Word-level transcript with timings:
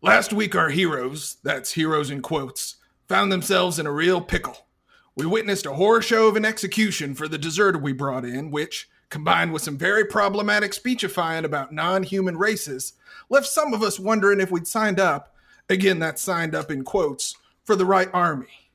Last 0.00 0.32
week, 0.32 0.54
our 0.54 0.70
heroes, 0.70 1.36
that's 1.42 1.72
heroes 1.72 2.10
in 2.10 2.22
quotes, 2.22 2.76
found 3.06 3.30
themselves 3.30 3.78
in 3.78 3.86
a 3.86 3.92
real 3.92 4.20
pickle. 4.20 4.66
We 5.14 5.26
witnessed 5.26 5.66
a 5.66 5.74
horror 5.74 6.00
show 6.00 6.28
of 6.28 6.36
an 6.36 6.44
execution 6.44 7.14
for 7.14 7.28
the 7.28 7.36
deserter 7.36 7.78
we 7.78 7.92
brought 7.92 8.24
in, 8.24 8.50
which, 8.50 8.88
combined 9.10 9.52
with 9.52 9.62
some 9.62 9.76
very 9.76 10.04
problematic 10.04 10.72
speechifying 10.72 11.44
about 11.44 11.72
non 11.72 12.02
human 12.02 12.38
races, 12.38 12.94
left 13.28 13.46
some 13.46 13.74
of 13.74 13.82
us 13.82 13.98
wondering 13.98 14.40
if 14.40 14.50
we'd 14.50 14.66
signed 14.66 15.00
up, 15.00 15.34
again, 15.68 15.98
that's 15.98 16.22
signed 16.22 16.54
up 16.54 16.70
in 16.70 16.84
quotes, 16.84 17.36
for 17.64 17.76
the 17.76 17.84
right 17.84 18.08
army. 18.14 18.70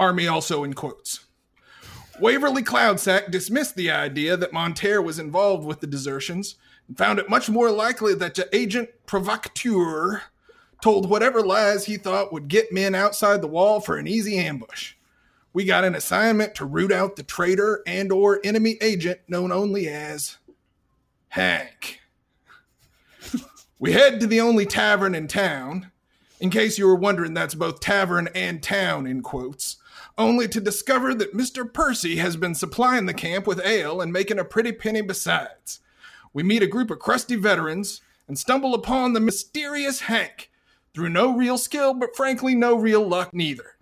Army 0.00 0.26
also 0.26 0.64
in 0.64 0.72
quotes. 0.72 1.20
Waverly 2.18 2.62
Cloudsack 2.62 3.30
dismissed 3.30 3.76
the 3.76 3.90
idea 3.90 4.36
that 4.36 4.52
Monterre 4.52 5.02
was 5.02 5.18
involved 5.18 5.64
with 5.64 5.80
the 5.80 5.86
desertions 5.86 6.56
found 6.96 7.18
it 7.18 7.30
much 7.30 7.48
more 7.48 7.70
likely 7.70 8.14
that 8.14 8.34
the 8.34 8.54
agent 8.54 8.90
provocateur 9.06 10.22
told 10.82 11.08
whatever 11.08 11.40
lies 11.40 11.86
he 11.86 11.96
thought 11.96 12.32
would 12.32 12.48
get 12.48 12.72
men 12.72 12.94
outside 12.94 13.40
the 13.40 13.48
wall 13.48 13.80
for 13.80 13.96
an 13.96 14.06
easy 14.06 14.38
ambush. 14.38 14.94
We 15.52 15.64
got 15.64 15.84
an 15.84 15.94
assignment 15.94 16.54
to 16.56 16.66
root 16.66 16.92
out 16.92 17.16
the 17.16 17.22
traitor 17.22 17.82
and 17.86 18.12
or 18.12 18.40
enemy 18.44 18.76
agent 18.80 19.20
known 19.28 19.52
only 19.52 19.88
as 19.88 20.36
Hank. 21.28 22.00
we 23.78 23.92
head 23.92 24.20
to 24.20 24.26
the 24.26 24.40
only 24.40 24.66
tavern 24.66 25.14
in 25.14 25.28
town. 25.28 25.90
In 26.40 26.50
case 26.50 26.76
you 26.76 26.86
were 26.86 26.96
wondering, 26.96 27.32
that's 27.32 27.54
both 27.54 27.80
tavern 27.80 28.28
and 28.34 28.62
town 28.62 29.06
in 29.06 29.22
quotes 29.22 29.76
only 30.16 30.48
to 30.48 30.60
discover 30.60 31.14
that 31.14 31.36
Mr. 31.36 31.70
Percy 31.70 32.16
has 32.16 32.36
been 32.36 32.54
supplying 32.54 33.06
the 33.06 33.14
camp 33.14 33.46
with 33.46 33.64
ale 33.64 34.00
and 34.00 34.12
making 34.12 34.38
a 34.38 34.44
pretty 34.44 34.72
penny 34.72 35.00
besides. 35.00 35.80
We 36.34 36.42
meet 36.42 36.64
a 36.64 36.66
group 36.66 36.90
of 36.90 36.98
crusty 36.98 37.36
veterans 37.36 38.02
and 38.26 38.38
stumble 38.38 38.74
upon 38.74 39.12
the 39.12 39.20
mysterious 39.20 40.00
Hank 40.00 40.50
through 40.92 41.10
no 41.10 41.34
real 41.34 41.56
skill, 41.56 41.94
but 41.94 42.16
frankly, 42.16 42.54
no 42.54 42.74
real 42.74 43.06
luck 43.06 43.32
neither. 43.32 43.76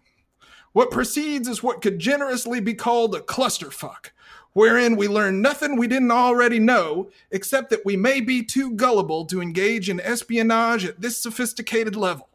What 0.73 0.91
proceeds 0.91 1.49
is 1.49 1.63
what 1.63 1.83
could 1.83 1.99
generously 1.99 2.61
be 2.61 2.75
called 2.75 3.15
a 3.15 3.21
clusterfuck, 3.21 4.11
wherein 4.53 4.97
we 4.97 5.09
learn 5.09 5.41
nothing 5.41 5.77
we 5.77 5.87
didn't 5.87 6.11
already 6.11 6.59
know, 6.59 7.11
except 7.31 7.71
that 7.71 7.85
we 7.87 7.97
may 7.97 8.21
be 8.21 8.43
too 8.43 8.73
gullible 8.73 9.25
to 9.27 9.41
engage 9.41 9.89
in 9.89 10.01
espionage 10.01 10.85
at 10.85 11.01
this 11.01 11.17
sophisticated 11.17 11.97
level. 11.97 12.29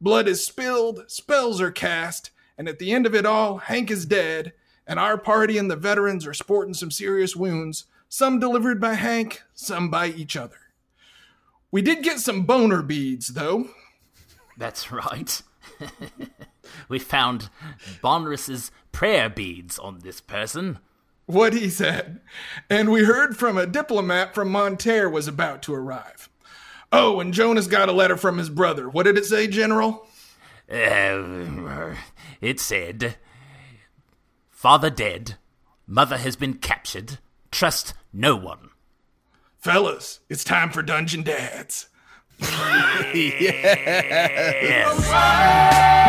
Blood 0.00 0.28
is 0.28 0.44
spilled, 0.44 1.04
spells 1.08 1.60
are 1.60 1.70
cast, 1.70 2.30
and 2.56 2.68
at 2.68 2.78
the 2.78 2.92
end 2.92 3.06
of 3.06 3.14
it 3.14 3.24
all, 3.24 3.58
Hank 3.58 3.90
is 3.90 4.04
dead, 4.04 4.52
and 4.86 4.98
our 4.98 5.16
party 5.16 5.58
and 5.58 5.70
the 5.70 5.76
veterans 5.76 6.26
are 6.26 6.34
sporting 6.34 6.74
some 6.74 6.90
serious 6.90 7.34
wounds, 7.34 7.84
some 8.08 8.38
delivered 8.38 8.80
by 8.80 8.94
Hank, 8.94 9.42
some 9.54 9.90
by 9.90 10.06
each 10.06 10.36
other. 10.36 10.58
We 11.70 11.82
did 11.82 12.02
get 12.02 12.20
some 12.20 12.44
boner 12.44 12.82
beads, 12.82 13.28
though. 13.28 13.68
That's 14.56 14.90
right. 14.90 15.42
we 16.88 16.98
found 16.98 17.50
Bonris's 18.00 18.70
prayer 18.92 19.28
beads 19.28 19.78
on 19.78 20.00
this 20.00 20.20
person. 20.20 20.78
What 21.26 21.52
he 21.52 21.68
said. 21.68 22.20
And 22.70 22.90
we 22.90 23.04
heard 23.04 23.36
from 23.36 23.58
a 23.58 23.66
diplomat 23.66 24.34
from 24.34 24.50
Monterre 24.50 25.10
was 25.10 25.28
about 25.28 25.62
to 25.64 25.74
arrive. 25.74 26.30
Oh, 26.90 27.20
and 27.20 27.34
Jonas 27.34 27.66
got 27.66 27.90
a 27.90 27.92
letter 27.92 28.16
from 28.16 28.38
his 28.38 28.48
brother. 28.48 28.88
What 28.88 29.02
did 29.04 29.18
it 29.18 29.26
say, 29.26 29.46
General? 29.46 30.06
Uh, 30.70 31.94
it 32.40 32.60
said, 32.60 33.16
Father 34.48 34.90
dead, 34.90 35.36
mother 35.86 36.16
has 36.16 36.34
been 36.34 36.54
captured, 36.54 37.18
trust 37.50 37.94
no 38.12 38.36
one. 38.36 38.70
Fellas, 39.58 40.20
it's 40.28 40.44
time 40.44 40.70
for 40.70 40.82
Dungeon 40.82 41.22
Dads. 41.22 41.88
yes. 42.40 43.44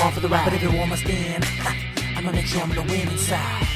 along 0.00 0.12
for 0.12 0.20
the 0.20 0.28
ride, 0.28 0.44
but 0.44 0.54
if 0.54 0.62
you 0.62 0.72
want 0.72 0.90
my 0.90 0.96
stand, 0.96 1.44
I'm 2.20 2.26
gonna 2.26 2.36
make 2.36 2.48
sure 2.48 2.60
I'm 2.60 2.68
the 2.68 2.82
winning 2.82 3.16
side. 3.16 3.66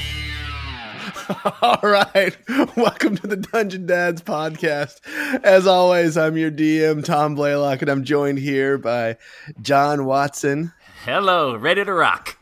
All 1.63 1.81
right. 1.83 2.37
Welcome 2.77 3.17
to 3.17 3.27
the 3.27 3.39
Dungeon 3.39 3.87
Dads 3.87 4.21
podcast. 4.21 5.01
As 5.43 5.67
always, 5.67 6.19
I'm 6.19 6.37
your 6.37 6.51
DM, 6.51 7.03
Tom 7.03 7.37
Blaylock, 7.37 7.81
and 7.81 7.91
I'm 7.91 8.05
joined 8.05 8.39
here 8.39 8.77
by 8.77 9.17
John 9.63 10.05
Watson. 10.05 10.75
Hello, 11.07 11.57
ready 11.57 11.87
to 11.87 11.93
rock. 11.95 12.37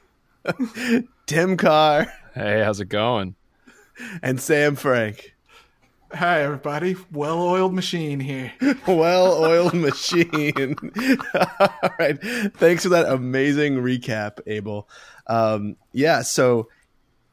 Tim 1.27 1.57
Carr. 1.57 2.13
Hey, 2.35 2.65
how's 2.65 2.81
it 2.81 2.89
going? 2.89 3.37
And 4.25 4.41
Sam 4.41 4.75
Frank. 4.75 5.33
Hi, 6.15 6.43
everybody. 6.43 6.95
Well 7.11 7.41
oiled 7.41 7.73
machine 7.73 8.21
here. 8.21 8.53
well 8.87 9.43
oiled 9.43 9.73
machine. 9.73 10.77
All 11.35 11.91
right. 11.99 12.21
Thanks 12.57 12.83
for 12.83 12.91
that 12.91 13.07
amazing 13.09 13.77
recap, 13.77 14.41
Abel. 14.47 14.89
Um, 15.27 15.77
yeah, 15.93 16.23
so 16.23 16.69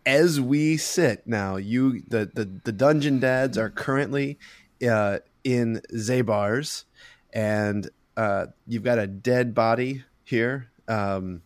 as 0.05 0.39
we 0.39 0.77
sit 0.77 1.27
now, 1.27 1.57
you 1.57 2.01
the, 2.07 2.29
the, 2.33 2.50
the 2.63 2.72
dungeon 2.72 3.19
dads 3.19 3.57
are 3.57 3.69
currently 3.69 4.39
uh, 4.88 5.19
in 5.44 5.81
Zabar's, 5.94 6.85
and 7.33 7.89
uh, 8.17 8.47
you've 8.67 8.83
got 8.83 9.00
a 9.00 9.07
dead 9.07 9.53
body 9.53 10.03
here. 10.23 10.69
Um, 10.88 11.41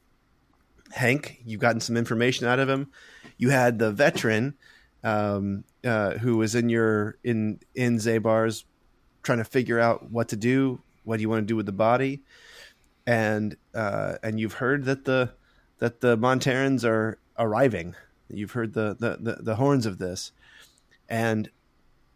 Hank, 0.91 1.41
you've 1.45 1.59
gotten 1.59 1.81
some 1.81 1.97
information 1.97 2.47
out 2.47 2.59
of 2.59 2.69
him. 2.69 2.91
You 3.37 3.49
had 3.49 3.79
the 3.79 3.91
veteran 3.91 4.53
um, 5.03 5.63
uh, 5.83 6.11
who 6.11 6.37
was 6.37 6.55
in 6.55 6.69
your 6.69 7.17
in 7.23 7.59
in 7.75 7.97
Zabar's 7.97 8.65
trying 9.23 9.39
to 9.39 9.45
figure 9.45 9.79
out 9.79 10.11
what 10.11 10.29
to 10.29 10.35
do, 10.35 10.81
what 11.03 11.17
do 11.17 11.21
you 11.21 11.29
want 11.29 11.41
to 11.41 11.45
do 11.45 11.55
with 11.55 11.65
the 11.65 11.71
body, 11.71 12.21
and 13.05 13.57
uh, 13.73 14.15
and 14.23 14.39
you've 14.39 14.53
heard 14.53 14.85
that 14.85 15.05
the 15.05 15.33
that 15.83 15.99
the 15.99 16.17
Monterans 16.17 16.85
are 16.85 17.17
arriving. 17.38 17.94
You've 18.29 18.51
heard 18.51 18.73
the, 18.73 18.95
the 18.97 19.17
the, 19.19 19.44
the 19.44 19.55
horns 19.55 19.85
of 19.85 19.97
this, 19.97 20.31
and 21.09 21.49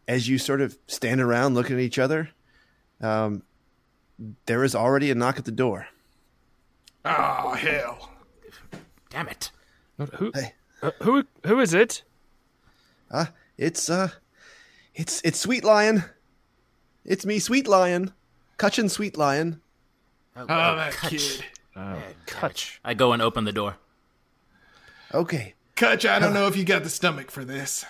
as 0.08 0.30
you 0.30 0.38
sort 0.38 0.62
of 0.62 0.78
stand 0.88 1.20
around 1.20 1.54
looking 1.54 1.76
at 1.76 1.82
each 1.82 2.00
other, 2.00 2.30
um, 3.02 3.44
there 4.46 4.64
is 4.64 4.74
already 4.74 5.12
a 5.12 5.16
knock 5.16 5.38
at 5.38 5.44
the 5.44 5.52
door. 5.52 5.88
Oh 7.04 7.56
hell! 7.56 8.12
Damn 9.10 9.28
it! 9.28 9.52
Who? 9.98 10.32
Hey. 10.34 10.54
Uh, 10.82 10.92
who? 11.02 11.26
Who 11.46 11.60
is 11.60 11.74
it? 11.74 12.04
Uh, 13.12 13.26
it's 13.58 13.90
uh, 13.90 14.12
it's 14.96 15.22
it's 15.26 15.42
Sweet 15.42 15.66
Lion. 15.66 16.06
It's 17.04 17.26
me, 17.26 17.38
Sweet 17.38 17.68
Lion, 17.68 18.14
Cutchin 18.56 18.88
Sweet 18.88 19.18
Lion. 19.18 19.60
Oh, 20.38 20.44
oh 20.44 20.46
that 20.48 20.94
Kutch. 20.94 21.10
kid. 21.10 21.46
Oh, 21.78 22.02
Cutch. 22.26 22.80
I 22.84 22.94
go 22.94 23.14
and 23.14 23.22
open 23.22 23.46
the 23.46 23.52
door. 23.52 23.78
Okay. 25.14 25.54
Cutch, 25.76 26.06
I 26.06 26.18
don't 26.18 26.34
know 26.34 26.48
if 26.48 26.58
you 26.58 26.64
got 26.64 26.84
the 26.84 26.90
stomach 26.90 27.30
for 27.30 27.46
this. 27.46 27.86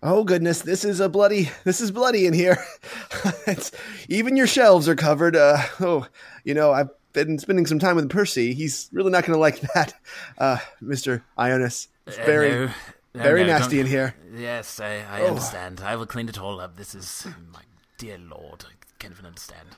Oh 0.00 0.22
goodness, 0.22 0.60
this 0.60 0.84
is 0.84 1.00
a 1.00 1.08
bloody. 1.08 1.50
This 1.64 1.80
is 1.80 1.90
bloody 1.90 2.26
in 2.26 2.34
here. 2.34 2.58
even 4.08 4.36
your 4.36 4.46
shelves 4.46 4.88
are 4.88 4.94
covered. 4.94 5.34
Uh, 5.34 5.56
oh, 5.80 6.06
you 6.44 6.52
know 6.52 6.72
I've 6.72 6.90
been 7.14 7.38
spending 7.38 7.66
some 7.66 7.78
time 7.78 7.96
with 7.96 8.10
Percy. 8.10 8.52
He's 8.52 8.90
really 8.92 9.10
not 9.10 9.24
going 9.24 9.34
to 9.34 9.40
like 9.40 9.60
that, 9.72 9.94
uh, 10.38 10.58
Mister 10.80 11.24
Ionis. 11.38 11.88
It's 12.06 12.18
uh, 12.18 12.24
very. 12.24 12.64
Uh, 12.64 12.70
no. 13.14 13.22
Very 13.22 13.42
no, 13.42 13.46
nasty 13.46 13.78
in 13.78 13.86
here. 13.86 14.16
Yes, 14.36 14.80
I, 14.80 15.04
I 15.08 15.20
oh. 15.22 15.28
understand. 15.28 15.80
I 15.80 15.94
will 15.94 16.04
clean 16.04 16.28
it 16.28 16.40
all 16.40 16.60
up. 16.60 16.76
This 16.76 16.96
is 16.96 17.28
my 17.52 17.62
dear 17.96 18.18
lord. 18.18 18.64
I 18.68 18.72
can't 18.98 19.12
even 19.12 19.24
understand. 19.24 19.68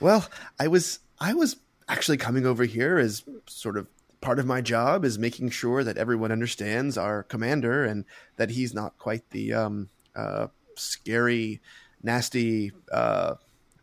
Well, 0.00 0.28
I 0.58 0.66
was 0.66 0.98
I 1.20 1.32
was 1.32 1.56
actually 1.92 2.16
coming 2.16 2.46
over 2.46 2.64
here 2.64 2.98
is 2.98 3.22
sort 3.46 3.76
of 3.76 3.86
part 4.22 4.38
of 4.38 4.46
my 4.46 4.62
job 4.62 5.04
is 5.04 5.18
making 5.18 5.50
sure 5.50 5.84
that 5.84 5.98
everyone 5.98 6.32
understands 6.32 6.96
our 6.96 7.22
commander 7.24 7.84
and 7.84 8.06
that 8.36 8.50
he's 8.50 8.72
not 8.72 8.96
quite 8.98 9.28
the 9.30 9.52
um, 9.52 9.90
uh, 10.16 10.46
scary, 10.76 11.60
nasty 12.02 12.72
uh, 12.90 13.34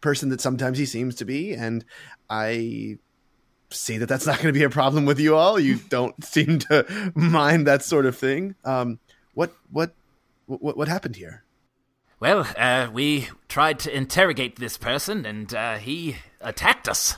person 0.01 0.29
that 0.29 0.41
sometimes 0.41 0.79
he 0.79 0.85
seems 0.85 1.15
to 1.15 1.25
be. 1.25 1.53
And 1.53 1.85
I 2.29 2.97
see 3.69 3.97
that 3.99 4.07
that's 4.07 4.25
not 4.25 4.37
going 4.37 4.47
to 4.47 4.59
be 4.59 4.63
a 4.63 4.69
problem 4.69 5.05
with 5.05 5.19
you 5.19 5.35
all. 5.35 5.59
You 5.59 5.75
don't 5.89 6.23
seem 6.23 6.59
to 6.59 7.11
mind 7.13 7.67
that 7.67 7.83
sort 7.83 8.07
of 8.07 8.17
thing. 8.17 8.55
Um, 8.65 8.99
what 9.35 9.53
what 9.71 9.93
what 10.47 10.75
what 10.75 10.87
happened 10.87 11.15
here? 11.15 11.43
Well, 12.19 12.47
uh, 12.57 12.89
we 12.91 13.29
tried 13.47 13.79
to 13.79 13.95
interrogate 13.95 14.57
this 14.57 14.77
person, 14.77 15.25
and 15.25 15.53
uh, 15.53 15.77
he 15.77 16.17
attacked 16.41 16.89
us. 16.89 17.17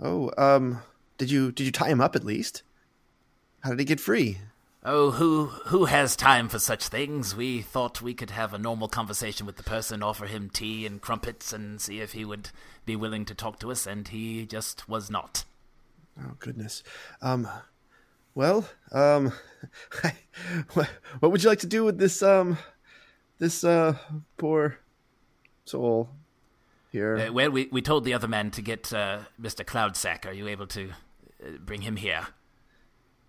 Oh, 0.00 0.30
um, 0.36 0.80
did 1.18 1.30
you 1.30 1.52
did 1.52 1.64
you 1.64 1.72
tie 1.72 1.88
him 1.88 2.00
up 2.00 2.16
at 2.16 2.24
least? 2.24 2.62
How 3.60 3.70
did 3.70 3.78
he 3.78 3.84
get 3.84 4.00
free? 4.00 4.38
Oh, 4.84 5.12
who 5.12 5.46
who 5.46 5.84
has 5.84 6.16
time 6.16 6.48
for 6.48 6.58
such 6.58 6.88
things? 6.88 7.36
We 7.36 7.62
thought 7.62 8.02
we 8.02 8.14
could 8.14 8.30
have 8.30 8.52
a 8.52 8.58
normal 8.58 8.88
conversation 8.88 9.46
with 9.46 9.56
the 9.56 9.62
person, 9.62 10.02
offer 10.02 10.26
him 10.26 10.50
tea 10.50 10.84
and 10.86 11.00
crumpets, 11.00 11.52
and 11.52 11.80
see 11.80 12.00
if 12.00 12.12
he 12.12 12.24
would 12.24 12.50
be 12.84 12.96
willing 12.96 13.24
to 13.26 13.34
talk 13.34 13.60
to 13.60 13.70
us, 13.70 13.86
and 13.86 14.08
he 14.08 14.44
just 14.44 14.88
was 14.88 15.08
not. 15.08 15.44
Oh 16.20 16.34
goodness. 16.40 16.82
Um, 17.20 17.48
well, 18.34 18.68
um, 18.90 19.32
what, 20.72 20.90
what 21.20 21.30
would 21.30 21.44
you 21.44 21.48
like 21.48 21.60
to 21.60 21.66
do 21.68 21.84
with 21.84 21.98
this 21.98 22.20
um, 22.20 22.58
this 23.38 23.62
uh 23.62 23.96
poor 24.36 24.78
soul 25.64 26.10
here? 26.92 27.16
Uh, 27.16 27.32
well, 27.32 27.50
we 27.50 27.68
we 27.72 27.82
told 27.82 28.04
the 28.04 28.14
other 28.14 28.28
man 28.28 28.50
to 28.52 28.62
get 28.62 28.92
uh, 28.92 29.20
Mister 29.38 29.64
Cloudsack. 29.64 30.26
Are 30.26 30.32
you 30.32 30.46
able 30.46 30.66
to 30.68 30.90
uh, 31.44 31.58
bring 31.58 31.82
him 31.82 31.96
here? 31.96 32.28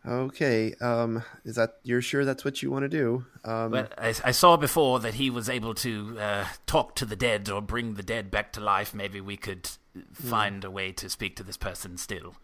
Okay. 0.05 0.73
Um, 0.81 1.23
is 1.45 1.55
that 1.55 1.77
you're 1.83 2.01
sure 2.01 2.25
that's 2.25 2.43
what 2.43 2.61
you 2.61 2.69
want 2.69 2.83
to 2.83 2.89
do? 2.89 3.25
Um, 3.45 3.71
Well, 3.71 3.87
I, 3.97 4.13
I 4.25 4.31
saw 4.31 4.57
before 4.57 4.99
that 4.99 5.13
he 5.13 5.29
was 5.29 5.47
able 5.47 5.73
to 5.75 6.19
uh, 6.19 6.45
talk 6.65 6.95
to 6.95 7.05
the 7.05 7.15
dead 7.15 7.49
or 7.49 7.61
bring 7.61 7.93
the 7.93 8.03
dead 8.03 8.29
back 8.29 8.51
to 8.53 8.59
life. 8.59 8.93
Maybe 8.93 9.21
we 9.21 9.37
could 9.37 9.69
find 10.11 10.65
a 10.65 10.69
way 10.69 10.91
to 10.91 11.09
speak 11.09 11.37
to 11.37 11.43
this 11.43 11.55
person 11.55 11.97
still. 11.97 12.35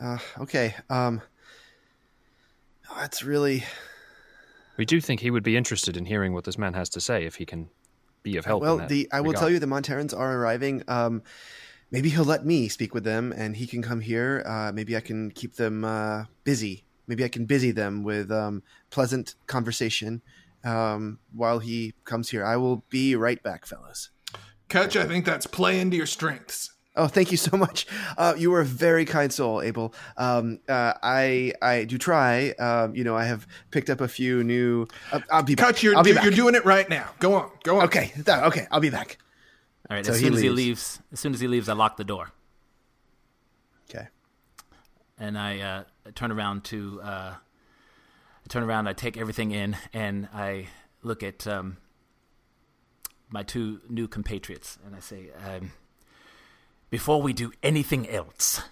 uh, 0.00 0.18
okay. 0.38 0.74
Um, 0.88 1.20
that's 2.96 3.22
really 3.22 3.64
We 4.78 4.86
do 4.86 5.00
think 5.00 5.20
he 5.20 5.30
would 5.30 5.42
be 5.42 5.56
interested 5.56 5.96
in 5.96 6.06
hearing 6.06 6.32
what 6.32 6.44
this 6.44 6.56
man 6.56 6.72
has 6.72 6.88
to 6.90 7.00
say 7.00 7.24
if 7.24 7.34
he 7.34 7.44
can 7.44 7.68
be 8.22 8.36
of 8.36 8.44
help. 8.44 8.62
in 8.62 8.66
well. 8.66 8.76
that 8.78 8.88
The 8.88 9.08
I 9.12 9.20
will 9.20 9.28
regard. 9.32 9.40
tell 9.40 9.50
you 9.50 9.58
the 9.58 9.66
Monterans 9.66 10.16
are 10.16 10.36
arriving. 10.38 10.82
Um, 10.88 11.22
maybe 11.90 12.08
he'll 12.10 12.24
let 12.24 12.44
me 12.44 12.68
speak 12.68 12.94
with 12.94 13.04
them, 13.04 13.32
and 13.36 13.56
he 13.56 13.66
can 13.66 13.82
come 13.82 14.00
here. 14.00 14.42
Uh, 14.46 14.72
maybe 14.72 14.96
I 14.96 15.00
can 15.00 15.30
keep 15.30 15.54
them 15.56 15.84
uh, 15.84 16.24
busy. 16.44 16.84
Maybe 17.06 17.24
I 17.24 17.28
can 17.28 17.46
busy 17.46 17.70
them 17.70 18.02
with 18.02 18.30
um, 18.30 18.62
pleasant 18.90 19.34
conversation 19.46 20.20
um, 20.64 21.18
while 21.32 21.58
he 21.58 21.94
comes 22.04 22.28
here. 22.30 22.44
I 22.44 22.56
will 22.56 22.84
be 22.90 23.16
right 23.16 23.42
back, 23.42 23.64
fellas. 23.66 24.10
Kutch, 24.68 25.00
I 25.00 25.06
think 25.06 25.24
that's 25.24 25.46
play 25.46 25.80
into 25.80 25.96
your 25.96 26.04
strengths. 26.06 26.72
Oh, 26.98 27.06
thank 27.06 27.30
you 27.30 27.36
so 27.36 27.56
much. 27.56 27.86
Uh, 28.16 28.34
you 28.36 28.52
are 28.54 28.60
a 28.60 28.64
very 28.64 29.04
kind 29.04 29.32
soul, 29.32 29.62
Abel. 29.62 29.94
Um, 30.16 30.58
uh, 30.68 30.94
I 31.02 31.52
I 31.62 31.84
do 31.84 31.96
try. 31.96 32.50
Um, 32.58 32.94
you 32.96 33.04
know, 33.04 33.16
I 33.16 33.24
have 33.24 33.46
picked 33.70 33.88
up 33.88 34.00
a 34.00 34.08
few 34.08 34.42
new. 34.42 34.86
Uh, 35.12 35.20
I'll 35.30 35.44
be 35.44 35.54
back. 35.54 35.76
Kutch, 35.76 35.82
you're, 35.82 35.96
I'll 35.96 36.02
be 36.02 36.10
you're, 36.10 36.16
back. 36.16 36.24
you're 36.24 36.34
doing 36.34 36.56
it 36.56 36.64
right 36.64 36.88
now. 36.90 37.08
Go 37.20 37.34
on. 37.34 37.50
Go 37.62 37.78
on. 37.78 37.84
okay. 37.84 38.12
th- 38.14 38.28
okay, 38.28 38.66
I'll 38.72 38.80
be 38.80 38.90
back. 38.90 39.18
All 39.88 39.96
right. 39.96 40.04
So 40.04 40.12
as 40.12 40.18
he 40.18 40.26
soon 40.26 40.34
as 40.34 40.40
he 40.40 40.50
leaves. 40.50 40.56
leaves, 40.66 41.00
as 41.12 41.20
soon 41.20 41.34
as 41.34 41.40
he 41.40 41.46
leaves, 41.46 41.68
I 41.68 41.72
lock 41.74 41.96
the 41.96 42.04
door 42.04 42.32
Okay. 43.88 44.08
and 45.18 45.38
I 45.38 45.60
uh, 45.60 45.84
turn 46.14 46.32
around 46.32 46.64
to. 46.64 47.00
Uh, 47.00 47.34
I 47.36 48.48
turn 48.48 48.64
around. 48.64 48.88
I 48.88 48.92
take 48.92 49.16
everything 49.16 49.52
in, 49.52 49.76
and 49.92 50.28
I 50.34 50.66
look 51.02 51.22
at 51.22 51.46
um, 51.46 51.76
my 53.30 53.44
two 53.44 53.80
new 53.88 54.08
compatriots, 54.08 54.78
and 54.84 54.96
I 54.96 55.00
say, 55.00 55.28
um, 55.46 55.70
"Before 56.90 57.20
we 57.22 57.32
do 57.32 57.52
anything 57.62 58.08
else, 58.08 58.62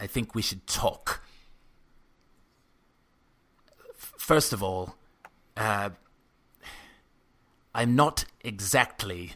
I 0.00 0.06
think 0.06 0.34
we 0.34 0.42
should 0.42 0.66
talk." 0.66 1.22
First 3.96 4.52
of 4.52 4.62
all, 4.62 4.96
uh, 5.56 5.90
I'm 7.74 7.94
not 7.96 8.24
exactly 8.40 9.32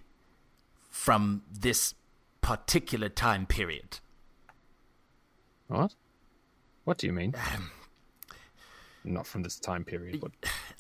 from 0.90 1.42
this 1.50 1.94
particular 2.40 3.08
time 3.08 3.46
period. 3.46 4.00
What? 5.68 5.94
What 6.84 6.98
do 6.98 7.06
you 7.06 7.12
mean? 7.12 7.34
Not 9.04 9.26
from 9.26 9.42
this 9.42 9.58
time 9.58 9.84
period, 9.84 10.20
but 10.20 10.32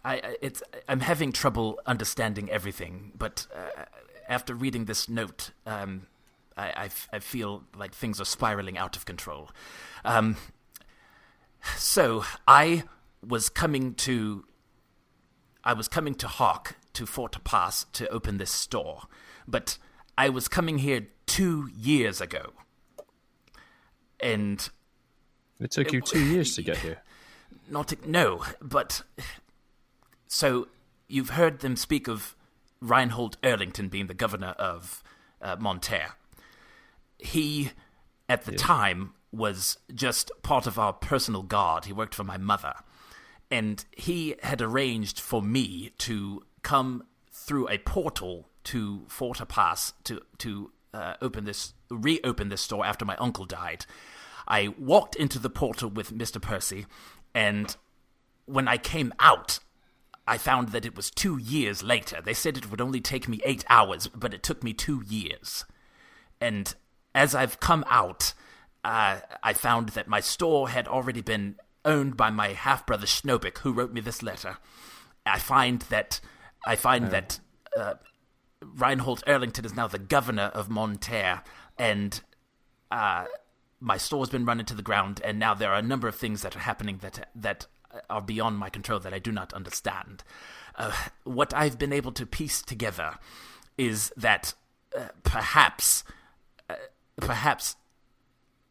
I, 0.04 0.14
I- 0.16 0.36
it's 0.42 0.62
I'm 0.88 1.00
having 1.00 1.32
trouble 1.32 1.80
understanding 1.86 2.48
everything, 2.50 3.12
but 3.16 3.46
uh, 3.54 3.84
after 4.28 4.54
reading 4.54 4.84
this 4.84 5.08
note, 5.08 5.50
um, 5.66 6.06
I, 6.56 6.66
I 6.66 6.90
I 7.12 7.18
feel 7.18 7.64
like 7.76 7.94
things 7.94 8.20
are 8.20 8.24
spiraling 8.24 8.78
out 8.78 8.96
of 8.96 9.04
control. 9.04 9.50
Um, 10.04 10.36
so 11.76 12.24
I 12.46 12.84
was 13.26 13.48
coming 13.48 13.94
to 13.94 14.44
I 15.64 15.72
was 15.74 15.88
coming 15.88 16.14
to 16.16 16.28
Hawk 16.28 16.76
to 16.94 17.06
Fort 17.06 17.42
Pass 17.44 17.86
to 17.92 18.08
open 18.08 18.38
this 18.38 18.50
store, 18.50 19.02
but 19.46 19.78
I 20.18 20.28
was 20.28 20.48
coming 20.48 20.78
here 20.78 21.08
two 21.26 21.68
years 21.76 22.20
ago, 22.20 22.52
and 24.20 24.68
it 25.60 25.70
took 25.70 25.92
you 25.92 26.00
two 26.00 26.24
years 26.24 26.54
to 26.56 26.62
get 26.62 26.78
here. 26.78 27.02
not 27.70 28.06
no, 28.06 28.44
but 28.60 29.02
so 30.26 30.68
you've 31.08 31.30
heard 31.30 31.60
them 31.60 31.76
speak 31.76 32.08
of 32.08 32.34
Reinhold 32.80 33.40
Erlington 33.42 33.88
being 33.88 34.08
the 34.08 34.14
governor 34.14 34.54
of 34.58 35.02
uh, 35.40 35.56
Monterre. 35.56 36.12
He, 37.22 37.70
at 38.28 38.44
the 38.44 38.52
time, 38.52 39.14
was 39.30 39.78
just 39.94 40.30
part 40.42 40.66
of 40.66 40.78
our 40.78 40.92
personal 40.92 41.42
guard. 41.42 41.86
He 41.86 41.92
worked 41.92 42.14
for 42.14 42.24
my 42.24 42.36
mother, 42.36 42.74
and 43.50 43.84
he 43.92 44.34
had 44.42 44.60
arranged 44.60 45.20
for 45.20 45.40
me 45.42 45.92
to 45.98 46.42
come 46.62 47.04
through 47.30 47.68
a 47.68 47.78
portal 47.78 48.48
to 48.64 49.04
Fort 49.08 49.46
Pass 49.48 49.94
to 50.04 50.20
to 50.38 50.70
uh, 50.94 51.14
open 51.20 51.44
this 51.44 51.74
reopen 51.90 52.48
this 52.48 52.60
store 52.60 52.84
after 52.84 53.04
my 53.04 53.16
uncle 53.16 53.44
died. 53.44 53.86
I 54.46 54.68
walked 54.78 55.14
into 55.14 55.38
the 55.38 55.50
portal 55.50 55.88
with 55.88 56.12
Mr. 56.12 56.40
Percy, 56.40 56.86
and 57.34 57.74
when 58.46 58.68
I 58.68 58.76
came 58.76 59.14
out, 59.18 59.60
I 60.26 60.38
found 60.38 60.68
that 60.70 60.84
it 60.84 60.96
was 60.96 61.10
two 61.10 61.38
years 61.38 61.82
later. 61.82 62.20
They 62.22 62.34
said 62.34 62.56
it 62.56 62.70
would 62.70 62.80
only 62.80 63.00
take 63.00 63.28
me 63.28 63.40
eight 63.44 63.64
hours, 63.68 64.08
but 64.08 64.34
it 64.34 64.42
took 64.42 64.62
me 64.62 64.72
two 64.72 65.02
years. 65.06 65.64
And 66.40 66.74
as 67.14 67.34
I've 67.34 67.60
come 67.60 67.84
out, 67.88 68.34
uh, 68.84 69.20
I 69.42 69.52
found 69.52 69.90
that 69.90 70.08
my 70.08 70.20
store 70.20 70.68
had 70.68 70.88
already 70.88 71.20
been 71.20 71.56
owned 71.84 72.16
by 72.16 72.30
my 72.30 72.48
half 72.48 72.86
brother 72.86 73.06
Schnobik, 73.06 73.58
who 73.58 73.72
wrote 73.72 73.92
me 73.92 74.00
this 74.00 74.22
letter. 74.22 74.58
I 75.26 75.38
find 75.38 75.82
that 75.82 76.20
I 76.66 76.76
find 76.76 77.10
that 77.10 77.40
uh, 77.76 77.94
Reinhold 78.60 79.22
Erlington 79.26 79.64
is 79.64 79.74
now 79.74 79.88
the 79.88 79.98
governor 79.98 80.50
of 80.54 80.68
Monterre, 80.68 81.42
and 81.78 82.20
uh, 82.90 83.26
my 83.80 83.96
store's 83.96 84.30
been 84.30 84.44
run 84.44 84.60
into 84.60 84.74
the 84.74 84.82
ground, 84.82 85.20
and 85.24 85.38
now 85.38 85.54
there 85.54 85.70
are 85.70 85.78
a 85.78 85.82
number 85.82 86.08
of 86.08 86.14
things 86.14 86.42
that 86.42 86.56
are 86.56 86.60
happening 86.60 86.98
that 86.98 87.28
that 87.34 87.66
are 88.08 88.22
beyond 88.22 88.58
my 88.58 88.70
control 88.70 88.98
that 89.00 89.12
I 89.12 89.18
do 89.18 89.32
not 89.32 89.52
understand. 89.52 90.24
Uh, 90.76 90.92
what 91.24 91.52
I've 91.54 91.78
been 91.78 91.92
able 91.92 92.12
to 92.12 92.26
piece 92.26 92.62
together 92.62 93.18
is 93.76 94.12
that 94.16 94.54
uh, 94.96 95.08
perhaps, 95.22 96.04
perhaps 97.20 97.76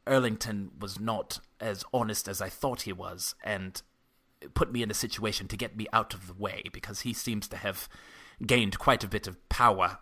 Erlington 0.07 0.69
was 0.79 0.99
not 0.99 1.39
as 1.59 1.83
honest 1.93 2.27
as 2.27 2.41
I 2.41 2.49
thought 2.49 2.81
he 2.81 2.93
was, 2.93 3.35
and 3.43 3.81
put 4.53 4.71
me 4.71 4.81
in 4.81 4.91
a 4.91 4.95
situation 4.95 5.47
to 5.47 5.57
get 5.57 5.77
me 5.77 5.87
out 5.93 6.13
of 6.13 6.27
the 6.27 6.33
way 6.33 6.63
because 6.73 7.01
he 7.01 7.13
seems 7.13 7.47
to 7.49 7.57
have 7.57 7.87
gained 8.45 8.79
quite 8.79 9.03
a 9.03 9.07
bit 9.07 9.27
of 9.27 9.49
power 9.49 9.99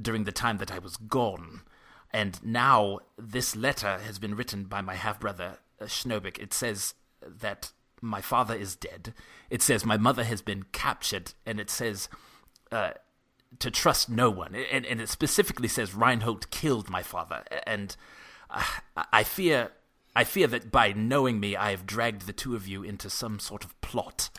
during 0.00 0.24
the 0.24 0.32
time 0.32 0.58
that 0.58 0.72
I 0.72 0.78
was 0.78 0.96
gone. 0.96 1.62
And 2.12 2.44
now 2.44 3.00
this 3.16 3.54
letter 3.54 3.98
has 3.98 4.18
been 4.18 4.34
written 4.34 4.64
by 4.64 4.80
my 4.80 4.94
half 4.94 5.20
brother 5.20 5.58
uh, 5.80 5.84
Schnobik. 5.84 6.38
It 6.38 6.52
says 6.52 6.94
that 7.22 7.72
my 8.00 8.20
father 8.20 8.54
is 8.54 8.74
dead. 8.74 9.14
It 9.48 9.62
says 9.62 9.84
my 9.84 9.96
mother 9.96 10.24
has 10.24 10.42
been 10.42 10.64
captured, 10.72 11.34
and 11.46 11.60
it 11.60 11.70
says 11.70 12.08
uh, 12.72 12.92
to 13.58 13.70
trust 13.70 14.08
no 14.08 14.30
one. 14.30 14.54
And, 14.54 14.86
and 14.86 15.00
it 15.00 15.08
specifically 15.08 15.68
says 15.68 15.94
Reinhold 15.94 16.50
killed 16.50 16.88
my 16.88 17.02
father. 17.02 17.42
And 17.66 17.96
uh, 18.48 18.62
I 19.12 19.24
fear, 19.24 19.72
I 20.14 20.24
fear 20.24 20.46
that 20.46 20.70
by 20.70 20.92
knowing 20.92 21.40
me, 21.40 21.56
I 21.56 21.70
have 21.70 21.86
dragged 21.86 22.26
the 22.26 22.32
two 22.32 22.54
of 22.54 22.66
you 22.66 22.82
into 22.82 23.10
some 23.10 23.38
sort 23.38 23.64
of 23.64 23.78
plot. 23.80 24.30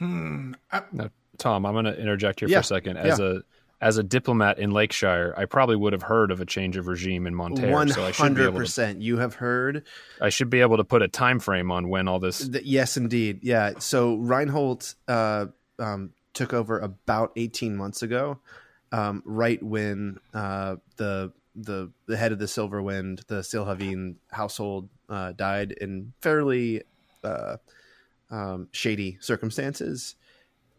Now, 0.00 1.10
Tom, 1.38 1.66
I'm 1.66 1.72
going 1.72 1.84
to 1.84 1.98
interject 1.98 2.40
here 2.40 2.48
Yeah, 2.48 2.58
for 2.58 2.60
a 2.60 2.64
second. 2.64 2.96
As 2.96 3.18
yeah. 3.18 3.26
a 3.26 3.38
as 3.82 3.96
a 3.96 4.02
diplomat 4.02 4.58
in 4.58 4.72
Lakeshire, 4.72 5.32
I 5.38 5.46
probably 5.46 5.76
would 5.76 5.94
have 5.94 6.02
heard 6.02 6.30
of 6.30 6.40
a 6.40 6.44
change 6.44 6.76
of 6.76 6.86
regime 6.86 7.26
in 7.26 7.34
Monterre, 7.34 7.70
One 7.70 7.88
so 7.88 8.04
I 8.04 8.10
should 8.10 8.34
be 8.34 8.42
hundred 8.42 8.54
percent. 8.54 9.00
You 9.00 9.16
have 9.18 9.34
heard. 9.34 9.84
I 10.20 10.28
should 10.28 10.50
be 10.50 10.60
able 10.60 10.76
to 10.76 10.84
put 10.84 11.00
a 11.00 11.08
time 11.08 11.40
frame 11.40 11.70
on 11.70 11.88
when 11.88 12.06
all 12.06 12.18
this. 12.18 12.46
Th- 12.46 12.62
yes, 12.62 12.98
indeed. 12.98 13.40
Yeah. 13.42 13.72
So 13.78 14.16
Reinhold 14.16 14.94
uh, 15.08 15.46
um, 15.78 16.12
took 16.34 16.52
over 16.52 16.78
about 16.78 17.32
eighteen 17.36 17.76
months 17.76 18.02
ago, 18.02 18.38
um, 18.92 19.22
right 19.24 19.62
when 19.62 20.18
uh, 20.34 20.76
the 20.96 21.32
the 21.56 21.90
the 22.06 22.16
head 22.16 22.32
of 22.32 22.38
the 22.38 22.48
Silver 22.48 22.80
Wind, 22.82 23.22
the 23.26 23.40
Silhavine 23.40 24.14
household, 24.30 24.88
uh, 25.08 25.32
died 25.32 25.72
in 25.72 26.12
fairly 26.20 26.82
uh, 27.24 27.56
um, 28.30 28.68
shady 28.72 29.18
circumstances. 29.20 30.14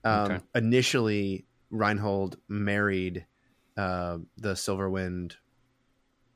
Um, 0.03 0.31
Okay. 0.31 0.39
Initially, 0.55 1.45
Reinhold 1.69 2.37
married 2.47 3.25
uh, 3.77 4.17
the 4.37 4.53
Silverwind 4.53 5.33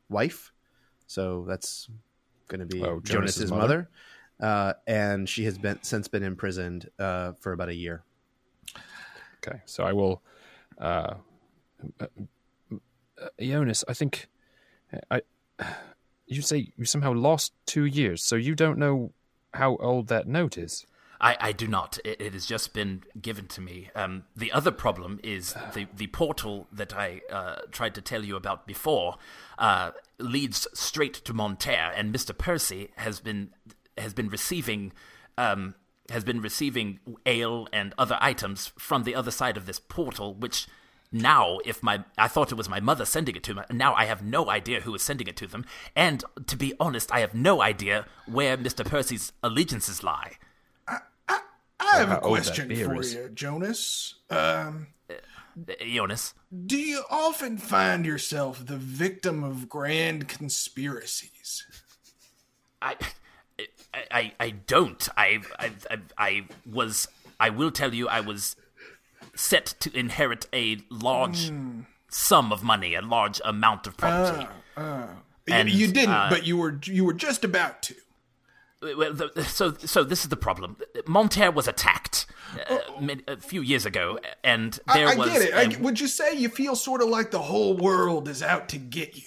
wife, 0.10 0.52
so 1.08 1.46
that's 1.48 1.90
going 2.48 2.60
to 2.60 2.66
be 2.66 2.82
Oh, 2.84 3.00
Jonas's 3.00 3.50
Jonas's 3.50 3.52
mother. 3.52 3.90
uh, 4.40 4.74
and 4.86 5.28
she 5.28 5.46
has 5.46 5.58
been 5.58 5.80
since 5.82 6.08
been 6.08 6.24
imprisoned 6.24 6.90
uh, 7.00 7.32
for 7.40 7.54
about 7.54 7.70
a 7.70 7.74
year. 7.74 8.04
Okay, 9.46 9.62
so 9.66 9.84
I 9.84 9.94
will. 9.94 10.22
Uh, 10.80 11.16
uh, 12.00 12.08
Ionis, 13.40 13.84
I 13.88 13.94
think 13.94 14.28
I. 15.12 15.22
You 16.28 16.42
say 16.42 16.74
you 16.76 16.86
somehow 16.86 17.14
lost 17.14 17.54
two 17.66 17.86
years, 17.86 18.24
so 18.24 18.36
you 18.36 18.56
don't 18.56 18.80
know 18.80 19.14
how 19.54 19.78
old 19.78 20.08
that 20.08 20.28
note 20.28 20.58
is. 20.58 20.86
I, 21.22 21.38
I 21.40 21.52
do 21.52 21.68
not. 21.68 22.00
It, 22.04 22.20
it 22.20 22.34
has 22.34 22.46
just 22.46 22.74
been 22.74 23.04
given 23.22 23.48
to 23.48 23.62
me. 23.62 23.90
Um, 23.96 24.24
the 24.36 24.52
other 24.52 24.72
problem 24.72 25.20
is 25.24 25.56
the, 25.74 25.88
the 25.96 26.08
portal 26.08 26.68
that 26.72 26.96
I 26.96 27.22
uh, 27.32 27.58
tried 27.72 27.96
to 27.96 28.02
tell 28.02 28.26
you 28.26 28.36
about 28.36 28.68
before 28.68 29.18
uh, 29.60 29.92
leads 30.20 30.68
straight 30.74 31.14
to 31.14 31.34
Monterre, 31.34 31.94
and 31.96 32.12
Mister 32.12 32.34
Percy 32.34 32.90
has 32.96 33.20
been 33.20 33.52
has 33.98 34.14
been 34.14 34.28
receiving 34.28 34.92
um, 35.38 35.76
has 36.10 36.24
been 36.24 36.42
receiving 36.42 37.00
ale 37.26 37.68
and 37.74 37.94
other 37.98 38.18
items 38.22 38.72
from 38.78 39.04
the 39.04 39.16
other 39.16 39.32
side 39.32 39.58
of 39.58 39.66
this 39.66 39.80
portal, 39.80 40.34
which 40.34 40.68
now 41.12 41.60
if 41.66 41.82
my 41.82 42.04
I 42.18 42.28
thought 42.28 42.52
it 42.52 42.56
was 42.56 42.70
my 42.70 42.80
mother 42.80 43.06
sending 43.06 43.36
it 43.36 43.44
to 43.44 43.56
me. 43.56 43.62
Now 43.72 43.94
I 43.94 44.06
have 44.06 44.24
no 44.24 44.50
idea 44.50 44.82
who 44.82 44.94
is 44.96 45.02
sending 45.02 45.28
it 45.28 45.36
to 45.38 45.48
them, 45.48 45.66
and 45.96 46.24
to 46.48 46.56
be 46.56 46.74
honest, 46.80 47.12
I 47.12 47.20
have 47.22 47.34
no 47.34 47.62
idea 47.62 48.06
where 48.26 48.58
Mister 48.58 48.84
Percy's 48.84 49.32
allegiances 49.42 50.04
lie. 50.04 50.34
I 51.78 51.98
have 51.98 52.10
a 52.10 52.14
how 52.14 52.20
old 52.22 52.38
that 52.38 52.46
question 52.46 52.76
for 52.76 53.00
is. 53.00 53.14
you, 53.14 53.30
Jonas. 53.34 54.16
Um, 54.30 54.88
Jonas, 55.80 56.34
do 56.66 56.78
you 56.78 57.04
often 57.10 57.58
find 57.58 58.06
yourself 58.06 58.66
the 58.66 58.78
victim 58.78 59.44
of 59.44 59.70
grand 59.70 60.28
conspiracies? 60.28 61.66
I, 62.82 62.96
I, 63.96 64.04
I, 64.20 64.34
I 64.40 64.50
don't. 64.52 65.10
I, 65.18 65.40
I, 65.60 65.72
I, 65.90 65.98
I 66.18 66.46
was. 66.70 67.08
I 67.40 67.50
will 67.50 67.72
tell 67.72 67.94
you, 67.94 68.08
I 68.08 68.20
was 68.22 68.56
set 69.36 69.66
to 69.82 69.98
inherit 69.98 70.48
a 70.54 70.78
large 70.90 71.52
sum 72.10 72.52
of 72.54 72.64
money, 72.64 72.96
a 72.96 73.02
large 73.02 73.42
amount 73.44 73.88
of 73.88 73.98
property. 73.98 74.48
Y- 74.78 75.08
And, 75.48 75.70
you 75.70 75.88
didn't, 75.92 76.14
uh, 76.16 76.28
but 76.30 76.46
you 76.48 76.58
were 76.58 76.80
you 76.86 77.06
were 77.06 77.14
just 77.14 77.44
about 77.44 77.82
to. 77.84 77.96
So, 79.48 79.74
so 79.74 80.04
this 80.04 80.24
is 80.24 80.30
the 80.30 80.36
problem. 80.38 80.78
Monterre 81.08 81.54
was 81.54 81.68
attacked 81.68 82.26
uh, 82.70 82.78
a 83.28 83.38
few 83.38 83.62
years 83.62 83.86
ago, 83.86 84.20
and 84.44 84.80
there 84.94 85.08
I, 85.08 85.14
I 85.14 85.16
was. 85.16 85.30
get 85.30 85.42
it. 85.42 85.54
I, 85.54 85.82
would 85.82 86.00
you 86.00 86.08
say 86.08 86.36
you 86.36 86.50
feel 86.50 86.76
sort 86.76 87.02
of 87.02 87.10
like 87.10 87.32
the 87.32 87.42
whole 87.42 87.76
world 87.76 88.28
is 88.28 88.44
out 88.44 88.70
to 88.70 88.78
get 88.78 89.16
you? 89.16 89.24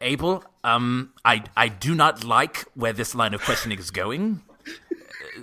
Abel, 0.00 0.44
um, 0.64 1.12
I 1.24 1.44
I 1.56 1.68
do 1.68 1.94
not 1.94 2.24
like 2.24 2.64
where 2.74 2.92
this 2.92 3.14
line 3.14 3.34
of 3.34 3.42
questioning 3.42 3.78
is 3.78 3.90
going. 3.90 4.42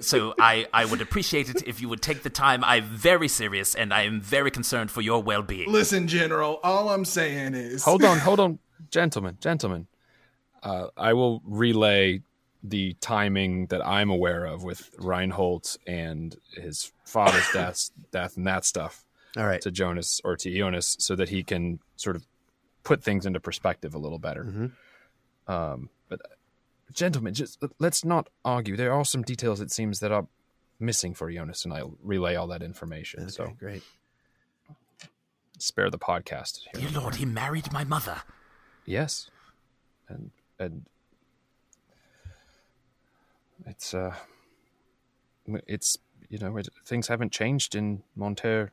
So 0.01 0.35
I, 0.39 0.67
I 0.71 0.85
would 0.85 1.01
appreciate 1.01 1.49
it 1.49 1.63
if 1.67 1.81
you 1.81 1.89
would 1.89 2.01
take 2.01 2.21
the 2.21 2.29
time. 2.29 2.63
I'm 2.63 2.83
very 2.85 3.27
serious 3.27 3.73
and 3.73 3.91
I 3.91 4.03
am 4.03 4.21
very 4.21 4.51
concerned 4.51 4.91
for 4.91 5.01
your 5.01 5.21
well 5.23 5.41
being. 5.41 5.71
Listen, 5.71 6.07
General. 6.07 6.59
All 6.63 6.89
I'm 6.89 7.05
saying 7.05 7.55
is, 7.55 7.83
Hold 7.83 8.03
on, 8.03 8.19
hold 8.19 8.39
on, 8.39 8.59
gentlemen, 8.91 9.37
gentlemen. 9.41 9.87
Uh, 10.61 10.87
I 10.95 11.13
will 11.13 11.41
relay 11.43 12.21
the 12.61 12.93
timing 13.01 13.67
that 13.67 13.85
I'm 13.85 14.09
aware 14.09 14.45
of 14.45 14.63
with 14.63 14.89
Reinhold 14.99 15.75
and 15.87 16.35
his 16.53 16.91
father's 17.05 17.49
death, 17.53 17.89
death, 18.11 18.37
and 18.37 18.45
that 18.45 18.65
stuff 18.65 19.05
All 19.37 19.45
right. 19.45 19.61
to 19.61 19.71
Jonas 19.71 20.21
or 20.23 20.35
to 20.35 20.55
Jonas, 20.55 20.97
so 20.99 21.15
that 21.15 21.29
he 21.29 21.43
can 21.43 21.79
sort 21.95 22.15
of 22.15 22.25
put 22.83 23.03
things 23.03 23.25
into 23.25 23.39
perspective 23.39 23.93
a 23.93 23.97
little 23.99 24.19
better. 24.19 24.71
Um, 25.47 25.89
but, 26.07 26.21
uh, 26.23 26.35
gentlemen, 26.93 27.33
just 27.33 27.63
let's 27.79 28.03
not 28.05 28.29
argue. 28.45 28.75
There 28.75 28.93
are 28.93 29.05
some 29.05 29.21
details 29.23 29.61
it 29.61 29.71
seems 29.71 29.99
that 29.99 30.11
are 30.11 30.27
missing 30.79 31.13
for 31.13 31.31
Jonas, 31.31 31.65
and 31.65 31.73
I'll 31.73 31.95
relay 32.01 32.35
all 32.35 32.47
that 32.47 32.61
information. 32.63 33.21
Okay, 33.23 33.31
So 33.31 33.53
great. 33.59 33.83
spare 35.57 35.89
the 35.89 35.99
podcast. 35.99 36.59
Here. 36.73 36.87
Dear 36.89 37.01
Lord, 37.01 37.15
he 37.15 37.25
married 37.25 37.71
my 37.71 37.83
mother. 37.83 38.21
Yes, 38.85 39.29
and 40.07 40.31
and 40.57 40.85
it's 43.65 43.93
uh, 43.93 44.15
it's 45.67 45.97
you 46.29 46.37
know 46.39 46.57
it, 46.57 46.69
things 46.85 47.07
haven't 47.07 47.31
changed 47.31 47.75
in 47.75 48.03
Monterre 48.17 48.69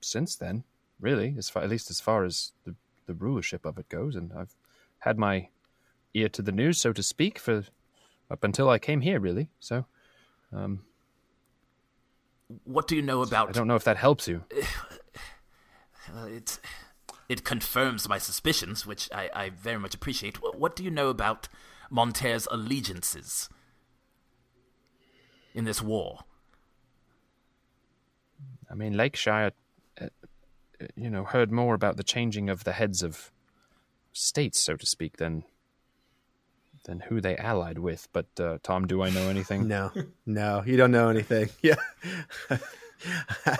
since 0.00 0.36
then, 0.36 0.64
really. 1.00 1.34
As 1.38 1.48
far 1.48 1.62
at 1.62 1.70
least 1.70 1.90
as 1.90 2.00
far 2.00 2.24
as 2.24 2.52
the 2.64 2.74
the 3.06 3.14
rulership 3.14 3.64
of 3.64 3.78
it 3.78 3.88
goes, 3.88 4.16
and 4.16 4.32
I've 4.32 4.54
had 4.98 5.18
my 5.18 5.48
ear 6.14 6.28
to 6.30 6.42
the 6.42 6.52
news, 6.52 6.80
so 6.80 6.92
to 6.92 7.02
speak, 7.02 7.38
for 7.38 7.64
up 8.30 8.44
until 8.44 8.68
I 8.68 8.78
came 8.78 9.00
here, 9.00 9.20
really. 9.20 9.48
So 9.60 9.86
What 12.64 12.86
do 12.86 12.96
you 12.96 13.02
know 13.02 13.22
about? 13.22 13.48
I 13.48 13.52
don't 13.52 13.68
know 13.68 13.76
if 13.76 13.84
that 13.84 13.96
helps 13.96 14.28
you. 14.28 14.44
Uh, 16.12 16.26
it? 16.26 16.58
It 17.28 17.44
confirms 17.44 18.08
my 18.08 18.18
suspicions, 18.18 18.84
which 18.84 19.08
I, 19.14 19.30
I 19.32 19.50
very 19.50 19.78
much 19.78 19.94
appreciate. 19.94 20.38
Wh- 20.38 20.58
What 20.58 20.74
do 20.74 20.82
you 20.82 20.90
know 20.90 21.08
about 21.08 21.48
Monterre's 21.90 22.48
allegiances 22.50 23.48
in 25.54 25.64
this 25.64 25.80
war? 25.80 26.24
I 28.70 28.74
mean, 28.74 28.96
Lakeshire, 28.96 29.52
uh, 30.00 30.08
you 30.96 31.10
know, 31.10 31.24
heard 31.24 31.50
more 31.52 31.74
about 31.74 31.96
the 31.96 32.02
changing 32.04 32.48
of 32.50 32.64
the 32.64 32.72
heads 32.72 33.02
of 33.02 33.30
states, 34.12 34.58
so 34.60 34.76
to 34.76 34.86
speak, 34.86 35.16
than 35.16 35.44
than 36.84 37.00
who 37.00 37.20
they 37.20 37.36
allied 37.36 37.78
with. 37.78 38.08
But 38.12 38.26
uh, 38.40 38.58
Tom, 38.62 38.86
do 38.86 39.02
I 39.02 39.10
know 39.10 39.28
anything? 39.28 39.68
No, 39.72 39.92
no, 40.26 40.62
you 40.66 40.76
don't 40.76 40.90
know 40.90 41.08
anything. 41.08 41.48
Yeah. 41.62 41.76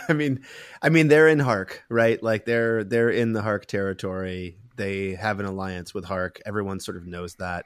I 0.08 0.12
mean, 0.12 0.44
I 0.80 0.88
mean, 0.88 1.08
they're 1.08 1.26
in 1.26 1.40
Hark, 1.40 1.82
right? 1.88 2.22
Like 2.22 2.44
they're 2.44 2.84
they're 2.84 3.10
in 3.10 3.32
the 3.32 3.42
Hark 3.42 3.66
territory. 3.66 4.56
They 4.76 5.14
have 5.14 5.40
an 5.40 5.46
alliance 5.46 5.92
with 5.92 6.04
Hark. 6.04 6.40
Everyone 6.46 6.78
sort 6.78 6.96
of 6.96 7.06
knows 7.06 7.34
that. 7.36 7.64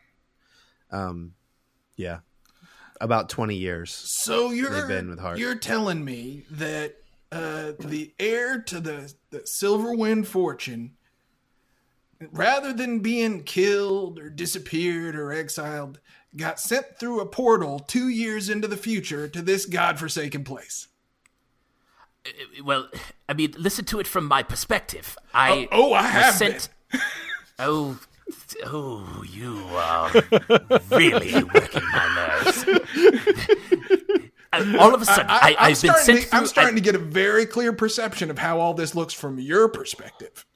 Um, 0.90 1.34
yeah, 1.96 2.20
about 3.00 3.28
twenty 3.28 3.56
years. 3.56 3.90
so 4.22 4.52
you're 4.52 4.86
been 4.86 5.10
with 5.10 5.18
Hart. 5.18 5.38
you're 5.38 5.54
telling 5.54 6.02
me 6.02 6.44
that 6.52 6.96
uh, 7.37 7.73
the 7.78 8.14
heir 8.19 8.61
to 8.62 8.81
the 8.81 9.12
the 9.31 9.40
Silverwind 9.40 10.26
fortune, 10.26 10.93
rather 12.33 12.73
than 12.73 13.00
being 13.00 13.43
killed 13.43 14.19
or 14.19 14.31
disappeared 14.31 15.14
or 15.16 15.33
exiled, 15.33 16.00
got 16.37 16.59
sent 16.59 16.99
through 16.99 17.21
a 17.21 17.26
portal 17.26 17.78
two 17.78 18.09
years 18.09 18.49
into 18.49 18.66
the 18.69 18.76
future 18.76 19.28
to 19.28 19.43
this 19.43 19.66
godforsaken 19.66 20.45
place. 20.45 20.88
Uh, 22.26 22.31
Well, 22.64 22.88
I 23.28 23.35
mean, 23.35 23.55
listen 23.59 23.85
to 23.87 24.00
it 24.00 24.07
from 24.07 24.25
my 24.26 24.43
perspective. 24.43 25.16
I 25.35 25.69
Oh, 25.73 25.90
oh, 25.90 25.93
I 25.93 26.02
have 26.07 26.35
sent. 26.35 26.69
oh, 27.59 27.99
oh, 28.64 29.25
you 29.31 29.59
are 29.73 30.11
really 30.90 31.45
working 31.45 31.83
my 31.93 32.07
nerves. 32.45 32.64
All 34.78 34.94
of 34.94 35.02
a 35.02 35.04
sudden, 35.04 35.26
I, 35.28 35.56
I'm 35.58 35.72
have 35.72 35.82
been 35.82 35.90
starting 35.90 36.04
sent 36.04 36.20
to, 36.20 36.26
through. 36.26 36.38
I'm 36.38 36.46
starting 36.46 36.75
I, 36.75 36.78
to 36.78 36.80
get 36.80 36.94
a 36.94 36.98
very 36.98 37.46
clear 37.46 37.72
perception 37.72 38.30
of 38.30 38.38
how 38.38 38.60
all 38.60 38.75
this 38.75 38.94
looks 38.94 39.14
from 39.14 39.38
your 39.38 39.68
perspective. 39.68 40.46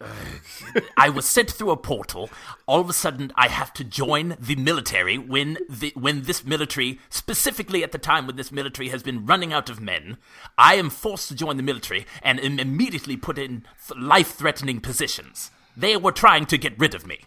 I 0.96 1.08
was 1.08 1.26
sent 1.26 1.50
through 1.50 1.70
a 1.70 1.76
portal. 1.76 2.30
All 2.66 2.80
of 2.80 2.88
a 2.88 2.92
sudden, 2.92 3.32
I 3.34 3.48
have 3.48 3.72
to 3.74 3.84
join 3.84 4.36
the 4.38 4.56
military 4.56 5.18
when 5.18 5.58
the 5.68 5.92
when 5.94 6.22
this 6.22 6.44
military, 6.44 7.00
specifically 7.08 7.82
at 7.82 7.92
the 7.92 7.98
time 7.98 8.26
when 8.26 8.36
this 8.36 8.52
military 8.52 8.88
has 8.88 9.02
been 9.02 9.26
running 9.26 9.52
out 9.52 9.70
of 9.70 9.80
men, 9.80 10.18
I 10.58 10.74
am 10.74 10.90
forced 10.90 11.28
to 11.28 11.34
join 11.34 11.56
the 11.56 11.62
military 11.62 12.06
and 12.22 12.40
am 12.40 12.58
immediately 12.58 13.16
put 13.16 13.38
in 13.38 13.64
life-threatening 13.96 14.80
positions. 14.80 15.50
They 15.76 15.96
were 15.96 16.12
trying 16.12 16.46
to 16.46 16.58
get 16.58 16.78
rid 16.78 16.94
of 16.94 17.06
me. 17.06 17.20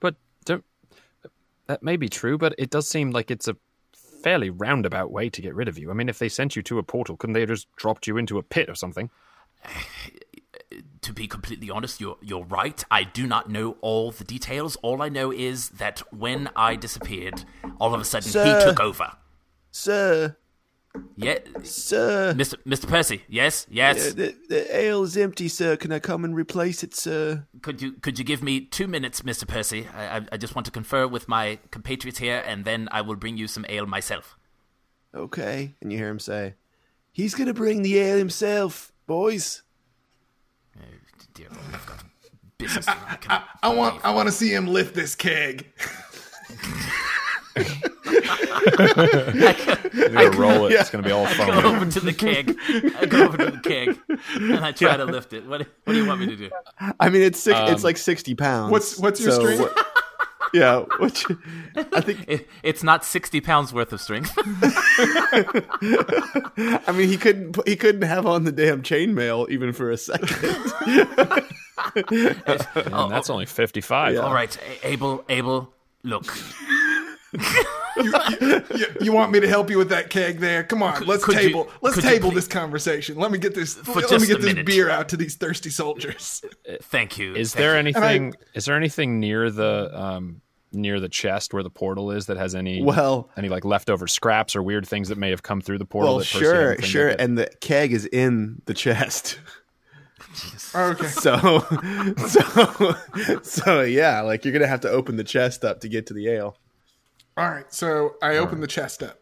But 0.00 0.16
don't, 0.44 0.64
that 1.66 1.82
may 1.82 1.96
be 1.96 2.08
true, 2.08 2.38
but 2.38 2.54
it 2.58 2.70
does 2.70 2.88
seem 2.88 3.10
like 3.10 3.30
it's 3.30 3.48
a 3.48 3.56
fairly 4.22 4.50
roundabout 4.50 5.10
way 5.10 5.28
to 5.30 5.42
get 5.42 5.54
rid 5.54 5.68
of 5.68 5.78
you. 5.78 5.90
I 5.90 5.94
mean, 5.94 6.08
if 6.08 6.18
they 6.18 6.28
sent 6.28 6.56
you 6.56 6.62
to 6.62 6.78
a 6.78 6.82
portal, 6.82 7.16
couldn't 7.16 7.34
they 7.34 7.40
have 7.40 7.48
just 7.48 7.68
dropped 7.76 8.06
you 8.06 8.16
into 8.16 8.38
a 8.38 8.42
pit 8.42 8.68
or 8.68 8.74
something? 8.74 9.10
to 11.02 11.12
be 11.12 11.28
completely 11.28 11.70
honest, 11.70 12.00
you're 12.00 12.16
you're 12.20 12.44
right. 12.44 12.82
I 12.90 13.04
do 13.04 13.26
not 13.26 13.50
know 13.50 13.76
all 13.80 14.10
the 14.10 14.24
details. 14.24 14.76
All 14.76 15.02
I 15.02 15.08
know 15.08 15.32
is 15.32 15.68
that 15.70 16.02
when 16.12 16.50
I 16.56 16.76
disappeared, 16.76 17.44
all 17.80 17.94
of 17.94 18.00
a 18.00 18.04
sudden 18.04 18.28
Sir. 18.28 18.44
he 18.44 18.64
took 18.64 18.80
over. 18.80 19.12
Sir, 19.70 20.36
Yeah, 21.16 21.38
sir, 21.62 22.34
Mr. 22.34 22.54
Mr. 22.64 22.88
Percy. 22.88 23.22
Yes, 23.28 23.66
yes. 23.70 24.14
the, 24.14 24.34
the 24.48 24.76
ale 24.76 25.02
is 25.02 25.16
empty, 25.16 25.48
sir. 25.48 25.76
Can 25.76 25.92
I 25.92 25.98
come 25.98 26.24
and 26.24 26.34
replace 26.34 26.82
it, 26.82 26.94
sir? 26.94 27.46
Could 27.62 27.80
you 27.80 27.92
could 27.92 28.18
you 28.18 28.24
give 28.24 28.42
me 28.42 28.60
two 28.60 28.86
minutes, 28.86 29.22
Mr. 29.22 29.46
Percy? 29.46 29.86
I, 29.94 30.18
I 30.18 30.26
I 30.32 30.36
just 30.36 30.54
want 30.54 30.66
to 30.66 30.70
confer 30.70 31.06
with 31.06 31.28
my 31.28 31.58
compatriots 31.70 32.18
here, 32.18 32.42
and 32.46 32.64
then 32.64 32.88
I 32.92 33.00
will 33.00 33.16
bring 33.16 33.36
you 33.36 33.46
some 33.48 33.64
ale 33.68 33.86
myself. 33.86 34.36
Okay. 35.14 35.74
And 35.80 35.92
you 35.92 35.98
hear 35.98 36.10
him 36.10 36.18
say, 36.18 36.54
"He's 37.12 37.34
gonna 37.34 37.54
bring 37.54 37.82
the 37.82 37.98
ale 37.98 38.18
himself, 38.18 38.92
boys." 39.06 39.62
Oh, 40.78 40.82
dear 41.34 41.48
Lord, 41.50 41.62
I've 41.72 41.86
got 41.86 42.04
business. 42.58 42.86
I, 42.88 43.16
cannot 43.16 43.48
I 43.62 43.74
want 43.74 44.04
I 44.04 44.14
want 44.14 44.28
to 44.28 44.32
see 44.32 44.52
him 44.52 44.66
lift 44.66 44.94
this 44.94 45.14
keg. 45.14 45.66
You're 47.56 47.64
gonna 50.10 50.30
roll 50.36 50.66
it. 50.66 50.72
It's 50.72 50.90
gonna 50.90 51.04
be 51.04 51.10
all 51.10 51.26
fun. 51.26 51.50
I 51.50 51.54
fun. 51.54 51.62
go 51.62 51.68
over 51.76 51.90
to 51.90 52.00
the 52.00 52.12
keg. 52.12 52.56
I 52.98 53.06
go 53.06 53.24
over 53.24 53.36
to 53.38 53.50
the 53.52 53.60
keg, 53.60 53.98
and 54.34 54.64
I 54.64 54.72
try 54.72 54.96
to 54.96 55.04
lift 55.04 55.32
it. 55.32 55.46
What, 55.46 55.60
what 55.84 55.92
do 55.92 55.98
you 56.00 56.06
want 56.06 56.20
me 56.20 56.26
to 56.26 56.36
do? 56.36 56.50
I 57.00 57.08
mean, 57.08 57.22
it's 57.22 57.38
six, 57.40 57.58
Um, 57.58 57.72
it's 57.72 57.84
like 57.84 57.96
sixty 57.96 58.34
pounds. 58.34 58.70
What's- 58.72 58.98
what's 58.98 59.20
your 59.20 59.32
strength? 59.32 59.60
what- 59.60 59.86
yeah, 60.54 60.84
what 60.98 61.22
you- 61.28 61.38
I 61.92 62.00
think. 62.00 62.24
It, 62.28 62.48
it's 62.62 62.82
not 62.82 63.04
sixty 63.04 63.40
pounds 63.40 63.72
worth 63.72 63.92
of 63.92 64.00
strength. 64.00 64.32
I 66.88 66.92
mean, 66.94 67.08
he 67.08 67.16
couldn't. 67.16 67.56
He 67.68 67.76
couldn't 67.76 68.02
have 68.02 68.26
on 68.26 68.44
the 68.44 68.52
damn 68.52 68.82
chainmail 68.82 69.48
even 69.50 69.72
for 69.72 69.90
a 69.90 69.96
second. 69.96 70.30
And 71.96 73.10
that's 73.10 73.30
only 73.30 73.46
55. 73.46 74.18
All 74.18 74.34
right, 74.34 74.56
Abel. 74.82 75.24
Abel, 75.28 75.72
look. 76.02 76.24
you, 77.96 78.86
you 79.00 79.12
want 79.12 79.32
me 79.32 79.40
to 79.40 79.48
help 79.48 79.70
you 79.70 79.78
with 79.78 79.88
that 79.90 80.10
keg 80.10 80.38
there? 80.38 80.64
Come 80.64 80.82
on, 80.82 81.04
let's 81.06 81.24
could 81.24 81.34
you- 81.36 81.40
table. 81.48 81.70
let's 81.82 82.00
table 82.00 82.30
this 82.30 82.46
conversation. 82.48 83.16
Let 83.16 83.30
me 83.30 83.38
get 83.38 83.54
this. 83.54 83.76
let 83.88 83.96
me 84.20 84.26
get 84.26 84.40
this 84.40 84.44
minute. 84.44 84.66
beer 84.66 84.90
out 84.90 85.08
to 85.10 85.16
these 85.16 85.36
thirsty 85.36 85.70
soldiers. 85.70 86.42
Thank 86.82 87.18
you. 87.18 87.34
Is 87.34 87.52
thank 87.52 87.60
there 87.60 87.72
you. 87.72 87.78
anything? 87.78 88.34
Is 88.54 88.64
there 88.64 88.76
anything 88.76 89.20
near 89.20 89.50
the 89.50 89.90
um, 89.92 90.40
near 90.72 91.00
the 91.00 91.08
chest 91.08 91.54
where 91.54 91.62
the 91.62 91.70
portal 91.70 92.10
is 92.10 92.26
that 92.26 92.36
has 92.36 92.54
any 92.54 92.82
Well- 92.82 93.30
any 93.36 93.48
like 93.48 93.64
leftover 93.64 94.06
scraps 94.06 94.54
or 94.56 94.62
weird 94.62 94.86
things 94.86 95.08
that 95.08 95.18
may 95.18 95.30
have 95.30 95.42
come 95.42 95.60
through 95.60 95.78
the 95.78 95.86
portal? 95.86 96.10
well, 96.10 96.18
that 96.18 96.26
Percy 96.28 96.38
sure, 96.44 96.68
hadn't 96.70 96.84
sure, 96.84 97.08
and 97.08 97.38
the 97.38 97.50
keg 97.60 97.92
is 97.92 98.04
in 98.06 98.60
the 98.66 98.74
chest. 98.74 99.38
Okay. 100.74 101.06
So, 101.08 101.60
so, 102.28 102.94
so 103.42 103.80
yeah, 103.82 104.20
like 104.20 104.44
you're 104.44 104.52
gonna 104.52 104.66
have 104.66 104.80
to 104.82 104.90
open 104.90 105.16
the 105.16 105.24
chest 105.24 105.64
up 105.64 105.80
to 105.80 105.88
get 105.88 106.06
to 106.08 106.14
the 106.14 106.28
ale. 106.28 106.58
All 107.36 107.50
right. 107.50 107.72
So 107.72 108.14
I 108.22 108.38
open 108.38 108.60
the 108.60 108.66
chest 108.66 109.02
up. 109.02 109.18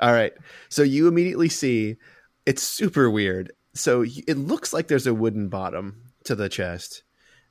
All 0.00 0.12
right. 0.12 0.32
So 0.68 0.82
you 0.82 1.06
immediately 1.06 1.48
see 1.48 1.96
it's 2.44 2.62
super 2.62 3.08
weird. 3.08 3.52
So 3.74 4.02
it 4.02 4.36
looks 4.36 4.72
like 4.72 4.88
there's 4.88 5.06
a 5.06 5.14
wooden 5.14 5.48
bottom 5.48 6.02
to 6.24 6.34
the 6.34 6.48
chest, 6.48 7.02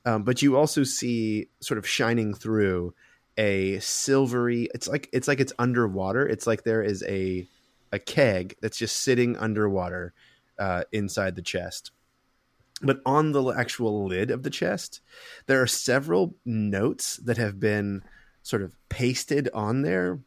um, 0.04 0.24
but 0.24 0.42
you 0.42 0.56
also 0.56 0.82
see 0.82 1.48
sort 1.60 1.78
of 1.78 1.86
shining 1.86 2.34
through 2.34 2.94
a 3.36 3.78
silvery. 3.80 4.68
It's 4.74 4.88
like 4.88 5.08
it's 5.12 5.28
like 5.28 5.40
it's 5.40 5.52
underwater. 5.58 6.26
It's 6.26 6.46
like 6.46 6.64
there 6.64 6.82
is 6.82 7.02
a 7.06 7.46
a 7.92 7.98
keg 7.98 8.56
that's 8.60 8.78
just 8.78 9.02
sitting 9.02 9.36
underwater 9.36 10.12
uh, 10.58 10.84
inside 10.92 11.36
the 11.36 11.42
chest. 11.42 11.90
But 12.82 13.00
on 13.06 13.32
the 13.32 13.50
actual 13.50 14.06
lid 14.06 14.30
of 14.30 14.42
the 14.42 14.50
chest, 14.50 15.00
there 15.46 15.62
are 15.62 15.66
several 15.66 16.34
notes 16.44 17.16
that 17.18 17.36
have 17.36 17.60
been 17.60 18.02
sort 18.44 18.62
of 18.62 18.76
pasted 18.88 19.48
on 19.52 19.82
there. 19.82 20.20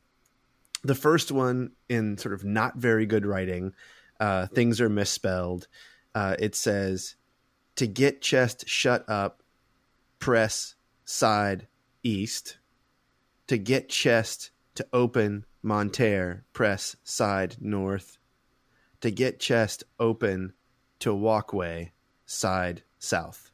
The 0.83 0.95
first 0.95 1.31
one 1.31 1.71
in 1.87 2.17
sort 2.17 2.33
of 2.33 2.43
not 2.43 2.75
very 2.75 3.05
good 3.05 3.25
writing 3.25 3.73
uh, 4.19 4.47
things 4.47 4.81
are 4.81 4.89
misspelled 4.89 5.67
uh, 6.17 6.35
it 6.39 6.55
says 6.55 7.15
to 7.75 7.85
get 7.85 8.23
chest 8.23 8.67
shut 8.67 9.07
up 9.07 9.43
press 10.17 10.73
side 11.05 11.67
east. 12.01 12.57
To 13.45 13.57
get 13.59 13.87
chest 13.87 14.49
to 14.73 14.87
open 14.91 15.45
monterre 15.63 16.43
press 16.53 16.95
side 17.03 17.57
north. 17.61 18.17
To 19.01 19.11
get 19.11 19.39
chest 19.39 19.83
open 19.99 20.53
to 20.97 21.13
walkway 21.13 21.91
side 22.25 22.81
south 22.97 23.46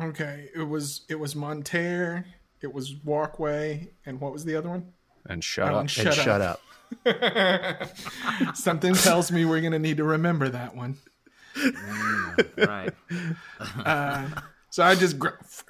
Okay. 0.00 0.48
It 0.54 0.62
was 0.62 1.02
it 1.08 1.16
was 1.18 1.34
Monterre. 1.34 2.24
It 2.60 2.72
was 2.72 2.94
Walkway, 3.04 3.90
and 4.06 4.20
what 4.20 4.32
was 4.32 4.44
the 4.44 4.56
other 4.56 4.68
one? 4.70 4.92
and 5.26 5.42
shut 5.42 5.68
Oh, 5.72 5.76
up. 5.76 5.80
and 5.80 5.80
and 5.82 5.90
Shut 5.90 6.14
shut 6.14 6.40
up. 6.42 6.60
up, 7.06 8.56
Something 8.56 8.94
tells 8.94 9.32
me 9.32 9.44
we're 9.46 9.60
gonna 9.62 9.78
need 9.78 9.96
to 9.98 10.04
remember 10.04 10.48
that 10.50 10.74
one. 10.76 10.96
Mm, 11.56 12.66
right. 12.66 12.92
Uh, 13.86 14.28
so 14.70 14.82
I 14.82 14.94
just 14.94 15.18
gra- 15.18 15.38
f- 15.40 15.64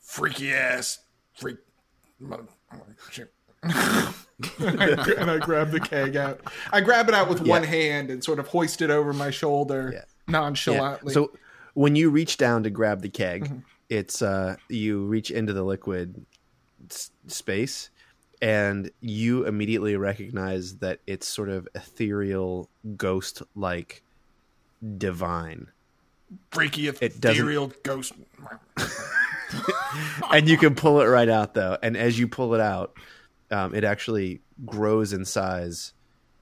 freaky 0.00 0.52
ass 0.52 0.98
freak. 1.34 1.56
mother- 2.20 2.44
and, 3.62 3.72
I, 4.82 4.94
gra- 5.04 5.38
grab 5.40 5.70
the 5.70 5.80
keg 5.80 6.16
out. 6.16 6.40
I 6.72 6.80
grab 6.80 7.08
it 7.08 7.14
out 7.14 7.28
with 7.28 7.40
one 7.46 7.62
hand 7.64 8.10
and 8.10 8.22
sort 8.22 8.38
of 8.38 8.48
hoist 8.48 8.82
it 8.82 8.90
over 8.90 9.12
my 9.12 9.30
shoulder 9.30 9.90
Yeah. 9.94 10.04
nonchalantly. 10.26 11.12
So 11.14 11.32
when 11.78 11.94
you 11.94 12.10
reach 12.10 12.36
down 12.38 12.64
to 12.64 12.70
grab 12.70 13.02
the 13.02 13.08
keg, 13.08 13.44
Mm-hmm. 13.44 13.58
it's 13.88 14.20
uh 14.20 14.56
you 14.68 15.04
reach 15.04 15.30
into 15.30 15.52
the 15.52 15.62
liquid 15.62 16.24
s- 16.90 17.10
space 17.28 17.90
and 18.42 18.90
you 19.00 19.46
immediately 19.46 19.96
recognize 19.96 20.76
that 20.78 20.98
it's 21.06 21.26
sort 21.28 21.48
of 21.48 21.68
ethereal 21.76 22.68
ghost 22.96 23.42
like 23.54 24.02
divine. 24.98 25.68
freaky 26.50 26.88
ethereal 26.88 27.72
ghost. 27.84 28.12
and 30.32 30.48
you 30.48 30.56
can 30.58 30.74
pull 30.74 31.00
it 31.00 31.06
right 31.06 31.28
out 31.28 31.54
though 31.54 31.76
and 31.82 31.96
as 31.96 32.18
you 32.18 32.28
pull 32.28 32.54
it 32.54 32.60
out 32.60 32.94
um, 33.50 33.74
it 33.74 33.82
actually 33.84 34.40
grows 34.66 35.12
in 35.12 35.24
size 35.24 35.92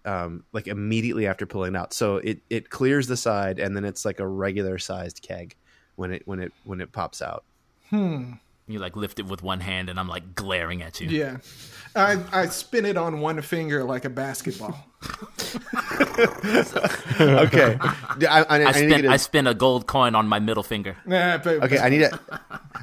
um, 0.06 0.44
like 0.52 0.66
immediately 0.68 1.26
after 1.26 1.44
pulling 1.46 1.74
it 1.74 1.78
out 1.78 1.92
so 1.92 2.16
it, 2.18 2.38
it 2.48 2.70
clears 2.70 3.06
the 3.08 3.16
side 3.16 3.58
and 3.58 3.76
then 3.76 3.84
it's 3.84 4.04
like 4.04 4.20
a 4.20 4.26
regular 4.26 4.78
sized 4.78 5.20
keg 5.22 5.56
when 5.96 6.12
it 6.12 6.22
when 6.26 6.40
it 6.40 6.52
when 6.64 6.80
it 6.80 6.92
pops 6.92 7.20
out 7.20 7.44
You 8.68 8.78
like 8.80 8.96
lift 8.96 9.20
it 9.20 9.26
with 9.26 9.42
one 9.44 9.60
hand, 9.60 9.88
and 9.88 9.96
I'm 10.00 10.08
like 10.08 10.34
glaring 10.34 10.82
at 10.82 11.00
you. 11.00 11.08
Yeah. 11.08 11.36
I, 11.94 12.18
I 12.32 12.46
spin 12.46 12.84
it 12.84 12.96
on 12.96 13.20
one 13.20 13.40
finger 13.40 13.84
like 13.84 14.04
a 14.04 14.10
basketball. 14.10 14.76
okay 17.20 17.78
I, 17.80 18.26
I, 18.28 18.40
I, 18.42 18.46
I 18.48 18.58
need 18.58 18.64
to 18.66 18.72
spin. 18.74 18.88
get 18.88 19.04
a- 19.04 19.10
I 19.10 19.16
spin 19.18 19.46
a 19.46 19.54
gold 19.54 19.86
coin 19.86 20.14
on 20.14 20.26
my 20.26 20.38
middle 20.40 20.62
finger. 20.62 20.96
Nah, 21.06 21.38
but, 21.38 21.62
okay 21.62 21.78
i 21.78 21.88
need 21.88 22.02
a 22.02 22.18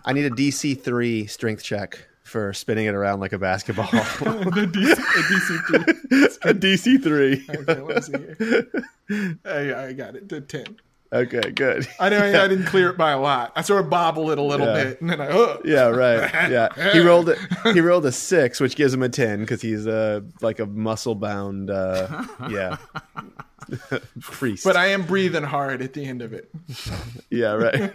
i 0.05 0.13
need 0.13 0.25
a 0.25 0.29
dc 0.29 0.81
3 0.81 1.27
strength 1.27 1.63
check 1.63 2.07
for 2.33 2.51
spinning 2.51 2.87
it 2.87 2.95
around 2.95 3.19
like 3.19 3.31
a 3.31 3.37
basketball 3.37 3.85
a 3.93 3.95
DC3. 3.95 6.37
a 6.41 6.51
dc 6.53 7.03
3 7.03 7.45
Okay, 7.59 7.79
let's 7.81 8.07
see 8.07 8.13
here. 8.39 8.67
I, 9.45 9.75
I 9.89 9.93
got 9.93 10.15
it 10.15 10.27
to 10.29 10.41
10. 10.41 10.65
okay 11.13 11.51
good 11.51 11.87
I 11.99 12.09
know 12.09 12.17
I 12.43 12.47
didn't 12.47 12.65
clear 12.65 12.89
it 12.89 12.97
by 12.97 13.11
a 13.11 13.19
lot. 13.19 13.51
I 13.55 13.61
sort 13.61 13.83
of 13.83 13.91
bobble 13.91 14.31
it 14.31 14.39
a 14.39 14.41
little 14.41 14.65
Yeah. 14.65 14.83
bit, 14.83 14.99
and 15.01 15.11
then 15.11 15.21
I 15.21 15.27
oh, 15.29 15.61
Yeah, 15.63 15.89
right. 15.89 16.49
Yeah, 16.49 16.91
he 16.91 16.99
rolled 17.01 17.29
it. 17.29 17.37
He 17.71 17.81
rolled 17.81 18.07
a 18.07 18.11
six, 18.11 18.59
which 18.59 18.75
gives 18.75 18.95
him 18.95 19.03
a 19.03 19.09
ten 19.09 19.41
because 19.41 19.61
he's 19.61 19.85
uh, 19.85 20.21
like 20.41 20.57
a 20.59 20.65
muscle 20.65 21.13
bound. 21.13 21.69
Uh, 21.69 22.23
yeah, 22.49 22.77
priest. 24.21 24.63
But 24.63 24.75
I 24.75 24.87
am 24.87 25.03
breathing 25.03 25.43
hard 25.43 25.83
at 25.83 25.93
the 25.93 26.03
end 26.03 26.23
of 26.23 26.33
it, 26.33 26.49
yeah, 27.29 27.51
right. 27.53 27.93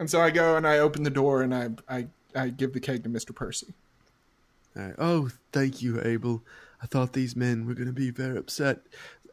And 0.00 0.10
so 0.10 0.20
I 0.20 0.30
go 0.30 0.56
and 0.56 0.66
I 0.66 0.78
open 0.78 1.04
the 1.04 1.10
door 1.10 1.42
and 1.42 1.54
I 1.54 1.70
I, 1.88 2.06
I 2.34 2.48
give 2.48 2.72
the 2.72 2.80
keg 2.80 3.04
to 3.04 3.08
Mister 3.08 3.32
Percy. 3.32 3.74
All 4.76 4.82
right. 4.82 4.94
Oh, 4.98 5.30
thank 5.52 5.82
you, 5.82 6.00
Abel. 6.02 6.42
I 6.82 6.86
thought 6.86 7.12
these 7.12 7.36
men 7.36 7.66
were 7.66 7.74
going 7.74 7.86
to 7.86 7.92
be 7.92 8.10
very 8.10 8.38
upset 8.38 8.80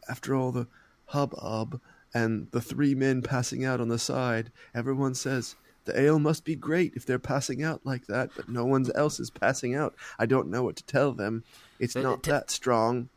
after 0.09 0.35
all 0.35 0.51
the 0.51 0.67
hubbub 1.07 1.79
and 2.13 2.47
the 2.51 2.61
three 2.61 2.93
men 2.93 3.21
passing 3.21 3.63
out 3.65 3.79
on 3.79 3.87
the 3.87 3.99
side. 3.99 4.51
Everyone 4.75 5.15
says 5.15 5.55
the 5.85 5.99
ale 5.99 6.19
must 6.19 6.43
be 6.43 6.55
great 6.55 6.93
if 6.95 7.05
they're 7.05 7.19
passing 7.19 7.63
out 7.63 7.81
like 7.85 8.07
that, 8.07 8.31
but 8.35 8.49
no 8.49 8.65
one 8.65 8.85
else 8.95 9.19
is 9.19 9.29
passing 9.29 9.75
out. 9.75 9.95
I 10.19 10.25
don't 10.25 10.49
know 10.49 10.63
what 10.63 10.75
to 10.75 10.83
tell 10.83 11.13
them. 11.13 11.43
It's 11.79 11.95
Uh, 11.95 12.01
not 12.01 12.23
t- 12.23 12.31
that 12.31 12.51
strong. 12.51 13.09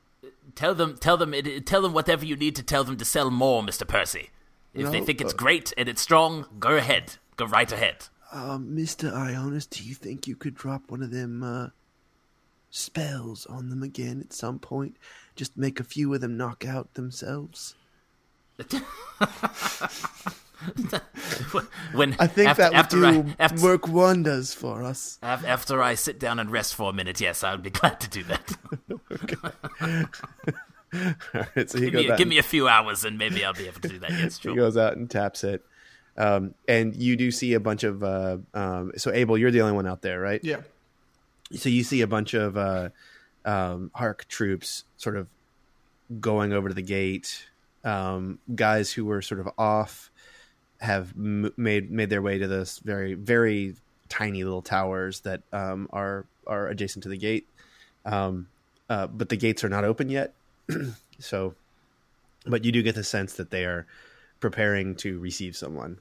Tell 0.55 0.75
them. 0.75 0.97
Tell 0.97 1.17
them. 1.17 1.33
Tell 1.65 1.83
them 1.83 1.93
whatever 1.93 2.25
you 2.25 2.37
need 2.37 2.55
to 2.57 2.63
tell 2.63 2.85
them 2.85 2.97
to 2.99 3.05
sell 3.05 3.31
more, 3.31 3.63
Mister 3.63 3.85
Percy. 3.85 4.31
If 4.73 4.93
they 4.93 5.01
think 5.01 5.21
it's 5.21 5.35
uh, 5.35 5.37
great 5.37 5.73
and 5.77 5.89
it's 5.89 6.01
strong, 6.01 6.47
go 6.61 6.77
ahead. 6.77 7.17
Go 7.37 7.47
right 7.47 7.71
ahead. 7.71 8.07
Um, 8.33 8.77
Mr. 8.77 9.13
Ionis, 9.13 9.69
do 9.69 9.83
you 9.83 9.95
think 9.95 10.27
you 10.27 10.37
could 10.37 10.55
drop 10.55 10.91
one 10.91 11.03
of 11.03 11.11
them 11.11 11.43
uh, 11.43 11.69
spells 12.71 13.47
on 13.47 13.71
them 13.71 13.83
again 13.83 14.21
at 14.21 14.33
some 14.33 14.59
point? 14.59 14.97
Just 15.35 15.57
make 15.57 15.81
a 15.81 15.85
few 15.85 16.13
of 16.15 16.21
them 16.21 16.37
knock 16.37 16.65
out 16.67 16.95
themselves? 16.95 17.75
When 21.93 22.15
I 22.19 22.27
think 22.27 22.51
after, 22.51 22.63
that 22.63 22.73
would 22.73 22.79
after 22.79 22.97
do 22.97 23.07
I, 23.07 23.37
after, 23.39 23.63
work 23.63 23.89
wonders 23.89 24.53
for 24.53 24.83
us. 24.83 25.19
after 25.23 25.83
I 25.83 25.95
sit 25.95 26.21
down 26.21 26.39
and 26.39 26.51
rest 26.51 26.75
for 26.75 26.91
a 26.91 26.93
minute, 26.93 27.21
yes, 27.21 27.43
I 27.43 27.53
would 27.53 27.63
be 27.63 27.71
glad 27.81 28.01
to 28.01 28.11
do 28.11 28.25
that. 28.25 30.09
Right, 30.93 31.71
so 31.71 31.79
give, 31.79 31.95
me, 31.95 32.11
give 32.17 32.27
me 32.27 32.39
a 32.39 32.43
few 32.43 32.67
hours 32.67 33.05
and 33.05 33.17
maybe 33.17 33.45
I'll 33.45 33.53
be 33.53 33.69
able 33.69 33.81
to 33.81 33.89
do 33.89 34.01
that. 34.01 34.11
Yes, 34.11 34.39
he 34.39 34.53
goes 34.57 34.77
out 34.77 34.97
and 34.97 35.09
taps 35.09 35.45
it. 35.45 35.65
Um, 36.17 36.55
and 36.69 36.95
you 36.95 37.17
do 37.17 37.31
see 37.31 37.55
a 37.55 37.61
bunch 37.61 37.85
of 37.85 38.03
uh, 38.03 38.39
um, 38.53 38.93
so 38.97 39.13
Abel, 39.13 39.39
you're 39.39 39.51
the 39.51 39.61
only 39.63 39.75
one 39.75 39.87
out 39.87 40.03
there, 40.03 40.21
right? 40.21 40.41
Yeah, 40.43 40.61
so 41.55 41.69
you 41.69 41.83
see 41.83 42.01
a 42.01 42.07
bunch 42.07 42.35
of 42.35 42.57
uh, 42.57 42.91
um, 43.45 43.91
Hark 43.95 44.27
troops 44.29 44.85
sort 44.97 45.17
of 45.17 45.29
going 46.21 46.53
over 46.53 46.69
to 46.69 46.75
the 46.75 46.83
gate. 46.83 47.47
Um, 47.85 48.39
guys 48.55 48.93
who 48.93 49.05
were 49.05 49.23
sort 49.23 49.41
of 49.41 49.49
off 49.57 50.11
have 50.81 51.13
m- 51.17 51.53
made 51.57 51.91
made 51.91 52.11
their 52.11 52.23
way 52.23 52.39
to 52.39 52.47
this 52.47 52.79
very 52.79 53.15
very 53.15 53.75
tiny 54.09 54.45
little 54.45 54.63
towers 54.63 55.21
that 55.21 55.43
um, 55.53 55.89
are 55.93 56.27
are 56.47 56.69
adjacent 56.69 57.03
to 57.05 57.09
the 57.09 57.17
gate. 57.17 57.47
Um, 58.05 58.49
uh, 58.89 59.07
but 59.07 59.29
the 59.29 59.37
gates 59.37 59.63
are 59.63 59.69
not 59.69 59.85
open 59.85 60.09
yet, 60.09 60.35
so. 61.19 61.55
But 62.47 62.65
you 62.65 62.73
do 62.73 62.83
get 62.83 62.95
the 62.95 63.05
sense 63.05 63.35
that 63.35 63.51
they 63.51 63.67
are 63.67 63.87
preparing 64.41 64.95
to 64.97 65.19
receive 65.19 65.57
someone. 65.57 65.99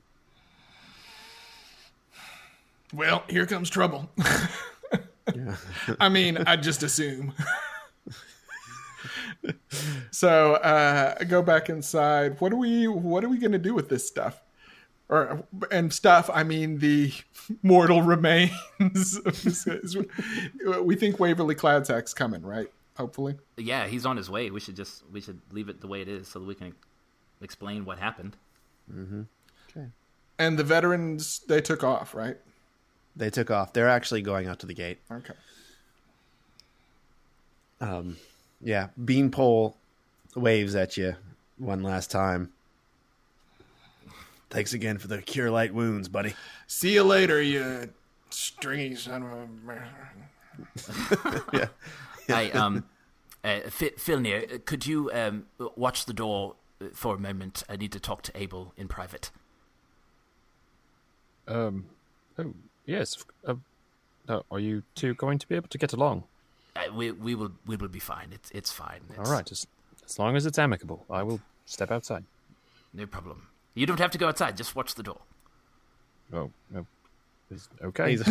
Well, 2.94 3.24
here 3.30 3.46
comes 3.46 3.70
trouble. 3.70 4.10
I 6.00 6.10
mean, 6.10 6.38
I 6.38 6.56
just 6.56 6.82
assume. 6.82 7.34
so 10.12 10.56
uh, 10.56 11.16
go 11.26 11.42
back 11.42 11.70
inside. 11.70 12.40
What 12.40 12.52
are 12.52 12.58
we? 12.58 12.88
What 12.88 13.24
are 13.24 13.30
we 13.30 13.38
going 13.38 13.52
to 13.52 13.60
do 13.60 13.74
with 13.74 13.90
this 13.90 14.08
stuff? 14.08 14.42
Or 15.08 15.44
and 15.72 15.92
stuff. 15.92 16.30
I 16.32 16.44
mean 16.44 16.80
the 16.80 17.12
mortal 17.64 18.02
remains. 18.02 18.52
we 20.82 20.96
think 20.96 21.20
Waverly 21.20 21.56
Cloudsack's 21.56 22.14
coming, 22.14 22.44
right? 22.44 22.68
Hopefully. 22.96 23.38
Yeah, 23.58 23.88
he's 23.88 24.06
on 24.06 24.18
his 24.18 24.30
way. 24.30 24.52
We 24.52 24.60
should 24.60 24.76
just 24.76 25.04
we 25.12 25.22
should 25.22 25.42
leave 25.52 25.70
it 25.70 25.82
the 25.82 25.88
way 25.88 26.02
it 26.02 26.08
is 26.08 26.28
so 26.28 26.40
that 26.40 26.46
we 26.46 26.54
can 26.54 26.76
explain 27.42 27.86
what 27.86 28.00
happened. 28.00 28.36
And 30.40 30.58
the 30.58 30.64
veterans 30.64 31.42
they 31.48 31.62
took 31.62 31.84
off, 31.84 32.16
right? 32.16 32.38
They 33.16 33.30
took 33.30 33.52
off. 33.52 33.74
They're 33.74 33.90
actually 33.90 34.22
going 34.22 34.48
out 34.48 34.60
to 34.60 34.66
the 34.66 34.74
gate. 34.74 35.00
Okay. 35.12 35.34
Um, 37.82 38.18
yeah, 38.62 38.88
Beanpole 39.04 39.76
waves 40.36 40.76
at 40.76 40.98
you 40.98 41.16
one 41.58 41.84
last 41.84 42.10
time. 42.10 42.52
Thanks 44.50 44.74
again 44.74 44.98
for 44.98 45.08
the 45.08 45.22
cure 45.22 45.52
light 45.52 45.74
wounds, 45.74 46.08
buddy. 46.08 46.34
See 46.68 46.94
you 46.94 47.04
later, 47.04 47.42
you 47.42 47.90
stringy 48.30 48.96
son 48.96 49.24
of 49.24 49.32
a. 49.32 49.48
Yeah, 51.54 51.68
I 52.30 52.50
um, 52.52 52.84
uh, 53.44 53.60
Fi- 53.70 53.96
Filnir, 53.98 54.64
could 54.66 54.86
you 54.86 55.12
um 55.14 55.46
watch 55.76 56.06
the 56.06 56.14
door 56.14 56.56
for 56.94 57.16
a 57.16 57.20
moment? 57.20 57.64
I 57.70 57.76
need 57.76 57.92
to 57.92 58.00
talk 58.00 58.22
to 58.24 58.32
Abel 58.36 58.74
in 58.78 58.88
private. 58.88 59.32
Um. 61.48 61.86
Oh 62.38 62.54
yes. 62.86 63.18
Uh, 63.46 63.56
uh, 64.28 64.42
are 64.52 64.60
you 64.60 64.84
two 64.96 65.14
going 65.16 65.40
to 65.40 65.48
be 65.48 65.56
able 65.56 65.68
to 65.70 65.78
get 65.78 65.94
along? 65.94 66.24
Uh, 66.76 66.94
we 66.94 67.12
we 67.12 67.36
will 67.36 67.52
we 67.66 67.76
will 67.76 67.88
be 67.88 68.00
fine. 68.00 68.30
It's 68.32 68.52
it's 68.52 68.72
fine. 68.72 69.02
It's 69.10 69.18
All 69.20 69.26
right. 69.36 69.52
As, 69.52 69.66
as 70.06 70.20
long 70.20 70.36
as 70.36 70.46
it's 70.46 70.60
amicable, 70.60 71.06
I 71.10 71.24
will 71.24 71.42
step 71.66 71.92
outside. 71.92 72.24
no 72.94 73.06
problem. 73.06 73.48
You 73.74 73.86
don't 73.86 74.00
have 74.00 74.12
to 74.12 74.18
go 74.18 74.28
outside. 74.28 74.58
Just 74.58 74.76
watch 74.76 74.96
the 74.96 75.04
door. 75.04 75.22
Oh 76.34 76.52
no. 77.50 77.56
Is- 77.56 77.70
Okay. 77.84 78.18
He's- 78.18 78.30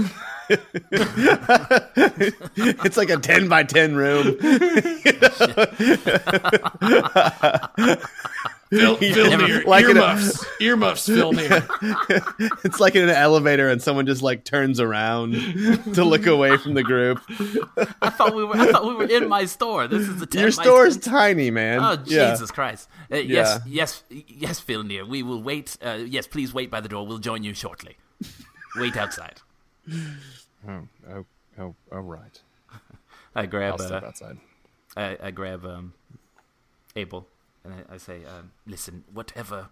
it's 2.85 2.97
like 2.97 3.11
a 3.11 3.17
ten 3.19 3.49
by 3.49 3.65
ten 3.65 3.95
room. 3.97 4.39
Phil, 8.71 8.97
Phil 8.97 9.39
near. 9.49 9.63
like 9.65 9.85
in 9.87 9.97
a- 9.97 10.01
earmuffs. 10.01 10.45
earmuffs, 10.61 11.07
Phil 11.07 11.33
near. 11.33 11.67
It's 12.65 12.79
like 12.79 12.95
in 12.97 13.05
an 13.05 13.09
elevator, 13.11 13.69
and 13.71 13.81
someone 13.83 14.05
just 14.05 14.21
like 14.23 14.45
turns 14.45 14.79
around 14.79 15.33
to 15.95 16.05
look 16.05 16.27
away 16.27 16.57
from 16.59 16.75
the 16.75 16.83
group. 16.83 17.19
I 18.03 18.11
thought 18.11 18.35
we 18.35 18.45
were 18.45 18.57
I 18.57 18.71
thought 18.71 18.85
we 18.87 18.95
were 18.95 19.07
in 19.07 19.27
my 19.29 19.47
store. 19.47 19.89
This 19.89 20.07
is 20.07 20.19
the 20.21 20.27
tent 20.27 20.43
Your 20.43 20.51
store 20.51 20.87
is 20.87 20.99
tiny, 20.99 21.51
man. 21.51 21.81
Oh 21.81 21.97
Yeah. 22.05 22.33
Jesus 22.33 22.51
Christ! 22.51 22.89
Uh, 23.11 23.17
yes, 23.17 23.61
yes, 23.67 24.03
yes, 24.11 24.63
near. 24.69 25.07
We 25.07 25.23
will 25.23 25.43
wait. 25.43 25.79
Uh, 25.83 26.01
yes, 26.07 26.27
please 26.27 26.53
wait 26.53 26.71
by 26.71 26.83
the 26.83 26.89
door. 26.91 27.07
We'll 27.07 27.17
join 27.19 27.45
you 27.45 27.55
shortly. 27.55 27.97
Wait 28.77 28.97
outside. 28.97 29.41
Oh, 30.69 30.89
oh, 31.11 31.25
oh, 31.59 31.75
all 31.93 32.01
right. 32.01 32.41
I 33.35 33.47
grab. 33.47 33.73
I'll 33.73 33.79
step 33.87 34.03
Uh, 34.03 34.07
outside. 34.07 34.39
I, 34.97 35.17
I 35.23 35.31
grab 35.31 35.65
um, 35.65 35.95
Abel 36.97 37.27
and 37.65 37.75
I, 37.75 37.95
I 37.95 37.97
say, 37.99 38.25
um, 38.25 38.53
"Listen, 38.67 39.05
whatever, 39.13 39.69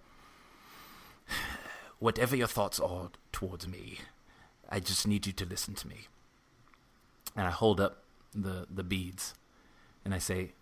whatever 1.99 2.37
your 2.37 2.47
thoughts 2.47 2.79
are 2.81 3.11
towards 3.33 3.67
me, 3.67 3.99
I 4.69 4.81
just 4.81 5.07
need 5.07 5.27
you 5.27 5.33
to 5.35 5.45
listen 5.47 5.75
to 5.75 5.89
me." 5.89 6.07
And 7.37 7.47
I 7.47 7.51
hold 7.51 7.81
up 7.81 8.03
the 8.35 8.67
the 8.75 8.85
beads, 8.85 9.35
and 10.05 10.15
I 10.15 10.19
say, 10.19 10.53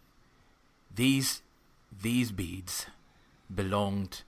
"These 0.94 1.42
these 2.02 2.32
beads 2.32 2.86
belonged 3.54 4.22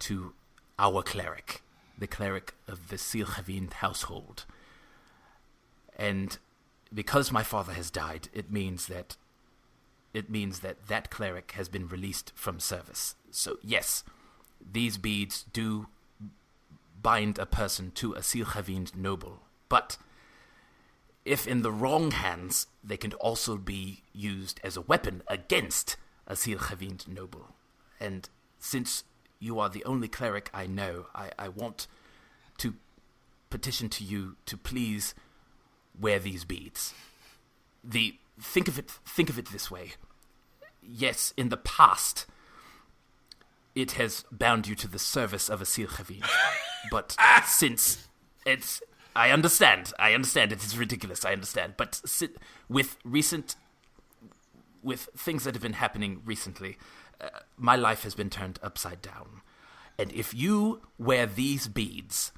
to 0.00 0.32
our 0.78 1.02
cleric, 1.02 1.62
the 1.98 2.06
cleric 2.06 2.54
of 2.66 2.88
the 2.88 2.96
Silhavind 2.96 3.74
household." 3.74 4.44
And 5.96 6.38
because 6.92 7.32
my 7.32 7.42
father 7.42 7.72
has 7.72 7.90
died, 7.90 8.28
it 8.32 8.50
means 8.50 8.86
that 8.86 9.16
it 10.12 10.30
means 10.30 10.60
that 10.60 10.86
that 10.86 11.10
cleric 11.10 11.52
has 11.52 11.68
been 11.68 11.88
released 11.88 12.32
from 12.36 12.60
service. 12.60 13.16
So 13.30 13.58
yes, 13.62 14.04
these 14.60 14.96
beads 14.96 15.44
do 15.52 15.88
bind 17.02 17.38
a 17.38 17.46
person 17.46 17.90
to 17.92 18.14
a 18.14 18.20
Silhavind 18.20 18.94
noble, 18.94 19.42
but 19.68 19.98
if 21.24 21.46
in 21.46 21.62
the 21.62 21.72
wrong 21.72 22.12
hands, 22.12 22.66
they 22.82 22.96
can 22.96 23.12
also 23.14 23.56
be 23.56 24.02
used 24.12 24.60
as 24.62 24.76
a 24.76 24.82
weapon 24.82 25.22
against 25.26 25.96
a 26.26 26.34
Silhavind 26.34 27.08
noble. 27.08 27.54
And 27.98 28.28
since 28.58 29.04
you 29.44 29.60
are 29.60 29.68
the 29.68 29.84
only 29.84 30.08
cleric 30.08 30.50
I 30.54 30.66
know, 30.66 31.06
I, 31.14 31.30
I 31.38 31.48
want 31.48 31.86
to 32.58 32.74
petition 33.50 33.88
to 33.90 34.02
you 34.02 34.36
to 34.46 34.56
please 34.56 35.14
wear 36.00 36.18
these 36.18 36.44
beads. 36.44 36.94
The 37.82 38.16
think 38.40 38.68
of 38.68 38.78
it 38.78 38.90
think 38.90 39.28
of 39.28 39.38
it 39.38 39.50
this 39.50 39.70
way. 39.70 39.92
Yes, 40.82 41.34
in 41.36 41.50
the 41.50 41.56
past 41.58 42.26
it 43.74 43.92
has 43.92 44.24
bound 44.30 44.66
you 44.66 44.74
to 44.76 44.88
the 44.88 44.98
service 44.98 45.48
of 45.48 45.60
a 45.60 45.64
Chavin. 45.64 46.24
but 46.90 47.16
since 47.44 48.08
it's 48.46 48.80
I 49.14 49.30
understand. 49.30 49.92
I 49.98 50.14
understand 50.14 50.52
it 50.52 50.64
is 50.64 50.76
ridiculous. 50.76 51.24
I 51.24 51.32
understand. 51.32 51.74
But 51.76 52.00
si- 52.04 52.30
with 52.68 52.96
recent 53.04 53.56
with 54.82 55.08
things 55.16 55.44
that 55.44 55.54
have 55.54 55.62
been 55.62 55.74
happening 55.74 56.22
recently, 56.24 56.76
uh, 57.20 57.28
my 57.56 57.76
life 57.76 58.02
has 58.02 58.14
been 58.14 58.30
turned 58.30 58.58
upside 58.62 59.00
down. 59.02 59.40
And 59.98 60.12
if 60.12 60.34
you 60.34 60.80
wear 60.98 61.26
these 61.26 61.68
beads, 61.68 62.32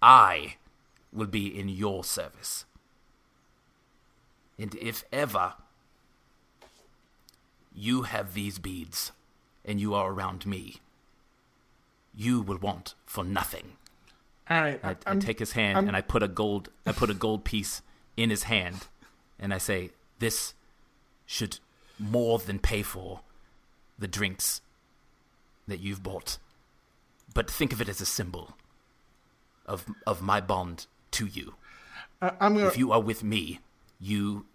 I 0.00 0.56
will 1.12 1.26
be 1.26 1.46
in 1.58 1.68
your 1.68 2.04
service. 2.04 2.64
And 4.58 4.74
if 4.76 5.04
ever 5.12 5.54
you 7.74 8.02
have 8.02 8.34
these 8.34 8.58
beads 8.58 9.12
and 9.64 9.80
you 9.80 9.94
are 9.94 10.10
around 10.12 10.46
me, 10.46 10.76
you 12.14 12.40
will 12.40 12.58
want 12.58 12.94
for 13.06 13.24
nothing. 13.24 13.72
All 14.48 14.60
right. 14.60 14.80
I, 14.84 14.96
I 15.06 15.16
take 15.16 15.38
his 15.38 15.52
hand 15.52 15.76
I'm- 15.76 15.88
and 15.88 15.96
I 15.96 16.00
put 16.00 16.22
a 16.22 16.28
gold 16.28 16.68
I 16.84 16.92
put 16.92 17.10
a 17.10 17.14
gold 17.14 17.44
piece 17.44 17.82
in 18.16 18.30
his 18.30 18.44
hand 18.44 18.88
and 19.38 19.54
I 19.54 19.58
say, 19.58 19.90
This 20.18 20.54
should 21.26 21.58
more 21.98 22.38
than 22.38 22.58
pay 22.58 22.82
for 22.82 23.20
the 24.00 24.08
drinks 24.08 24.60
that 25.68 25.78
you've 25.78 26.02
bought. 26.02 26.38
But 27.32 27.48
think 27.48 27.72
of 27.72 27.80
it 27.80 27.88
as 27.88 28.00
a 28.00 28.06
symbol 28.06 28.56
of 29.66 29.86
of 30.06 30.20
my 30.20 30.40
bond 30.40 30.86
to 31.12 31.26
you. 31.26 31.54
I'm 32.20 32.54
gonna. 32.54 32.66
If 32.66 32.76
you 32.76 32.90
are 32.90 33.00
with 33.00 33.22
me, 33.22 33.60
you 34.00 34.46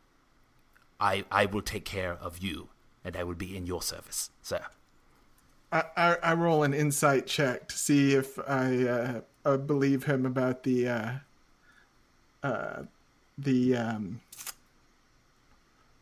I 0.99 1.23
I 1.31 1.45
will 1.45 1.61
take 1.61 1.85
care 1.85 2.13
of 2.13 2.39
you 2.39 2.69
and 3.03 3.15
I 3.15 3.23
will 3.23 3.35
be 3.35 3.55
in 3.55 3.65
your 3.65 3.81
service, 3.81 4.29
sir. 4.41 4.61
I, 5.71 5.83
I, 5.95 6.17
I 6.23 6.33
roll 6.33 6.63
an 6.63 6.73
insight 6.73 7.27
check 7.27 7.67
to 7.69 7.77
see 7.77 8.13
if 8.13 8.37
I 8.47 8.83
uh, 8.87 9.21
uh, 9.45 9.57
believe 9.57 10.03
him 10.05 10.25
about 10.25 10.63
the 10.63 10.87
uh, 10.87 11.11
uh, 12.43 12.83
the 13.37 13.75
um, 13.75 14.21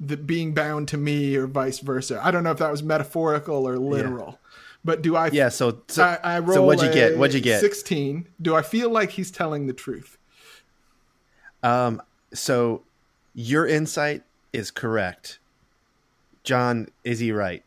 the 0.07 0.17
being 0.17 0.53
bound 0.53 0.87
to 0.89 0.97
me 0.97 1.35
or 1.35 1.47
vice 1.47 1.79
versa. 1.79 2.19
I 2.23 2.31
don't 2.31 2.43
know 2.43 2.51
if 2.51 2.57
that 2.57 2.71
was 2.71 2.83
metaphorical 2.83 3.67
or 3.67 3.77
literal, 3.77 4.39
but 4.83 5.01
do 5.01 5.15
I? 5.15 5.27
Yeah. 5.27 5.49
So, 5.49 5.81
so, 5.87 6.03
I, 6.03 6.19
I 6.23 6.39
roll 6.39 6.55
so 6.55 6.63
what'd 6.63 6.85
you 6.85 6.93
get? 6.93 7.17
What'd 7.17 7.33
you 7.33 7.41
get? 7.41 7.61
Sixteen. 7.61 8.27
Do 8.41 8.55
I 8.55 8.61
feel 8.61 8.89
like 8.89 9.11
he's 9.11 9.31
telling 9.31 9.67
the 9.67 9.73
truth? 9.73 10.17
Um, 11.61 12.01
so 12.33 12.83
your 13.33 13.65
insight 13.65 14.23
is 14.51 14.71
correct. 14.71 15.39
John, 16.43 16.89
is 17.03 17.19
he 17.19 17.31
right? 17.31 17.63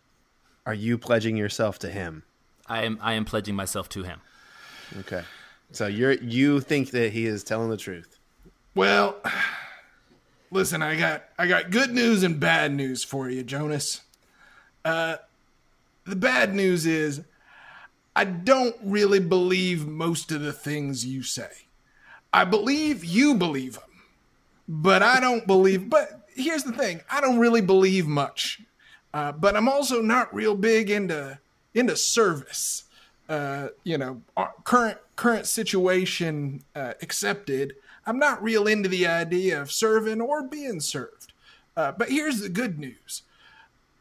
Are 0.66 0.75
you 0.75 0.99
pledging 0.99 1.37
yourself 1.37 1.79
to 1.81 1.90
him? 1.90 2.22
I 2.66 2.85
am 2.85 2.99
I 3.01 3.14
am 3.14 3.25
pledging 3.25 3.55
myself 3.55 3.88
to 3.90 4.03
him. 4.03 4.20
Okay. 5.01 5.22
So 5.72 5.87
you're 5.87 6.12
you 6.12 6.61
think 6.61 6.90
that 6.90 7.12
he 7.12 7.27
is 7.27 7.42
telling 7.42 7.70
the 7.70 7.77
truth. 7.77 8.18
Well, 8.75 9.16
listen, 10.51 10.83
I 10.83 10.97
got 10.97 11.25
I 11.39 11.47
got 11.47 11.71
good 11.71 11.93
news 11.93 12.23
and 12.23 12.39
bad 12.39 12.73
news 12.73 13.05
for 13.05 13.29
you, 13.29 13.43
Jonas. 13.43 14.03
Uh, 14.85 15.17
the 16.05 16.17
bad 16.17 16.55
news 16.55 16.87
is 16.87 17.23
I 18.15 18.25
don't 18.25 18.77
really 18.83 19.21
believe 19.21 19.87
most 19.87 20.31
of 20.33 20.41
the 20.41 20.53
things 20.53 21.05
you 21.05 21.23
say. 21.23 21.51
I 22.33 22.45
believe 22.45 23.05
you 23.05 23.35
believe 23.35 23.75
them, 23.75 24.03
but 24.69 25.03
I 25.03 25.21
don't 25.21 25.47
believe. 25.47 25.91
But 25.91 26.27
here's 26.35 26.65
the 26.65 26.73
thing 26.73 27.01
I 27.11 27.21
don't 27.21 27.39
really 27.39 27.61
believe 27.61 28.07
much. 28.07 28.61
Uh, 29.13 29.33
but 29.33 29.57
I'm 29.57 29.69
also 29.69 30.03
not 30.03 30.35
real 30.35 30.55
big 30.55 30.91
into 30.91 31.39
into 31.75 31.97
service. 31.97 32.85
Uh, 33.29 33.69
you 33.83 33.99
know, 33.99 34.23
current 34.65 34.99
current 35.17 35.47
situation 35.47 36.63
uh, 36.75 36.95
accepted. 37.03 37.75
I'm 38.07 38.19
not 38.19 38.42
real 38.42 38.66
into 38.66 38.88
the 38.88 39.07
idea 39.07 39.61
of 39.61 39.73
serving 39.73 40.21
or 40.21 40.42
being 40.42 40.81
served. 40.81 41.33
Uh, 41.77 41.92
but 41.92 42.09
here's 42.09 42.40
the 42.40 42.49
good 42.49 42.79
news: 42.79 43.23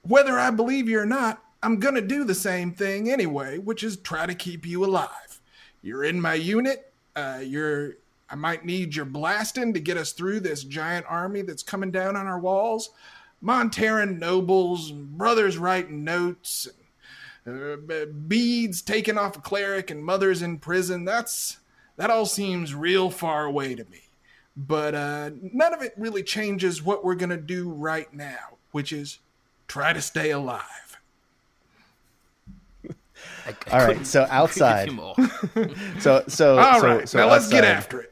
whether 0.03 0.39
I 0.39 0.51
believe 0.51 0.87
you 0.87 0.99
or 0.99 1.05
not, 1.05 1.43
I'm 1.63 1.79
gonna 1.79 2.01
do 2.01 2.23
the 2.23 2.35
same 2.35 2.71
thing 2.71 3.11
anyway, 3.11 3.57
which 3.57 3.83
is 3.83 3.97
try 3.97 4.25
to 4.25 4.35
keep 4.35 4.65
you 4.65 4.85
alive. 4.85 5.39
You're 5.81 6.03
in 6.03 6.21
my 6.21 6.35
unit. 6.35 6.91
Uh, 7.15 7.39
you're 7.43 7.95
I 8.29 8.35
might 8.35 8.65
need 8.65 8.95
your 8.95 9.05
blasting 9.05 9.73
to 9.73 9.79
get 9.79 9.97
us 9.97 10.11
through 10.11 10.39
this 10.39 10.63
giant 10.63 11.05
army 11.07 11.41
that's 11.41 11.63
coming 11.63 11.91
down 11.91 12.15
on 12.15 12.27
our 12.27 12.39
walls. 12.39 12.89
Monteran 13.43 14.17
nobles, 14.17 14.91
brothers 14.91 15.57
writing 15.57 16.03
notes, 16.03 16.67
uh, 17.47 17.75
beads 18.27 18.81
taken 18.81 19.17
off 19.17 19.37
a 19.37 19.41
cleric, 19.41 19.91
and 19.91 20.03
mothers 20.03 20.41
in 20.41 20.57
prison. 20.57 21.05
That's 21.05 21.59
that 21.97 22.09
all 22.09 22.25
seems 22.25 22.73
real 22.75 23.09
far 23.09 23.45
away 23.45 23.75
to 23.75 23.83
me. 23.85 24.01
But 24.57 24.95
uh, 24.95 25.31
none 25.41 25.73
of 25.73 25.81
it 25.81 25.93
really 25.97 26.23
changes 26.23 26.81
what 26.81 27.03
we're 27.03 27.15
gonna 27.15 27.37
do 27.37 27.69
right 27.69 28.11
now, 28.13 28.57
which 28.71 28.93
is 28.93 29.19
try 29.67 29.91
to 29.93 30.01
stay 30.01 30.31
alive. 30.31 30.61
I, 33.45 33.55
I 33.71 33.71
All 33.79 33.85
right, 33.87 34.05
so 34.05 34.25
outside. 34.29 34.89
So 35.99 36.23
so 36.27 36.57
All 36.57 36.79
so, 36.79 36.85
right, 36.87 37.09
so 37.09 37.17
now 37.19 37.29
let's 37.29 37.49
get 37.49 37.63
outside- 37.63 37.77
after 37.77 38.01
it. 38.01 38.11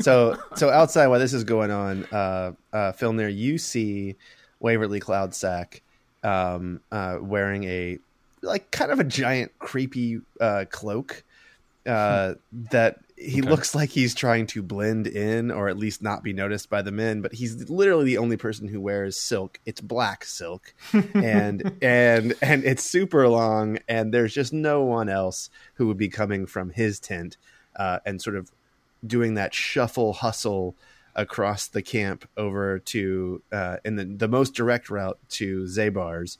so 0.00 0.36
so 0.56 0.70
outside 0.70 1.06
while 1.08 1.18
this 1.20 1.32
is 1.34 1.44
going 1.44 1.70
on, 1.70 2.04
uh, 2.12 2.52
uh, 2.72 2.92
Filner, 2.92 3.34
you 3.34 3.58
see 3.58 4.16
Waverly 4.60 5.00
Cloudsack 5.00 5.82
um, 6.24 6.80
uh, 6.90 7.18
wearing 7.20 7.64
a 7.64 7.98
like 8.42 8.70
kind 8.70 8.90
of 8.92 9.00
a 9.00 9.04
giant 9.04 9.56
creepy 9.58 10.20
uh, 10.40 10.64
cloak 10.70 11.22
uh, 11.88 12.34
that 12.70 12.98
he 13.16 13.40
Okay. 13.40 13.50
looks 13.50 13.74
like 13.74 13.90
he's 13.90 14.14
trying 14.14 14.46
to 14.48 14.62
blend 14.62 15.06
in 15.08 15.50
or 15.50 15.68
at 15.68 15.76
least 15.76 16.02
not 16.02 16.22
be 16.22 16.32
noticed 16.32 16.70
by 16.70 16.82
the 16.82 16.92
men. 16.92 17.20
But 17.20 17.32
he's 17.32 17.68
literally 17.68 18.04
the 18.04 18.18
only 18.18 18.36
person 18.36 18.68
who 18.68 18.80
wears 18.80 19.16
silk. 19.16 19.58
It's 19.66 19.80
black 19.80 20.24
silk, 20.24 20.72
and 20.92 21.64
and 21.82 22.34
and 22.40 22.64
it's 22.64 22.84
super 22.84 23.28
long. 23.28 23.78
And 23.88 24.14
there's 24.14 24.34
just 24.34 24.52
no 24.52 24.82
one 24.84 25.08
else 25.08 25.50
who 25.74 25.88
would 25.88 25.96
be 25.98 26.08
coming 26.08 26.46
from 26.46 26.70
his 26.70 27.00
tent 27.00 27.36
uh, 27.76 27.98
and 28.06 28.22
sort 28.22 28.36
of 28.36 28.52
doing 29.06 29.34
that 29.34 29.54
shuffle 29.54 30.12
hustle 30.12 30.76
across 31.14 31.66
the 31.66 31.82
camp 31.82 32.28
over 32.36 32.78
to 32.78 33.42
uh, 33.50 33.78
in 33.84 33.96
the, 33.96 34.04
the 34.04 34.28
most 34.28 34.54
direct 34.54 34.88
route 34.88 35.18
to 35.28 35.64
Zabar's, 35.64 36.38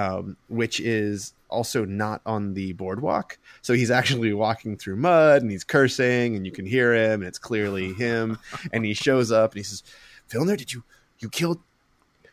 um, 0.00 0.36
which 0.48 0.76
is 0.80 1.32
also 1.48 1.84
not 1.84 2.20
on 2.24 2.54
the 2.54 2.72
boardwalk. 2.74 3.38
So 3.62 3.72
he's 3.74 3.90
actually 3.90 4.32
walking 4.32 4.76
through 4.76 4.96
mud 4.96 5.42
and 5.42 5.50
he's 5.50 5.64
cursing 5.64 6.36
and 6.36 6.46
you 6.46 6.52
can 6.52 6.66
hear 6.66 6.94
him 6.94 7.20
and 7.22 7.24
it's 7.30 7.38
clearly 7.38 7.92
him. 7.94 8.38
and 8.72 8.84
he 8.84 8.94
shows 8.94 9.30
up 9.32 9.52
and 9.52 9.58
he 9.58 9.64
says, 9.64 9.82
Filner, 10.30 10.56
did 10.56 10.72
you 10.72 10.82
you 11.18 11.28
killed 11.28 11.60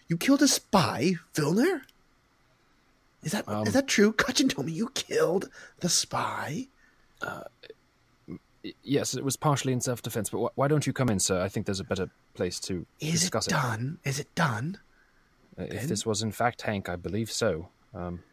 you 0.08 0.18
killed 0.18 0.42
a 0.42 0.48
spy, 0.48 1.16
Filner? 1.34 1.82
Is 3.24 3.32
that 3.34 3.46
is 3.48 3.54
Um, 3.54 3.64
that 3.78 3.88
true? 3.88 4.14
Cutchin 4.14 4.48
told 4.50 4.68
me 4.68 4.74
you 4.74 4.90
killed 4.94 5.50
the 5.80 5.90
spy. 5.90 6.68
Y- 8.28 8.38
Yes, 8.84 9.14
it 9.14 9.24
was 9.24 9.38
partially 9.38 9.72
in 9.74 9.82
self 9.82 10.02
defense, 10.02 10.30
but 10.30 10.40
wh- 10.40 10.58
why 10.58 10.68
don't 10.68 10.86
you 10.86 10.94
come 10.94 11.10
in, 11.10 11.20
sir? 11.20 11.42
I 11.42 11.48
think 11.50 11.66
there's 11.66 11.80
a 11.80 11.86
better 11.86 12.10
place 12.34 12.60
to 12.62 12.86
Is 13.00 13.08
it 13.10 13.32
discuss 13.32 13.48
it. 13.48 13.52
done? 13.52 14.00
Is 14.04 14.20
it 14.20 14.34
done? 14.36 14.78
Uh, 15.60 15.64
If 15.64 15.88
this 15.88 16.06
was 16.06 16.22
in 16.22 16.32
fact 16.32 16.62
Hank, 16.62 16.90
I 16.90 16.96
believe 16.96 17.32
so. 17.32 17.70
Um, 17.94 18.24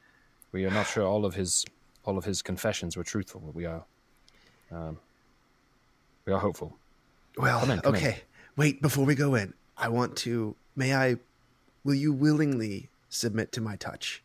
we 0.52 0.64
are 0.66 0.70
not 0.70 0.86
sure 0.86 1.06
all 1.06 1.24
of 1.24 1.34
his 1.34 1.64
all 2.04 2.18
of 2.18 2.24
his 2.24 2.42
confessions 2.42 2.96
were 2.96 3.04
truthful, 3.04 3.40
but 3.40 3.54
we 3.54 3.64
are 3.66 3.84
um, 4.70 4.98
we 6.26 6.32
are 6.32 6.38
hopeful. 6.40 6.76
Well, 7.36 7.60
Come 7.60 7.70
in, 7.72 7.80
come 7.80 7.94
in. 7.94 8.00
okay. 8.00 8.18
Wait, 8.56 8.80
before 8.82 9.04
we 9.04 9.14
go 9.14 9.34
in, 9.34 9.54
I 9.76 9.88
want 9.88 10.16
to. 10.18 10.54
May 10.76 10.94
I? 10.94 11.16
Will 11.82 11.94
you 11.94 12.12
willingly 12.12 12.88
submit 13.08 13.52
to 13.52 13.60
my 13.60 13.76
touch? 13.76 14.22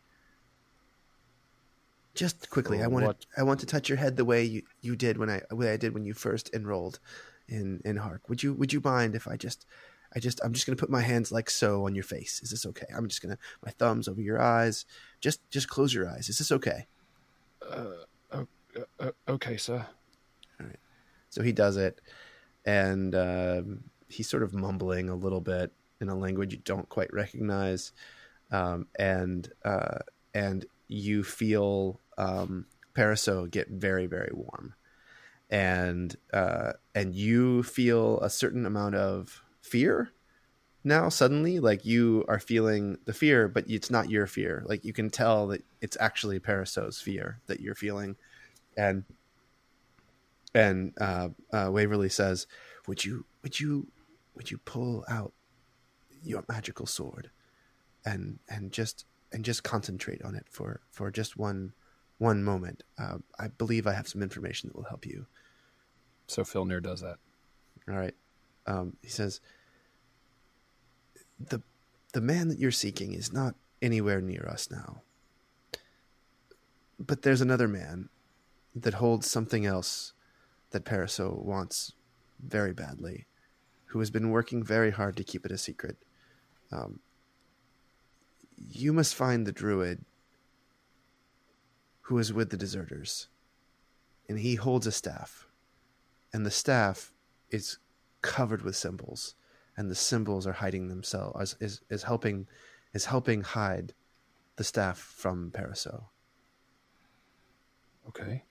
Just 2.14 2.50
quickly, 2.50 2.82
I 2.82 2.86
want 2.86 3.06
What? 3.06 3.20
to. 3.22 3.26
I 3.38 3.42
want 3.42 3.60
to 3.60 3.66
touch 3.66 3.88
your 3.88 3.98
head 3.98 4.16
the 4.16 4.24
way 4.24 4.44
you, 4.44 4.62
you 4.82 4.96
did 4.96 5.16
when 5.16 5.30
I 5.30 5.42
way 5.52 5.72
I 5.72 5.76
did 5.76 5.94
when 5.94 6.04
you 6.04 6.12
first 6.14 6.50
enrolled 6.52 6.98
in 7.48 7.80
in 7.84 7.96
Hark. 7.96 8.28
Would 8.28 8.42
you 8.42 8.52
Would 8.54 8.72
you 8.72 8.80
mind 8.84 9.14
if 9.14 9.26
I 9.28 9.36
just 9.36 9.64
I 10.14 10.18
just 10.18 10.40
I'm 10.44 10.52
just 10.52 10.66
gonna 10.66 10.76
put 10.76 10.90
my 10.90 11.02
hands 11.02 11.30
like 11.30 11.50
so 11.50 11.86
on 11.86 11.94
your 11.94 12.04
face. 12.04 12.40
Is 12.42 12.50
this 12.50 12.66
okay? 12.66 12.86
I'm 12.94 13.08
just 13.08 13.22
gonna 13.22 13.38
my 13.64 13.70
thumbs 13.72 14.08
over 14.08 14.20
your 14.20 14.40
eyes. 14.40 14.84
Just 15.20 15.48
just 15.50 15.68
close 15.68 15.94
your 15.94 16.08
eyes. 16.08 16.28
Is 16.28 16.38
this 16.38 16.52
okay? 16.52 16.86
Uh, 17.68 18.04
uh, 18.98 19.10
okay, 19.28 19.56
sir. 19.56 19.86
All 20.60 20.66
right. 20.66 20.78
So 21.30 21.42
he 21.42 21.52
does 21.52 21.76
it, 21.76 22.00
and 22.64 23.14
um, 23.14 23.84
he's 24.08 24.28
sort 24.28 24.42
of 24.42 24.54
mumbling 24.54 25.08
a 25.08 25.14
little 25.14 25.40
bit 25.40 25.72
in 26.00 26.08
a 26.08 26.14
language 26.14 26.52
you 26.52 26.60
don't 26.64 26.88
quite 26.88 27.12
recognize, 27.12 27.92
um, 28.50 28.86
and 28.98 29.52
uh, 29.64 29.98
and 30.34 30.66
you 30.88 31.22
feel 31.22 32.00
um, 32.18 32.66
Paraso 32.94 33.50
get 33.50 33.68
very 33.68 34.06
very 34.06 34.30
warm, 34.32 34.74
and 35.50 36.16
uh, 36.32 36.72
and 36.94 37.14
you 37.14 37.62
feel 37.62 38.20
a 38.20 38.30
certain 38.30 38.66
amount 38.66 38.94
of 38.96 39.42
fear 39.70 40.10
now 40.82 41.08
suddenly 41.08 41.60
like 41.60 41.84
you 41.84 42.24
are 42.28 42.38
feeling 42.38 42.96
the 43.04 43.12
fear 43.12 43.48
but 43.48 43.64
it's 43.68 43.90
not 43.90 44.10
your 44.10 44.26
fear 44.26 44.62
like 44.66 44.84
you 44.84 44.92
can 44.92 45.10
tell 45.10 45.46
that 45.46 45.62
it's 45.80 45.96
actually 46.00 46.38
Paraso's 46.38 47.00
fear 47.00 47.40
that 47.46 47.60
you're 47.60 47.74
feeling 47.74 48.16
and 48.76 49.04
and 50.54 50.92
uh, 51.00 51.28
uh, 51.52 51.68
Waverly 51.70 52.08
says, 52.08 52.46
"Would 52.86 53.04
you 53.04 53.24
would 53.42 53.60
you 53.60 53.88
would 54.34 54.50
you 54.50 54.58
pull 54.58 55.04
out 55.08 55.32
your 56.22 56.44
magical 56.48 56.86
sword 56.86 57.30
and 58.04 58.38
and 58.48 58.72
just 58.72 59.06
and 59.32 59.44
just 59.44 59.62
concentrate 59.62 60.22
on 60.22 60.34
it 60.34 60.46
for 60.50 60.80
for 60.90 61.10
just 61.10 61.36
one 61.36 61.72
one 62.18 62.42
moment? 62.42 62.82
Uh, 62.98 63.18
I 63.38 63.48
believe 63.48 63.86
I 63.86 63.92
have 63.92 64.08
some 64.08 64.22
information 64.22 64.68
that 64.68 64.76
will 64.76 64.84
help 64.84 65.06
you." 65.06 65.26
So 66.26 66.42
Filner 66.42 66.82
does 66.82 67.00
that. 67.00 67.18
All 67.88 67.96
right. 67.96 68.14
Um, 68.66 68.96
he 69.02 69.08
says, 69.08 69.40
"the 71.48 71.62
The 72.12 72.20
man 72.20 72.48
that 72.48 72.58
you're 72.58 72.70
seeking 72.70 73.14
is 73.14 73.32
not 73.32 73.54
anywhere 73.80 74.20
near 74.20 74.46
us 74.48 74.70
now, 74.70 75.02
but 76.98 77.22
there's 77.22 77.40
another 77.40 77.68
man 77.68 78.08
that 78.74 78.94
holds 78.94 79.30
something 79.30 79.64
else 79.64 80.12
that 80.70 80.84
Paraso 80.84 81.42
wants 81.42 81.92
very 82.40 82.72
badly, 82.72 83.26
who 83.86 83.98
has 83.98 84.10
been 84.10 84.30
working 84.30 84.62
very 84.62 84.90
hard 84.90 85.16
to 85.16 85.24
keep 85.24 85.44
it 85.44 85.52
a 85.52 85.58
secret. 85.58 85.96
Um, 86.70 87.00
you 88.68 88.92
must 88.92 89.14
find 89.14 89.46
the 89.46 89.52
druid 89.52 90.04
who 92.02 92.18
is 92.18 92.32
with 92.32 92.50
the 92.50 92.56
deserters, 92.56 93.28
and 94.28 94.38
he 94.38 94.56
holds 94.56 94.86
a 94.86 94.92
staff, 94.92 95.46
and 96.32 96.44
the 96.44 96.50
staff 96.50 97.12
is 97.50 97.78
covered 98.22 98.62
with 98.62 98.76
symbols, 98.76 99.34
and 99.80 99.90
the 99.90 99.94
symbols 99.94 100.46
are 100.46 100.52
hiding 100.52 100.88
themselves 100.88 101.56
is 101.58 101.80
is 101.88 102.02
helping 102.02 102.46
is 102.92 103.06
helping 103.06 103.40
hide 103.40 103.94
the 104.56 104.62
staff 104.62 104.98
from 104.98 105.50
Paraso. 105.50 106.04
Okay. 108.06 108.44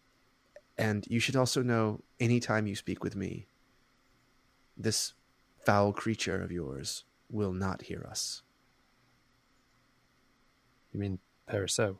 And 0.76 1.06
you 1.08 1.20
should 1.20 1.36
also 1.36 1.62
know 1.62 2.02
anytime 2.20 2.66
you 2.66 2.76
speak 2.76 3.04
with 3.04 3.16
me, 3.16 3.46
this 4.76 5.14
foul 5.64 5.94
creature 5.94 6.42
of 6.42 6.52
yours 6.52 7.04
will 7.30 7.54
not 7.54 7.84
hear 7.84 8.08
us. 8.10 8.42
You 10.92 11.00
mean 11.00 11.20
Paraso? 11.48 12.00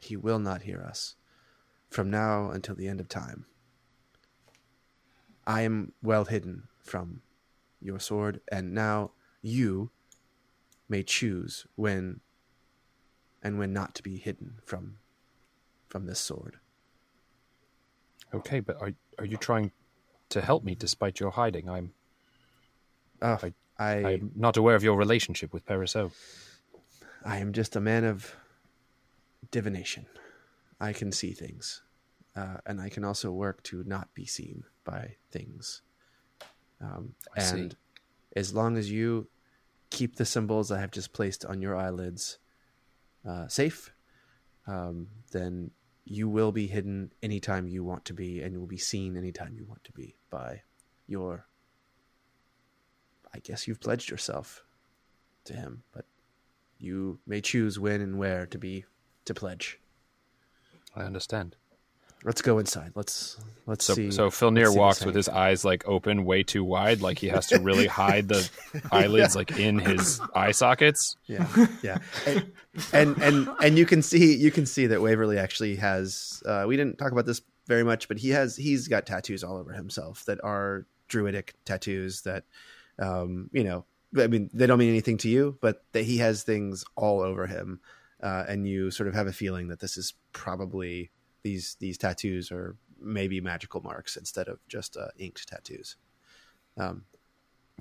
He 0.00 0.16
will 0.16 0.38
not 0.38 0.62
hear 0.62 0.80
us 0.80 1.16
from 1.90 2.08
now 2.08 2.48
until 2.52 2.74
the 2.74 2.88
end 2.88 3.00
of 3.00 3.08
time. 3.10 3.44
I 5.46 5.60
am 5.60 5.92
well 6.02 6.24
hidden 6.24 6.68
from 6.82 7.20
your 7.86 8.00
sword, 8.00 8.40
and 8.52 8.74
now 8.74 9.12
you 9.42 9.90
may 10.88 11.02
choose 11.02 11.66
when 11.76 12.20
and 13.42 13.58
when 13.58 13.72
not 13.72 13.94
to 13.94 14.02
be 14.02 14.16
hidden 14.18 14.58
from 14.64 14.98
from 15.88 16.06
this 16.06 16.18
sword. 16.18 16.56
Okay, 18.34 18.60
but 18.60 18.76
are 18.80 18.92
are 19.18 19.24
you 19.24 19.36
trying 19.36 19.72
to 20.30 20.40
help 20.40 20.64
me 20.64 20.74
despite 20.74 21.20
your 21.20 21.30
hiding? 21.30 21.68
I'm 21.68 21.92
Uh, 23.22 23.38
I- 23.42 23.54
I, 23.78 23.92
I'm 24.14 24.32
not 24.34 24.56
aware 24.56 24.74
of 24.74 24.82
your 24.82 24.96
relationship 24.96 25.52
with 25.52 25.66
Paraso. 25.66 26.10
I 27.22 27.36
am 27.38 27.52
just 27.52 27.76
a 27.76 27.80
man 27.80 28.04
of 28.04 28.34
divination. 29.50 30.06
I 30.80 30.92
can 30.94 31.12
see 31.12 31.32
things. 31.32 31.82
uh, 32.34 32.58
and 32.66 32.80
I 32.82 32.90
can 32.90 33.02
also 33.04 33.30
work 33.32 33.62
to 33.64 33.82
not 33.84 34.12
be 34.14 34.26
seen 34.26 34.64
by 34.84 35.16
things. 35.30 35.80
Um, 36.80 37.14
I 37.36 37.40
see. 37.40 37.60
and 37.60 37.76
as 38.34 38.54
long 38.54 38.76
as 38.76 38.90
you 38.90 39.28
keep 39.90 40.16
the 40.16 40.24
symbols 40.24 40.70
I 40.70 40.80
have 40.80 40.90
just 40.90 41.12
placed 41.12 41.44
on 41.44 41.62
your 41.62 41.76
eyelids 41.76 42.38
uh, 43.26 43.48
safe, 43.48 43.92
um, 44.66 45.08
then 45.32 45.70
you 46.04 46.28
will 46.28 46.52
be 46.52 46.66
hidden 46.66 47.12
anytime 47.22 47.66
you 47.66 47.82
want 47.82 48.04
to 48.06 48.14
be, 48.14 48.42
and 48.42 48.52
you 48.52 48.60
will 48.60 48.66
be 48.66 48.76
seen 48.76 49.16
anytime 49.16 49.54
you 49.54 49.64
want 49.64 49.82
to 49.84 49.92
be 49.92 50.16
by 50.30 50.62
your. 51.06 51.46
I 53.34 53.38
guess 53.40 53.66
you've 53.68 53.80
pledged 53.80 54.10
yourself 54.10 54.64
to 55.44 55.52
him, 55.52 55.82
but 55.92 56.06
you 56.78 57.18
may 57.26 57.40
choose 57.40 57.78
when 57.78 58.00
and 58.00 58.18
where 58.18 58.46
to 58.46 58.58
be 58.58 58.84
to 59.24 59.34
pledge. 59.34 59.78
I 60.94 61.02
understand. 61.02 61.56
Let's 62.26 62.42
go 62.42 62.58
inside. 62.58 62.90
Let's 62.96 63.38
let's 63.66 63.84
So, 63.84 63.94
see. 63.94 64.10
so 64.10 64.30
Filnir 64.30 64.76
walks 64.76 65.04
with 65.04 65.14
his 65.14 65.28
eyes 65.28 65.64
like 65.64 65.86
open 65.86 66.24
way 66.24 66.42
too 66.42 66.64
wide, 66.64 67.00
like 67.00 67.18
he 67.20 67.28
has 67.28 67.46
to 67.46 67.60
really 67.60 67.86
hide 68.02 68.26
the 68.28 68.50
eyelids 68.90 69.36
like 69.36 69.52
in 69.58 69.78
his 69.78 70.20
eye 70.34 70.50
sockets. 70.50 71.16
yeah 71.26 71.46
yeah 71.82 71.98
and, 72.26 72.46
and 72.92 73.22
and 73.22 73.48
and 73.62 73.78
you 73.78 73.86
can 73.86 74.02
see 74.02 74.34
you 74.36 74.50
can 74.50 74.66
see 74.66 74.88
that 74.88 75.00
waverly 75.00 75.38
actually 75.38 75.76
has 75.76 76.42
uh 76.46 76.64
we 76.66 76.76
didn't 76.76 76.98
talk 76.98 77.12
about 77.12 77.26
this 77.26 77.40
very 77.68 77.84
much 77.84 78.08
but 78.08 78.18
he 78.18 78.30
has 78.30 78.56
he's 78.56 78.88
got 78.88 79.06
tattoos 79.06 79.42
all 79.44 79.56
over 79.56 79.72
himself 79.72 80.24
that 80.24 80.38
are 80.44 80.84
druidic 81.08 81.54
tattoos 81.64 82.22
that 82.22 82.42
um 82.98 83.48
you 83.52 83.62
know 83.64 83.84
i 84.18 84.26
mean 84.26 84.50
they 84.52 84.66
don't 84.66 84.78
mean 84.78 84.88
anything 84.90 85.16
to 85.16 85.28
you 85.28 85.56
but 85.60 85.84
that 85.92 86.02
he 86.04 86.18
has 86.18 86.42
things 86.42 86.84
all 86.96 87.20
over 87.20 87.46
him 87.46 87.80
uh 88.22 88.44
and 88.48 88.66
you 88.68 88.90
sort 88.90 89.08
of 89.08 89.14
have 89.14 89.26
a 89.28 89.32
feeling 89.32 89.68
that 89.68 89.80
this 89.80 89.96
is 89.96 90.14
probably 90.32 91.10
these 91.46 91.76
these 91.84 91.96
tattoos 91.98 92.50
are 92.50 92.68
maybe 93.00 93.40
magical 93.40 93.80
marks 93.90 94.16
instead 94.16 94.48
of 94.48 94.58
just 94.68 94.96
uh, 94.96 95.08
inked 95.18 95.46
tattoos 95.48 95.96
um 96.76 97.04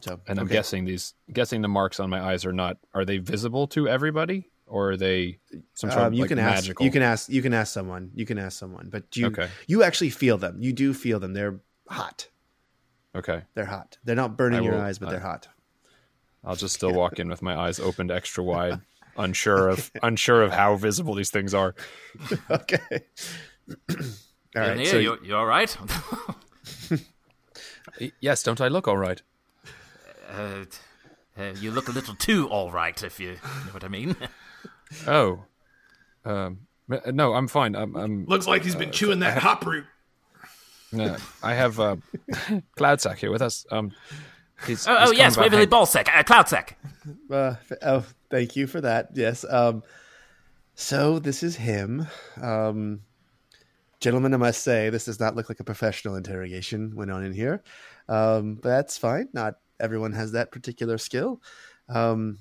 so 0.02 0.20
And 0.28 0.38
I'm 0.40 0.46
okay. 0.46 0.56
guessing 0.58 0.86
these 0.86 1.14
guessing 1.40 1.62
the 1.62 1.68
marks 1.80 2.00
on 2.00 2.10
my 2.10 2.22
eyes 2.30 2.46
are 2.46 2.54
not 2.64 2.78
are 2.94 3.06
they 3.06 3.18
visible 3.34 3.66
to 3.76 3.88
everybody 3.88 4.40
or 4.68 4.92
are 4.92 4.98
they 4.98 5.40
some 5.74 5.90
sort 5.90 6.02
Um, 6.02 6.08
of 6.08 6.14
you 6.14 6.22
like, 6.24 6.30
can 6.30 6.40
ask. 6.40 6.64
magical? 6.64 6.86
You 6.86 6.92
can 6.92 7.02
ask. 7.02 7.30
You 7.30 7.42
can 7.42 7.54
ask 7.54 7.72
someone. 7.72 8.12
You 8.20 8.26
can 8.26 8.38
ask 8.38 8.58
someone. 8.64 8.90
But 8.96 9.04
you 9.16 9.28
Okay. 9.28 9.48
you 9.68 9.84
actually 9.84 10.10
feel 10.10 10.38
them. 10.38 10.56
You 10.66 10.74
do 10.74 10.94
feel 10.94 11.20
them. 11.20 11.34
They're 11.34 11.60
hot. 11.88 12.28
Okay. 13.16 13.44
They're 13.54 13.72
hot. 13.78 13.98
They're 14.04 14.22
not 14.24 14.36
burning 14.38 14.60
I 14.62 14.64
your 14.64 14.76
eyes, 14.86 14.98
but 15.00 15.08
I- 15.08 15.12
they're 15.12 15.28
hot. 15.32 15.48
I'll 16.44 16.58
just 16.58 16.76
still 16.76 16.94
walk 16.94 17.20
in 17.20 17.28
with 17.30 17.42
my 17.42 17.56
eyes 17.56 17.80
opened 17.80 18.12
extra 18.12 18.44
wide, 18.44 18.82
unsure 19.26 19.70
of 19.70 19.92
unsure 20.04 20.42
of 20.44 20.52
how 20.52 20.76
visible 20.78 21.16
these 21.16 21.32
things 21.32 21.54
are. 21.54 21.74
okay. 22.50 23.06
All 23.70 23.76
right. 24.56 24.78
Filnir, 24.78 24.88
So 24.88 24.98
you 24.98 25.18
you 25.24 25.36
all 25.36 25.46
right? 25.46 25.76
Yes, 28.20 28.44
don't 28.44 28.60
I 28.60 28.68
look 28.68 28.88
all 28.88 28.98
right? 28.98 29.22
uh, 30.30 30.66
uh, 31.38 31.54
you 31.62 31.72
look 31.72 31.88
a 31.88 31.92
little 31.92 32.16
too 32.16 32.48
all 32.50 32.72
right, 32.72 33.02
if 33.04 33.20
you 33.20 33.34
know 33.34 33.72
what 33.72 33.84
I 33.84 33.88
mean. 33.88 34.16
Oh. 35.08 35.44
Um 36.24 36.60
no, 37.08 37.34
I'm 37.34 37.48
fine. 37.48 37.76
I'm 37.76 37.96
I'm 37.96 38.26
Looks 38.28 38.48
like 38.48 38.64
he's 38.64 38.76
been 38.76 38.92
chewing 38.92 39.20
that 39.20 39.40
hop 39.40 39.66
root. 39.66 39.86
uh, 41.00 41.18
I 41.42 41.54
have 41.56 41.80
uh 41.80 41.96
Cloudsack 42.78 43.18
here 43.18 43.32
with 43.32 43.42
us. 43.42 43.66
Um 43.72 43.92
he's, 44.68 44.88
Oh, 44.88 44.98
he's 45.00 45.10
oh 45.10 45.12
yes, 45.12 45.36
come 45.36 45.44
back. 45.46 45.52
Waverly 45.52 45.68
Ballsack, 45.68 46.08
uh, 46.16 46.24
Cloudsack. 46.24 46.78
uh, 47.32 47.56
oh, 47.82 48.06
thank 48.30 48.56
you 48.56 48.68
for 48.68 48.80
that. 48.82 49.10
Yes. 49.16 49.44
Um. 49.50 49.82
So 50.76 51.18
this 51.20 51.42
is 51.42 51.56
him. 51.56 52.08
Um. 52.42 53.02
Gentlemen, 54.06 54.36
I 54.36 54.38
must 54.38 54.62
say 54.62 54.92
this 54.92 55.06
does 55.06 55.20
not 55.20 55.36
look 55.36 55.50
like 55.50 55.60
a 55.60 55.64
professional 55.64 56.16
interrogation 56.16 56.96
went 56.96 57.10
on 57.10 57.24
in 57.24 57.34
here, 57.34 57.64
um, 58.08 58.54
but 58.54 58.70
that's 58.70 59.00
fine. 59.00 59.30
Not 59.34 59.56
everyone 59.80 60.14
has 60.14 60.34
that 60.34 60.52
particular 60.52 61.00
skill. 61.00 61.42
Um, 61.90 62.38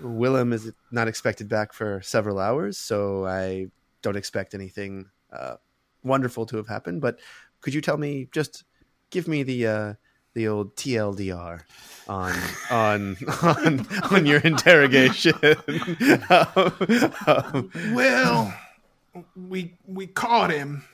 Willem 0.00 0.52
is 0.52 0.70
not 0.92 1.08
expected 1.08 1.48
back 1.48 1.72
for 1.72 2.00
several 2.02 2.38
hours, 2.38 2.78
so 2.78 3.26
I 3.26 3.66
don't 4.00 4.16
expect 4.16 4.54
anything 4.54 5.06
uh, 5.32 5.56
wonderful 6.04 6.46
to 6.46 6.56
have 6.56 6.68
happened. 6.68 7.00
But 7.00 7.18
could 7.62 7.74
you 7.74 7.80
tell 7.80 7.96
me, 7.96 8.28
just 8.30 8.62
give 9.10 9.26
me 9.26 9.42
the 9.42 9.66
uh, 9.66 9.94
the 10.34 10.46
old 10.46 10.76
TLDR 10.76 11.62
on 12.06 12.32
on 12.70 13.16
on 13.42 13.86
on 14.12 14.24
your 14.24 14.38
interrogation? 14.42 15.34
Um, 16.30 17.72
Well, 17.92 18.54
we 19.34 19.74
we 19.84 20.06
caught 20.06 20.52
him, 20.52 20.84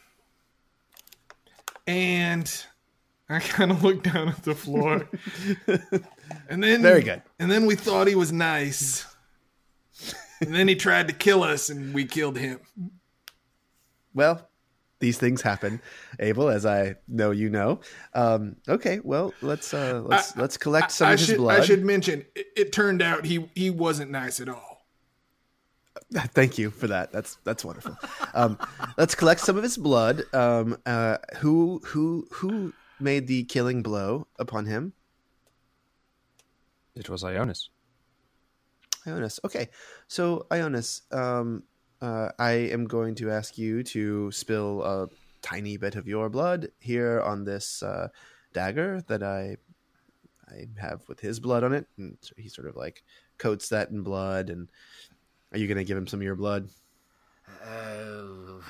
and 1.86 2.64
I 3.28 3.40
kind 3.40 3.70
of 3.70 3.82
looked 3.82 4.04
down 4.12 4.28
at 4.28 4.42
the 4.42 4.54
floor, 4.54 5.08
and 6.48 6.62
then 6.62 6.82
Very 6.82 7.02
good. 7.02 7.22
And 7.38 7.50
then 7.50 7.66
we 7.66 7.74
thought 7.74 8.06
he 8.06 8.14
was 8.14 8.32
nice, 8.32 9.06
and 10.40 10.54
then 10.54 10.68
he 10.68 10.74
tried 10.74 11.08
to 11.08 11.14
kill 11.14 11.42
us, 11.42 11.70
and 11.70 11.94
we 11.94 12.04
killed 12.04 12.38
him. 12.38 12.60
well, 14.14 14.48
these 15.00 15.18
things 15.18 15.42
happen, 15.42 15.82
Abel, 16.18 16.48
as 16.48 16.64
I 16.64 16.96
know 17.08 17.30
you 17.30 17.50
know. 17.50 17.80
Um, 18.14 18.56
okay, 18.68 19.00
well 19.02 19.34
let's 19.42 19.74
uh, 19.74 20.00
let's 20.04 20.34
let's 20.36 20.56
collect 20.56 20.92
some 20.92 21.08
I 21.08 21.12
of 21.12 21.18
his 21.18 21.28
should 21.28 21.36
blood. 21.38 21.60
I 21.60 21.64
should 21.64 21.84
mention 21.84 22.24
it, 22.34 22.46
it 22.56 22.72
turned 22.72 23.02
out 23.02 23.26
he 23.26 23.50
he 23.54 23.70
wasn't 23.70 24.10
nice 24.10 24.40
at 24.40 24.48
all. 24.48 24.73
Thank 26.12 26.58
you 26.58 26.70
for 26.70 26.86
that. 26.88 27.12
That's 27.12 27.38
that's 27.44 27.64
wonderful. 27.64 27.96
Um, 28.34 28.58
let's 28.96 29.14
collect 29.14 29.40
some 29.40 29.56
of 29.56 29.62
his 29.62 29.76
blood. 29.76 30.22
Um, 30.32 30.78
uh, 30.86 31.18
who 31.36 31.80
who 31.84 32.26
who 32.32 32.72
made 33.00 33.26
the 33.26 33.44
killing 33.44 33.82
blow 33.82 34.26
upon 34.38 34.66
him? 34.66 34.92
It 36.94 37.08
was 37.08 37.22
Ionis. 37.22 37.68
Ionis. 39.06 39.38
Okay, 39.44 39.68
so 40.08 40.46
Ionis, 40.50 41.02
um, 41.12 41.64
uh, 42.00 42.30
I 42.38 42.52
am 42.52 42.86
going 42.86 43.14
to 43.16 43.30
ask 43.30 43.58
you 43.58 43.82
to 43.84 44.30
spill 44.30 44.82
a 44.82 45.08
tiny 45.42 45.76
bit 45.76 45.96
of 45.96 46.06
your 46.06 46.30
blood 46.30 46.68
here 46.78 47.20
on 47.20 47.44
this 47.44 47.82
uh, 47.82 48.08
dagger 48.52 49.02
that 49.08 49.22
I 49.22 49.56
I 50.48 50.66
have 50.78 51.02
with 51.08 51.20
his 51.20 51.40
blood 51.40 51.64
on 51.64 51.72
it, 51.72 51.86
and 51.98 52.16
so 52.20 52.34
he 52.36 52.48
sort 52.48 52.68
of 52.68 52.76
like 52.76 53.02
coats 53.38 53.68
that 53.70 53.90
in 53.90 54.02
blood. 54.02 54.50
And 54.50 54.68
are 55.54 55.58
you 55.58 55.66
going 55.68 55.78
to 55.78 55.84
give 55.84 55.96
him 55.96 56.06
some 56.08 56.18
of 56.20 56.24
your 56.24 56.34
blood? 56.34 56.68
Oh, 57.66 58.60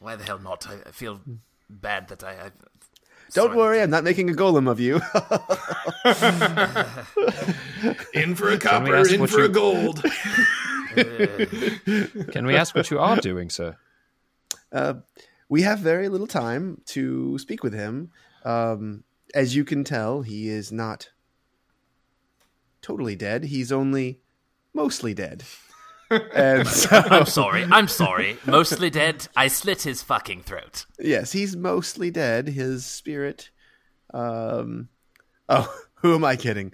why 0.00 0.14
the 0.16 0.24
hell 0.24 0.38
not? 0.38 0.68
I, 0.68 0.74
I 0.86 0.90
feel 0.92 1.20
bad 1.70 2.08
that 2.08 2.22
I. 2.22 2.32
I 2.32 2.50
Don't 3.32 3.46
sorry. 3.46 3.56
worry, 3.56 3.80
I'm 3.82 3.88
not 3.90 4.04
making 4.04 4.28
a 4.30 4.34
golem 4.34 4.68
of 4.70 4.78
you. 4.80 4.96
In 8.14 8.34
for 8.34 8.50
a 8.50 8.58
copper, 8.58 8.96
ask 8.96 9.12
in 9.12 9.26
for 9.26 9.38
you- 9.40 9.44
a 9.44 9.48
gold. 9.48 10.02
Can 12.32 12.46
we 12.46 12.56
ask 12.56 12.74
what 12.74 12.90
you 12.90 12.98
are 12.98 13.16
doing, 13.16 13.50
sir? 13.50 13.76
Uh, 14.72 14.94
we 15.48 15.62
have 15.62 15.78
very 15.78 16.08
little 16.08 16.26
time 16.26 16.80
to 16.86 17.38
speak 17.38 17.62
with 17.62 17.72
him. 17.72 18.10
Um, 18.44 19.04
as 19.34 19.54
you 19.56 19.64
can 19.64 19.84
tell, 19.84 20.22
he 20.22 20.48
is 20.48 20.72
not 20.72 21.10
totally 22.82 23.16
dead. 23.16 23.44
He's 23.44 23.70
only 23.72 24.20
mostly 24.74 25.14
dead. 25.14 25.44
And 26.10 26.66
so, 26.68 26.88
I'm 27.10 27.26
sorry. 27.26 27.64
I'm 27.70 27.88
sorry. 27.88 28.38
Mostly 28.46 28.90
dead. 28.90 29.28
I 29.36 29.48
slit 29.48 29.82
his 29.82 30.02
fucking 30.02 30.42
throat. 30.42 30.86
yes, 30.98 31.32
he's 31.32 31.56
mostly 31.56 32.10
dead. 32.10 32.48
His 32.48 32.84
spirit. 32.86 33.50
Um, 34.14 34.88
oh, 35.48 35.72
who 35.96 36.14
am 36.14 36.24
I 36.24 36.36
kidding? 36.36 36.72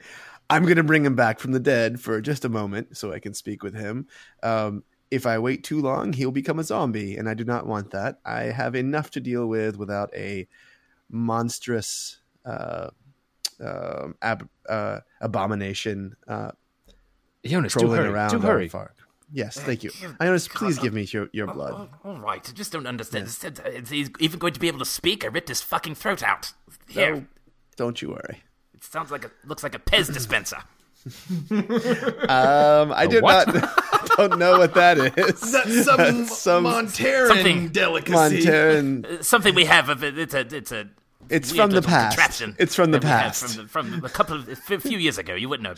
I'm 0.50 0.64
going 0.64 0.76
to 0.76 0.84
bring 0.84 1.04
him 1.04 1.14
back 1.16 1.40
from 1.40 1.52
the 1.52 1.60
dead 1.60 2.00
for 2.00 2.20
just 2.20 2.44
a 2.44 2.48
moment 2.48 2.96
so 2.96 3.12
I 3.12 3.18
can 3.18 3.34
speak 3.34 3.62
with 3.62 3.74
him. 3.74 4.06
Um, 4.42 4.84
if 5.10 5.26
I 5.26 5.38
wait 5.38 5.64
too 5.64 5.80
long, 5.80 6.12
he'll 6.12 6.30
become 6.32 6.58
a 6.58 6.64
zombie, 6.64 7.16
and 7.16 7.28
I 7.28 7.34
do 7.34 7.44
not 7.44 7.66
want 7.66 7.92
that. 7.92 8.18
I 8.24 8.44
have 8.44 8.74
enough 8.74 9.10
to 9.12 9.20
deal 9.20 9.46
with 9.46 9.76
without 9.76 10.10
a 10.14 10.46
monstrous 11.10 12.18
uh, 12.44 12.88
um 13.60 14.16
ab- 14.20 14.48
uh, 14.68 15.00
abomination 15.20 16.16
uh, 16.26 16.50
Ionis, 17.44 17.72
do 17.74 17.80
trolling 17.80 18.00
hurry. 18.00 18.08
around 18.08 18.30
do 18.30 18.38
hurry. 18.40 18.68
park. 18.68 18.96
Yes, 19.32 19.58
thank 19.58 19.82
you. 19.82 19.90
Ionis, 19.90 20.48
please 20.48 20.78
give 20.78 20.92
me 20.94 21.02
your, 21.10 21.28
your 21.32 21.46
blood. 21.46 21.88
Oh, 22.04 22.10
all 22.10 22.18
right. 22.20 22.46
I 22.48 22.52
just 22.52 22.70
don't 22.72 22.86
understand. 22.86 23.26
Is 23.26 23.42
is 23.44 23.88
he 23.90 24.06
even 24.20 24.38
going 24.38 24.52
to 24.52 24.60
be 24.60 24.68
able 24.68 24.78
to 24.78 24.84
speak? 24.84 25.24
I 25.24 25.28
ripped 25.28 25.48
his 25.48 25.60
fucking 25.60 25.94
throat 25.96 26.22
out. 26.22 26.52
Here. 26.88 27.16
No, 27.16 27.24
don't 27.76 28.00
you 28.02 28.10
worry. 28.10 28.42
It 28.74 28.84
sounds 28.84 29.10
like 29.10 29.24
a 29.24 29.30
looks 29.46 29.62
like 29.62 29.74
a 29.74 29.78
Pez 29.78 30.12
dispenser. 30.12 30.58
Um, 31.50 32.92
I 32.92 33.06
do 33.06 33.20
what? 33.20 33.52
not. 33.52 34.06
Don't 34.16 34.38
know 34.38 34.58
what 34.58 34.74
that 34.74 34.96
is. 34.98 35.40
That's 35.52 35.84
some, 35.84 35.96
That's 35.98 36.38
some- 36.38 36.64
Monteran 36.64 37.28
something- 37.28 37.68
delicacy. 37.68 38.14
Monteran. 38.46 39.04
Uh, 39.06 39.22
Something 39.22 39.54
we 39.54 39.64
have. 39.66 39.90
It's 40.02 40.34
a. 40.34 40.40
It's 40.40 40.72
a. 40.72 40.88
It's 41.28 41.52
from 41.52 41.70
the 41.70 41.82
past. 41.82 42.16
contraption 42.16 42.56
It's 42.58 42.74
from 42.74 42.90
the 42.90 42.98
that 42.98 43.04
we 43.04 43.10
had 43.10 43.22
past. 43.22 43.56
From, 43.56 43.68
from 43.68 44.04
a 44.04 44.08
couple 44.08 44.36
of 44.36 44.48
a 44.48 44.80
few 44.80 44.98
years 44.98 45.18
ago. 45.18 45.34
You 45.34 45.48
wouldn't 45.48 45.64
know. 45.64 45.74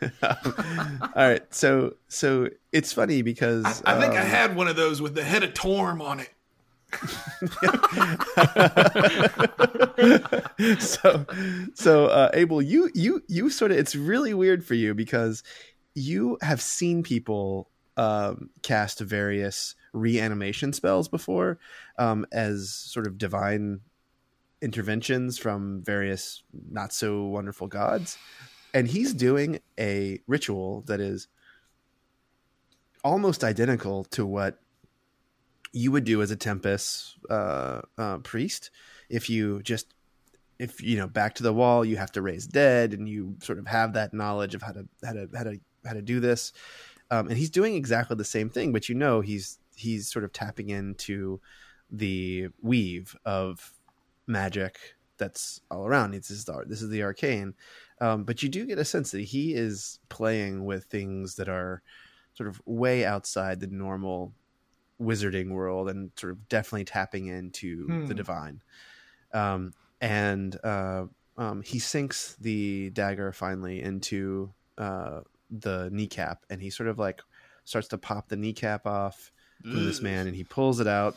About. 0.00 0.46
All 1.16 1.28
right, 1.28 1.54
so 1.54 1.94
so 2.08 2.48
it's 2.72 2.92
funny 2.92 3.22
because 3.22 3.82
I 3.84 4.00
think 4.00 4.14
I 4.14 4.20
um, 4.20 4.26
had 4.26 4.56
one 4.56 4.68
of 4.68 4.76
those 4.76 5.00
with 5.00 5.14
the 5.14 5.24
head 5.24 5.42
of 5.42 5.54
Torm 5.54 6.02
on 6.02 6.20
it. 6.20 6.30
so 10.80 11.24
so 11.74 12.06
uh 12.06 12.30
abel 12.34 12.60
you 12.60 12.90
you 12.94 13.22
you 13.28 13.48
sort 13.48 13.70
of 13.70 13.78
it's 13.78 13.94
really 13.94 14.34
weird 14.34 14.64
for 14.64 14.74
you 14.74 14.92
because 14.92 15.44
you 15.94 16.36
have 16.42 16.60
seen 16.60 17.04
people 17.04 17.70
um 17.96 18.50
cast 18.62 18.98
various 18.98 19.76
reanimation 19.92 20.72
spells 20.72 21.08
before 21.08 21.60
um 21.96 22.26
as 22.32 22.72
sort 22.72 23.06
of 23.06 23.16
divine 23.16 23.78
interventions 24.62 25.38
from 25.38 25.82
various 25.82 26.42
not 26.70 26.92
so 26.92 27.24
wonderful 27.24 27.66
gods. 27.66 28.18
And 28.72 28.86
he's 28.86 29.14
doing 29.14 29.60
a 29.78 30.20
ritual 30.26 30.82
that 30.86 31.00
is 31.00 31.28
almost 33.02 33.42
identical 33.42 34.04
to 34.04 34.24
what 34.26 34.58
you 35.72 35.92
would 35.92 36.04
do 36.04 36.22
as 36.22 36.30
a 36.30 36.36
tempest 36.36 37.16
uh, 37.28 37.80
uh, 37.96 38.18
priest. 38.18 38.70
If 39.08 39.30
you 39.30 39.62
just 39.62 39.94
if 40.58 40.82
you 40.82 40.96
know 40.98 41.06
back 41.06 41.34
to 41.34 41.42
the 41.42 41.54
wall 41.54 41.84
you 41.84 41.96
have 41.96 42.12
to 42.12 42.20
raise 42.20 42.46
dead 42.46 42.92
and 42.92 43.08
you 43.08 43.34
sort 43.42 43.58
of 43.58 43.66
have 43.66 43.94
that 43.94 44.12
knowledge 44.12 44.54
of 44.54 44.62
how 44.62 44.72
to 44.72 44.86
how 45.04 45.12
to 45.12 45.28
how 45.34 45.44
to 45.44 45.60
how 45.84 45.92
to 45.94 46.02
do 46.02 46.20
this. 46.20 46.52
Um, 47.12 47.26
and 47.26 47.36
he's 47.36 47.50
doing 47.50 47.74
exactly 47.74 48.14
the 48.16 48.24
same 48.24 48.50
thing 48.50 48.72
but 48.72 48.88
you 48.88 48.94
know 48.94 49.20
he's 49.20 49.58
he's 49.74 50.08
sort 50.08 50.24
of 50.24 50.32
tapping 50.32 50.70
into 50.70 51.40
the 51.90 52.48
weave 52.62 53.16
of 53.24 53.72
magic 54.30 54.96
that's 55.18 55.60
all 55.70 55.86
around 55.86 56.12
this 56.12 56.30
is 56.30 56.44
the, 56.44 56.64
this 56.66 56.80
is 56.82 56.88
the 56.88 57.02
arcane 57.02 57.54
um, 58.00 58.24
but 58.24 58.42
you 58.42 58.48
do 58.48 58.64
get 58.64 58.78
a 58.78 58.84
sense 58.84 59.10
that 59.10 59.20
he 59.20 59.52
is 59.54 59.98
playing 60.08 60.64
with 60.64 60.84
things 60.84 61.34
that 61.36 61.48
are 61.48 61.82
sort 62.34 62.48
of 62.48 62.62
way 62.64 63.04
outside 63.04 63.60
the 63.60 63.66
normal 63.66 64.32
wizarding 64.98 65.50
world 65.50 65.90
and 65.90 66.10
sort 66.16 66.32
of 66.32 66.48
definitely 66.48 66.84
tapping 66.84 67.26
into 67.26 67.86
Hmm. 67.86 68.06
the 68.06 68.14
divine. 68.14 68.62
Um, 69.32 69.74
and 70.00 70.58
uh, 70.64 71.06
um, 71.36 71.60
he 71.62 71.78
sinks 71.78 72.36
the 72.40 72.90
dagger 72.90 73.32
finally 73.32 73.82
into 73.82 74.52
uh, 74.78 75.20
the 75.50 75.90
kneecap 75.92 76.44
and 76.48 76.62
he 76.62 76.70
sort 76.70 76.88
of 76.88 76.98
like 76.98 77.20
starts 77.64 77.88
to 77.88 77.98
pop 77.98 78.28
the 78.28 78.36
kneecap 78.36 78.86
off 78.86 79.32
from 79.62 79.84
this 79.84 80.00
man 80.00 80.26
and 80.26 80.34
he 80.36 80.44
pulls 80.44 80.80
it 80.80 80.86
out 80.86 81.16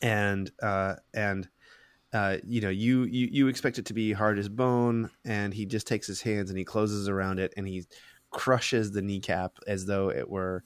and 0.00 0.50
uh, 0.62 0.94
and 1.14 1.48
uh, 2.12 2.36
you 2.46 2.60
know 2.60 2.70
you, 2.70 3.04
you 3.04 3.28
you 3.30 3.48
expect 3.48 3.78
it 3.78 3.86
to 3.86 3.94
be 3.94 4.12
hard 4.12 4.38
as 4.38 4.48
bone 4.48 5.10
and 5.24 5.54
he 5.54 5.64
just 5.64 5.86
takes 5.86 6.06
his 6.06 6.22
hands 6.22 6.50
and 6.50 6.58
he 6.58 6.64
closes 6.64 7.08
around 7.08 7.38
it 7.38 7.54
and 7.56 7.66
he 7.66 7.84
crushes 8.30 8.92
the 8.92 9.02
kneecap 9.02 9.58
as 9.66 9.86
though 9.86 10.10
it 10.10 10.28
were 10.28 10.64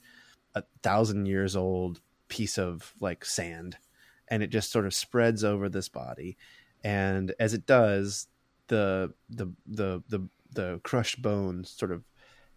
a 0.55 0.63
thousand 0.81 1.25
years 1.25 1.55
old 1.55 2.01
piece 2.27 2.57
of 2.57 2.93
like 2.99 3.23
sand 3.23 3.77
and 4.27 4.43
it 4.43 4.49
just 4.49 4.71
sort 4.71 4.85
of 4.85 4.93
spreads 4.93 5.43
over 5.43 5.69
this 5.69 5.89
body. 5.89 6.37
And 6.83 7.33
as 7.39 7.53
it 7.53 7.65
does 7.65 8.27
the 8.67 9.13
the 9.29 9.47
the 9.65 10.03
the, 10.09 10.27
the 10.51 10.81
crushed 10.83 11.21
bone 11.21 11.63
sort 11.63 11.91
of 11.91 12.03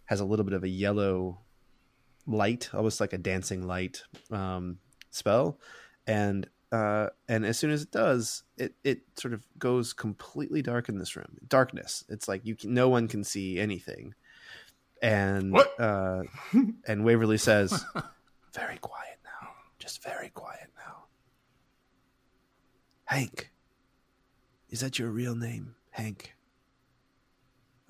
has 0.05 0.19
a 0.19 0.25
little 0.25 0.45
bit 0.45 0.53
of 0.53 0.63
a 0.63 0.69
yellow 0.69 1.39
light 2.27 2.69
almost 2.73 2.99
like 2.99 3.13
a 3.13 3.17
dancing 3.17 3.65
light 3.65 4.03
um, 4.31 4.77
spell. 5.09 5.59
And 6.07 6.47
uh, 6.71 7.07
and 7.27 7.45
as 7.45 7.59
soon 7.59 7.71
as 7.71 7.81
it 7.81 7.91
does, 7.91 8.43
it 8.57 8.75
it 8.83 9.01
sort 9.17 9.33
of 9.33 9.45
goes 9.59 9.91
completely 9.91 10.61
dark 10.61 10.87
in 10.87 10.97
this 10.99 11.15
room. 11.15 11.37
Darkness. 11.47 12.05
It's 12.07 12.27
like 12.27 12.45
you 12.45 12.55
can, 12.55 12.73
no 12.73 12.87
one 12.87 13.07
can 13.07 13.23
see 13.23 13.59
anything. 13.59 14.13
And 15.01 15.57
uh, 15.77 16.23
and 16.87 17.03
Waverly 17.03 17.37
says, 17.37 17.83
"Very 18.53 18.77
quiet 18.77 19.17
now. 19.23 19.49
Just 19.79 20.01
very 20.01 20.29
quiet 20.29 20.69
now." 20.77 21.05
Hank, 23.05 23.51
is 24.69 24.79
that 24.79 24.97
your 24.97 25.09
real 25.09 25.35
name, 25.35 25.75
Hank? 25.89 26.35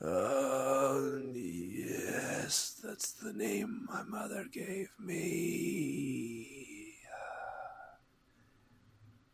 Uh, 0.04 1.20
yes, 1.32 2.80
that's 2.84 3.12
the 3.12 3.32
name 3.32 3.86
my 3.88 4.02
mother 4.02 4.48
gave 4.52 4.90
me. 4.98 6.61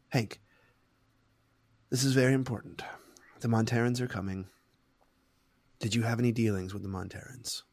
Hank, 0.09 0.39
this 1.89 2.05
is 2.05 2.13
very 2.13 2.33
important. 2.33 2.81
The 3.41 3.49
Monterans 3.49 3.99
are 3.99 4.07
coming. 4.07 4.47
Did 5.79 5.93
you 5.93 6.03
have 6.03 6.17
any 6.17 6.31
dealings 6.31 6.73
with 6.73 6.81
the 6.81 6.89
Monterans? 6.89 7.63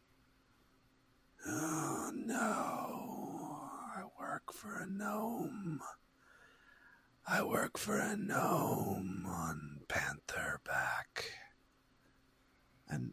Oh, 1.47 2.11
no. 2.13 3.71
I 3.97 4.03
work 4.19 4.53
for 4.53 4.81
a 4.81 4.87
gnome. 4.87 5.81
I 7.27 7.43
work 7.43 7.79
for 7.79 7.99
a 7.99 8.17
gnome 8.17 9.25
on 9.27 9.81
Pantherback. 9.89 11.27
And, 12.89 13.13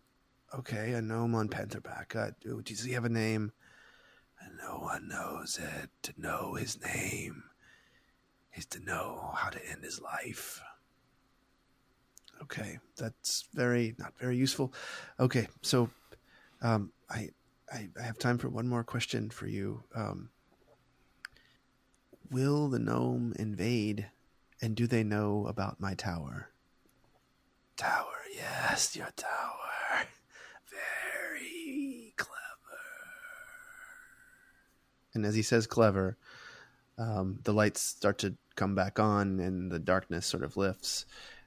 okay, 0.58 0.94
a 0.94 1.02
gnome 1.02 1.36
on 1.36 1.48
Pantherback. 1.48 2.16
Uh, 2.16 2.32
does 2.64 2.84
he 2.84 2.94
have 2.94 3.06
a 3.06 3.10
name? 3.10 3.52
And 4.42 4.58
no 4.58 4.80
one 4.80 5.08
knows 5.08 5.60
it. 5.62 5.92
To 6.02 6.14
know 6.18 6.56
his 6.56 6.82
name 6.82 7.44
is 8.56 8.66
to 8.68 8.80
know 8.84 9.34
how 9.36 9.50
to 9.50 9.70
end 9.70 9.84
his 9.84 10.02
life. 10.02 10.62
Okay, 12.42 12.80
that's 12.98 13.46
very 13.54 13.96
not 14.00 14.18
very 14.20 14.36
useful. 14.36 14.74
Okay, 15.20 15.48
so 15.62 15.90
um, 16.62 16.92
I, 17.10 17.30
I 17.72 17.90
I 18.00 18.04
have 18.04 18.18
time 18.18 18.38
for 18.38 18.50
one 18.50 18.68
more 18.68 18.84
question 18.84 19.30
for 19.30 19.48
you. 19.48 19.84
Um, 19.96 20.30
will 22.32 22.68
the 22.68 22.80
gnome 22.80 23.34
invade, 23.38 24.08
and 24.62 24.76
do 24.76 24.88
they 24.88 25.04
know 25.04 25.46
about 25.48 25.80
my 25.80 25.94
tower? 25.94 26.50
Tower, 27.78 28.26
yes, 28.36 28.96
your 28.96 29.12
tower. 29.16 30.06
Very 30.70 32.14
clever. 32.18 32.38
And 35.14 35.26
as 35.26 35.36
he 35.36 35.42
says 35.42 35.68
clever, 35.68 36.18
um, 37.02 37.40
the 37.44 37.54
lights 37.54 37.82
start 37.82 38.18
to 38.20 38.36
come 38.56 38.76
back 38.76 39.00
on 39.00 39.40
and 39.40 39.72
the 39.72 39.80
darkness 39.80 40.26
sort 40.26 40.44
of 40.44 40.56
lifts 40.58 41.06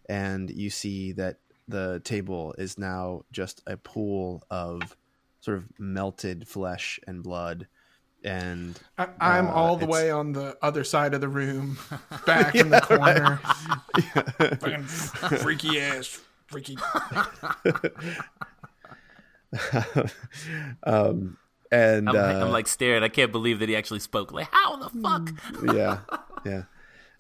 and 0.08 0.50
you 0.50 0.68
see 0.70 1.12
that 1.12 1.36
the 1.68 2.00
table 2.04 2.54
is 2.58 2.76
now 2.78 3.22
just 3.32 3.62
a 3.66 3.76
pool 3.76 4.42
of 4.50 4.96
sort 5.40 5.56
of 5.58 5.64
melted 5.78 6.48
flesh 6.48 6.98
and 7.06 7.22
blood 7.22 7.66
and 8.24 8.78
I, 8.96 9.08
I'm 9.20 9.48
Uh, 9.48 9.52
all 9.52 9.76
the 9.76 9.84
it's- 9.84 9.92
way 9.92 10.10
on 10.10 10.32
the 10.32 10.56
other 10.62 10.82
side 10.82 11.12
of 11.12 11.20
the 11.20 11.28
room, 11.28 11.76
back 12.26 12.54
in 12.54 12.70
the 12.70 12.80
corner. 12.80 13.36
Fucking 14.60 14.84
freaky 15.38 15.78
ass, 15.78 16.20
freaky. 16.46 16.78
um 20.84 21.36
and 21.74 22.08
I'm, 22.08 22.16
uh, 22.16 22.44
I'm 22.44 22.52
like 22.52 22.68
staring. 22.68 23.02
I 23.02 23.08
can't 23.08 23.32
believe 23.32 23.58
that 23.60 23.68
he 23.68 23.76
actually 23.76 24.00
spoke. 24.00 24.32
Like, 24.32 24.48
how 24.50 24.76
the 24.76 24.90
fuck? 25.00 25.30
yeah 25.74 25.98
yeah 26.44 26.62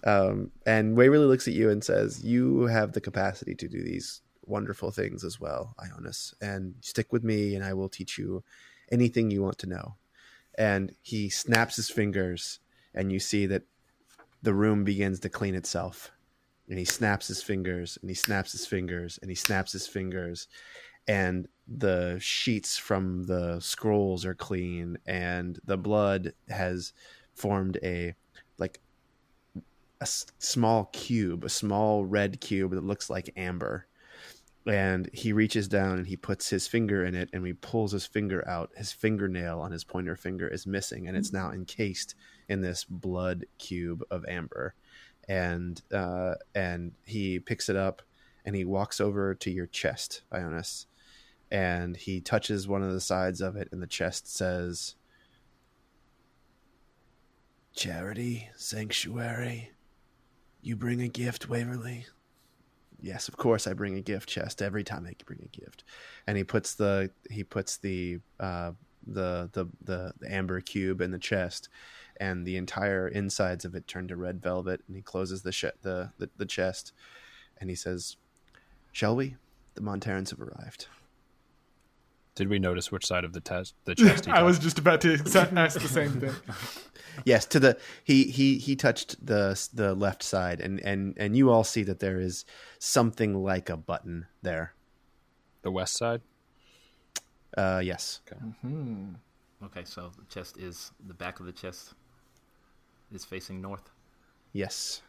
um 0.04 0.50
and 0.66 0.96
waverly 0.96 1.24
looks 1.24 1.48
at 1.48 1.54
you 1.54 1.70
and 1.70 1.82
says 1.82 2.22
you 2.24 2.62
have 2.66 2.92
the 2.92 3.00
capacity 3.00 3.54
to 3.54 3.68
do 3.68 3.82
these 3.82 4.20
wonderful 4.44 4.90
things 4.90 5.24
as 5.24 5.40
well 5.40 5.74
ionis 5.80 6.34
and 6.42 6.74
stick 6.80 7.10
with 7.12 7.24
me 7.24 7.54
and 7.54 7.64
i 7.64 7.72
will 7.72 7.88
teach 7.88 8.18
you 8.18 8.44
anything 8.92 9.30
you 9.30 9.42
want 9.42 9.56
to 9.58 9.66
know 9.66 9.94
and 10.58 10.94
he 11.00 11.30
snaps 11.30 11.76
his 11.76 11.88
fingers 11.88 12.60
and 12.94 13.10
you 13.10 13.18
see 13.18 13.46
that 13.46 13.62
the 14.42 14.52
room 14.52 14.84
begins 14.84 15.20
to 15.20 15.30
clean 15.30 15.54
itself 15.54 16.12
and 16.68 16.78
he 16.78 16.84
snaps 16.84 17.28
his 17.28 17.42
fingers 17.42 17.98
and 18.02 18.10
he 18.10 18.14
snaps 18.14 18.52
his 18.52 18.66
fingers 18.66 19.18
and 19.22 19.30
he 19.30 19.34
snaps 19.34 19.72
his 19.72 19.86
fingers 19.86 20.48
and 21.08 21.48
the 21.66 22.18
sheets 22.20 22.76
from 22.76 23.24
the 23.24 23.58
scrolls 23.60 24.24
are 24.24 24.34
clean 24.34 24.98
and 25.06 25.58
the 25.64 25.78
blood 25.78 26.34
has 26.48 26.92
formed 27.34 27.78
a 27.82 28.14
like 28.58 28.80
a 29.56 30.02
s- 30.02 30.26
small 30.38 30.86
cube 30.92 31.44
a 31.44 31.48
small 31.48 32.04
red 32.04 32.40
cube 32.40 32.72
that 32.72 32.84
looks 32.84 33.08
like 33.08 33.32
amber. 33.36 33.86
And 34.66 35.10
he 35.12 35.34
reaches 35.34 35.68
down 35.68 35.98
and 35.98 36.06
he 36.06 36.16
puts 36.16 36.48
his 36.48 36.66
finger 36.66 37.04
in 37.04 37.14
it 37.14 37.28
and 37.34 37.46
he 37.46 37.52
pulls 37.52 37.92
his 37.92 38.06
finger 38.06 38.46
out. 38.48 38.70
His 38.76 38.92
fingernail 38.92 39.60
on 39.60 39.72
his 39.72 39.84
pointer 39.84 40.16
finger 40.16 40.48
is 40.48 40.66
missing 40.66 41.06
and 41.06 41.16
it's 41.18 41.34
now 41.34 41.52
encased 41.52 42.14
in 42.48 42.62
this 42.62 42.84
blood 42.84 43.44
cube 43.58 44.02
of 44.10 44.24
amber. 44.26 44.74
And 45.28 45.82
uh, 45.92 46.36
and 46.54 46.92
he 47.04 47.40
picks 47.40 47.68
it 47.68 47.76
up 47.76 48.00
and 48.46 48.56
he 48.56 48.64
walks 48.64 49.00
over 49.00 49.34
to 49.34 49.50
your 49.50 49.66
chest 49.66 50.22
ionis 50.32 50.86
and 51.54 51.96
he 51.96 52.20
touches 52.20 52.66
one 52.66 52.82
of 52.82 52.92
the 52.92 53.00
sides 53.00 53.40
of 53.40 53.54
it 53.54 53.68
and 53.70 53.80
the 53.80 53.86
chest 53.86 54.34
says 54.34 54.96
charity 57.72 58.48
sanctuary 58.56 59.70
you 60.62 60.74
bring 60.74 61.00
a 61.00 61.06
gift 61.08 61.48
waverly 61.48 62.06
yes 63.00 63.28
of 63.28 63.36
course 63.36 63.68
i 63.68 63.72
bring 63.72 63.94
a 63.94 64.00
gift 64.00 64.28
chest 64.28 64.60
every 64.60 64.82
time 64.82 65.06
i 65.06 65.14
bring 65.24 65.40
a 65.44 65.60
gift 65.60 65.84
and 66.26 66.36
he 66.36 66.42
puts 66.42 66.74
the 66.74 67.08
he 67.30 67.44
puts 67.44 67.76
the 67.76 68.18
uh 68.40 68.72
the 69.06 69.48
the 69.52 69.66
the, 69.84 70.12
the 70.18 70.34
amber 70.34 70.60
cube 70.60 71.00
in 71.00 71.12
the 71.12 71.18
chest 71.18 71.68
and 72.16 72.44
the 72.44 72.56
entire 72.56 73.08
insides 73.08 73.64
of 73.64 73.74
it 73.74 73.86
turn 73.86 74.08
to 74.08 74.16
red 74.16 74.42
velvet. 74.42 74.80
And 74.86 74.96
he 74.96 75.02
closes 75.02 75.42
the 75.42 75.52
sh- 75.52 75.64
the, 75.82 76.10
the 76.18 76.30
the 76.36 76.46
chest, 76.46 76.92
and 77.58 77.68
he 77.68 77.76
says, 77.76 78.16
"Shall 78.92 79.16
we? 79.16 79.36
The 79.74 79.80
Monterans 79.80 80.30
have 80.30 80.40
arrived." 80.40 80.86
Did 82.34 82.48
we 82.48 82.58
notice 82.58 82.90
which 82.90 83.06
side 83.06 83.24
of 83.24 83.32
the 83.32 83.40
test 83.40 83.74
the 83.84 83.94
chest? 84.02 84.26
He 84.26 84.32
I 84.32 84.42
was 84.42 84.58
just 84.58 84.78
about 84.78 85.00
to 85.02 85.12
ask 85.56 85.80
the 85.80 85.88
same 85.88 86.20
thing. 86.20 86.34
Yes, 87.24 87.46
to 87.46 87.60
the 87.60 87.78
he 88.02 88.24
he 88.24 88.58
he 88.58 88.74
touched 88.74 89.24
the 89.24 89.54
the 89.72 89.94
left 89.94 90.20
side, 90.24 90.60
and 90.60 90.80
and 90.80 91.14
and 91.16 91.36
you 91.36 91.48
all 91.48 91.62
see 91.62 91.84
that 91.84 92.00
there 92.00 92.18
is 92.18 92.44
something 92.80 93.34
like 93.34 93.70
a 93.70 93.76
button 93.76 94.26
there. 94.42 94.74
the 95.62 95.70
west 95.70 95.96
side. 95.96 96.22
Uh, 97.56 97.80
yes. 97.84 98.20
Okay, 98.26 98.40
Okay, 99.64 99.84
so 99.84 100.10
the 100.18 100.24
chest 100.24 100.56
is 100.58 100.90
the 101.06 101.14
back 101.14 101.38
of 101.38 101.46
the 101.46 101.52
chest 101.52 101.94
is 103.12 103.24
facing 103.24 103.60
north. 103.62 103.90
Yes. 104.52 105.00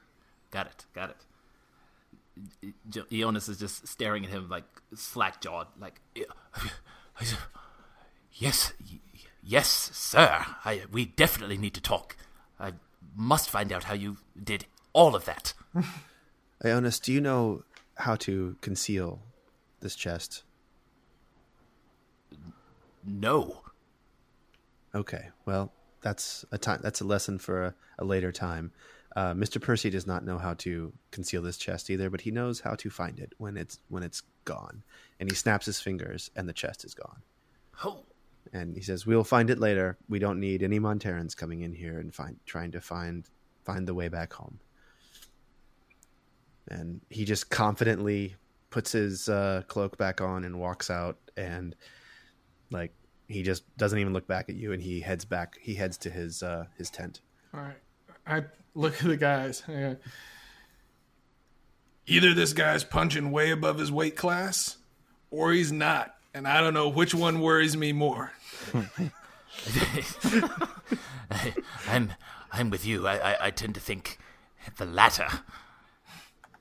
Got 0.51 0.67
it. 0.67 0.85
Got 0.93 1.09
it. 1.09 2.73
Jo- 2.87 3.05
Ionis 3.11 3.49
is 3.49 3.57
just 3.57 3.87
staring 3.87 4.23
at 4.25 4.29
him 4.29 4.47
like 4.47 4.65
slack 4.93 5.41
jawed, 5.41 5.67
like, 5.79 6.01
yes, 8.33 8.73
y- 8.79 8.99
yes, 9.43 9.67
sir. 9.93 10.45
I, 10.63 10.81
we 10.91 11.05
definitely 11.05 11.57
need 11.57 11.73
to 11.75 11.81
talk. 11.81 12.15
I 12.59 12.73
must 13.15 13.49
find 13.49 13.71
out 13.71 13.85
how 13.85 13.93
you 13.93 14.17
did 14.41 14.65
all 14.93 15.15
of 15.15 15.25
that. 15.25 15.53
Ionis, 16.63 17.01
do 17.01 17.11
you 17.13 17.21
know 17.21 17.63
how 17.97 18.15
to 18.17 18.55
conceal 18.61 19.21
this 19.81 19.95
chest? 19.95 20.43
No. 23.05 23.61
Okay. 24.93 25.29
Well, 25.45 25.71
that's 26.01 26.45
a 26.51 26.57
time. 26.57 26.79
That's 26.81 27.01
a 27.01 27.05
lesson 27.05 27.37
for 27.37 27.63
a, 27.63 27.75
a 27.99 28.05
later 28.05 28.31
time. 28.31 28.71
Uh, 29.15 29.33
Mr. 29.33 29.61
Percy 29.61 29.89
does 29.89 30.05
not 30.05 30.25
know 30.25 30.37
how 30.37 30.53
to 30.55 30.91
conceal 31.11 31.41
this 31.41 31.57
chest 31.57 31.89
either, 31.89 32.09
but 32.09 32.21
he 32.21 32.31
knows 32.31 32.59
how 32.59 32.75
to 32.75 32.89
find 32.89 33.19
it 33.19 33.33
when 33.37 33.55
it's 33.55 33.79
when 33.87 34.03
it's 34.03 34.23
gone. 34.43 34.83
And 35.19 35.29
he 35.29 35.35
snaps 35.35 35.65
his 35.65 35.79
fingers, 35.79 36.29
and 36.35 36.49
the 36.49 36.53
chest 36.53 36.83
is 36.83 36.93
gone. 36.93 37.21
Oh, 37.83 38.03
And 38.51 38.75
he 38.75 38.81
says, 38.81 39.05
"We'll 39.05 39.23
find 39.23 39.49
it 39.49 39.57
later. 39.59 39.97
We 40.09 40.19
don't 40.19 40.39
need 40.39 40.61
any 40.63 40.79
Monterans 40.79 41.35
coming 41.35 41.61
in 41.61 41.73
here 41.73 41.99
and 41.99 42.13
find 42.13 42.37
trying 42.45 42.71
to 42.71 42.81
find 42.81 43.27
find 43.63 43.87
the 43.87 43.93
way 43.93 44.09
back 44.09 44.33
home." 44.33 44.59
And 46.67 46.99
he 47.09 47.25
just 47.25 47.49
confidently 47.49 48.35
puts 48.69 48.91
his 48.91 49.29
uh, 49.29 49.61
cloak 49.67 49.97
back 49.97 50.19
on 50.19 50.43
and 50.43 50.59
walks 50.59 50.89
out, 50.89 51.17
and 51.37 51.73
like 52.69 52.91
he 53.27 53.43
just 53.43 53.63
doesn't 53.77 53.97
even 53.99 54.11
look 54.13 54.27
back 54.27 54.49
at 54.49 54.55
you, 54.55 54.73
and 54.73 54.81
he 54.81 54.99
heads 54.99 55.23
back. 55.23 55.57
He 55.61 55.75
heads 55.75 55.97
to 55.99 56.09
his 56.09 56.43
uh, 56.43 56.65
his 56.77 56.89
tent. 56.89 57.21
All 57.53 57.61
right. 57.61 57.77
I 58.27 58.43
look 58.75 58.93
at 59.01 59.07
the 59.07 59.17
guys. 59.17 59.63
I 59.67 59.71
go, 59.71 59.97
Either 62.07 62.33
this 62.35 62.53
guy's 62.53 62.83
punching 62.83 63.31
way 63.31 63.49
above 63.49 63.79
his 63.79 63.91
weight 63.91 64.15
class, 64.15 64.77
or 65.31 65.51
he's 65.53 65.71
not. 65.71 66.13
And 66.35 66.47
I 66.47 66.61
don't 66.61 66.73
know 66.75 66.87
which 66.89 67.15
one 67.15 67.39
worries 67.41 67.75
me 67.75 67.93
more. 67.93 68.31
I, 71.31 71.53
I'm 71.89 72.13
I'm 72.51 72.69
with 72.69 72.85
you. 72.85 73.07
I, 73.07 73.17
I, 73.33 73.45
I 73.47 73.51
tend 73.51 73.73
to 73.75 73.81
think 73.81 74.17
the 74.77 74.85
latter. 74.85 75.27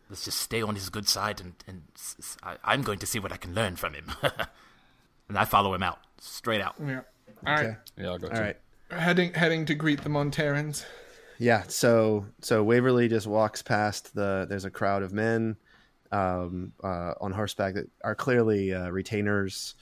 Let's 0.09 0.25
just 0.25 0.39
stay 0.39 0.63
on 0.63 0.75
his 0.75 0.91
good 0.91 1.09
side, 1.09 1.41
and, 1.41 1.55
and 1.67 1.83
s- 1.97 2.17
s- 2.19 2.37
I, 2.43 2.57
I'm 2.65 2.83
going 2.83 2.99
to 3.01 3.07
see 3.07 3.19
what 3.19 3.33
I 3.33 3.37
can 3.37 3.55
learn 3.55 3.77
from 3.77 3.95
him. 3.95 4.13
and 5.29 5.37
I 5.39 5.45
follow 5.45 5.75
him 5.75 5.83
out, 5.83 5.99
straight 6.21 6.61
out. 6.61 6.75
yeah. 6.79 7.01
All 7.47 7.55
right. 7.55 7.65
Okay. 7.67 7.77
Yeah, 7.99 8.07
I'll 8.11 8.19
go. 8.19 8.29
All 8.29 8.35
too. 8.37 8.41
right. 8.43 8.57
Heading 8.91 9.33
heading 9.35 9.67
to 9.67 9.75
greet 9.75 10.03
the 10.03 10.09
Monterans. 10.11 10.85
Yeah, 11.39 11.65
so 11.69 12.27
so 12.41 12.63
Waverly 12.63 13.09
just 13.09 13.27
walks 13.27 13.63
past 13.63 14.15
the. 14.15 14.47
There's 14.49 14.65
a 14.65 14.71
crowd 14.71 15.03
of 15.03 15.13
men 15.13 15.57
um, 16.13 16.73
uh, 16.83 17.15
on 17.21 17.33
horseback 17.33 17.75
that 17.75 17.91
are 18.03 18.15
clearly 18.15 18.73
uh, 18.73 18.91
retainers. 18.91 19.75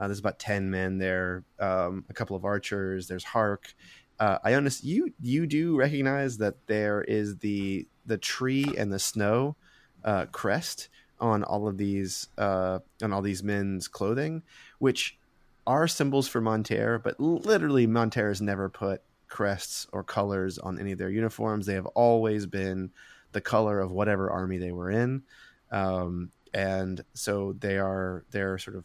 Uh, 0.00 0.06
there's 0.06 0.20
about 0.20 0.38
ten 0.38 0.70
men 0.70 0.98
there, 0.98 1.44
um, 1.58 2.04
a 2.08 2.14
couple 2.14 2.36
of 2.36 2.44
archers. 2.44 3.08
There's 3.08 3.24
Hark. 3.24 3.74
Uh, 4.18 4.38
Ionis, 4.40 4.84
you 4.84 5.12
you 5.20 5.46
do 5.46 5.76
recognize 5.76 6.38
that 6.38 6.66
there 6.66 7.02
is 7.02 7.38
the 7.38 7.88
the 8.06 8.18
tree 8.18 8.66
and 8.78 8.92
the 8.92 8.98
snow 8.98 9.56
uh, 10.04 10.26
crest 10.26 10.88
on 11.18 11.42
all 11.42 11.66
of 11.66 11.76
these 11.76 12.28
uh, 12.38 12.78
on 13.02 13.12
all 13.12 13.22
these 13.22 13.42
men's 13.42 13.88
clothing, 13.88 14.42
which 14.78 15.18
are 15.66 15.88
symbols 15.88 16.28
for 16.28 16.40
Monterre, 16.40 17.02
but 17.02 17.18
literally 17.20 17.86
Monterre 17.86 18.28
has 18.28 18.40
never 18.40 18.68
put 18.68 19.02
crests 19.30 19.86
or 19.92 20.04
colors 20.04 20.58
on 20.58 20.78
any 20.78 20.92
of 20.92 20.98
their 20.98 21.08
uniforms. 21.08 21.64
They 21.64 21.74
have 21.74 21.86
always 21.86 22.44
been 22.44 22.90
the 23.32 23.40
color 23.40 23.80
of 23.80 23.92
whatever 23.92 24.30
army 24.30 24.58
they 24.58 24.72
were 24.72 24.90
in, 24.90 25.22
um, 25.70 26.30
and 26.52 27.02
so 27.14 27.54
they 27.58 27.78
are 27.78 28.24
they're 28.30 28.58
sort 28.58 28.76
of 28.76 28.84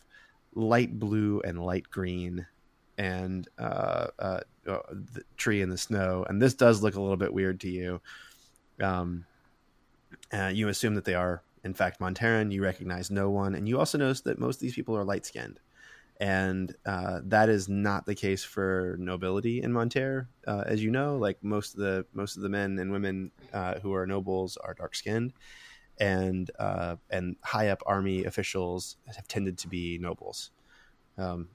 light 0.54 0.98
blue 0.98 1.41
and 1.43 1.66
light 1.66 1.89
green, 1.89 2.46
and 2.98 3.48
uh, 3.58 4.08
uh, 4.20 4.39
uh, 4.68 4.80
the 4.91 5.24
tree 5.36 5.62
in 5.62 5.70
the 5.70 5.78
snow. 5.78 6.26
And 6.30 6.41
this 6.41 6.54
does 6.54 6.82
look 6.82 6.96
a 6.96 7.02
little 7.02 7.18
bit 7.18 7.34
weird 7.34 7.60
to 7.62 7.70
you. 7.70 8.02
Um, 8.80 9.26
uh, 10.32 10.52
you 10.54 10.70
assume 10.70 10.96
that 10.96 11.06
they 11.06 11.16
are 11.16 11.41
in 11.64 11.74
fact 11.74 12.00
Monteran. 12.00 12.52
You 12.52 12.64
recognize 12.64 13.10
no 13.10 13.30
one, 13.30 13.56
and 13.56 13.68
you 13.68 13.80
also 13.80 13.98
notice 13.98 14.22
that 14.22 14.39
most 14.39 14.58
of 14.58 14.62
these 14.62 14.76
people 14.76 14.96
are 14.96 15.04
light 15.04 15.26
skinned 15.26 15.60
and 16.22 16.74
uh, 16.86 17.20
that 17.26 17.49
is 17.49 17.68
not 17.68 18.05
the 18.05 18.16
case 18.16 18.43
for 18.43 18.95
nobility 18.99 19.61
in 19.61 19.72
Monterre. 19.72 20.28
Uh, 20.47 20.63
as 20.66 20.84
you 20.84 20.91
know, 20.91 21.18
like 21.18 21.43
most 21.43 21.74
of 21.74 21.80
the 21.80 22.05
most 22.13 22.38
of 22.38 22.43
the 22.43 22.49
men 22.49 22.80
and 22.80 22.91
women 22.91 23.32
uh, 23.53 23.80
who 23.80 23.93
are 23.93 24.05
nobles 24.07 24.57
are 24.57 24.74
dark 24.74 24.95
skinned, 24.95 25.34
and 25.99 26.51
uh, 26.59 26.95
and 27.09 27.36
high 27.43 27.70
up 27.70 27.82
army 27.86 28.26
officials 28.26 28.97
have 29.13 29.28
tended 29.28 29.57
to 29.59 29.68
be 29.68 29.97
nobles, 29.97 30.51
um, 31.18 31.49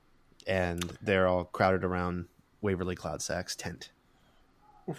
and 0.47 0.97
they're 1.03 1.27
all 1.27 1.45
crowded 1.45 1.85
around 1.85 2.27
Waverly 2.61 2.95
Cloudsack's 2.97 3.57
tent. 3.57 3.91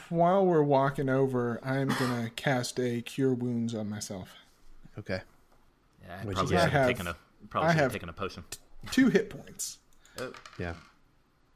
While 0.09 0.45
we're 0.45 0.63
walking 0.63 1.09
over, 1.09 1.59
I'm 1.63 1.89
gonna 1.89 2.29
cast 2.35 2.79
a 2.79 3.01
cure 3.01 3.33
wounds 3.33 3.75
on 3.75 3.89
myself. 3.89 4.29
Okay, 4.97 5.21
Yeah, 6.03 6.13
I 6.21 6.25
What'd 6.25 6.27
you 6.29 6.33
probably 6.33 6.51
get? 6.55 6.61
should 6.63 6.71
have 6.71 6.71
have- 6.71 6.87
taken 6.87 7.07
a 7.07 7.15
probably 7.49 7.67
I 7.67 7.71
should 7.71 7.75
have 7.75 7.83
have- 7.83 7.91
taken 7.91 8.09
a 8.09 8.13
potion. 8.13 8.43
Two 8.89 9.09
hit 9.09 9.29
points. 9.29 9.77
yeah, 10.57 10.73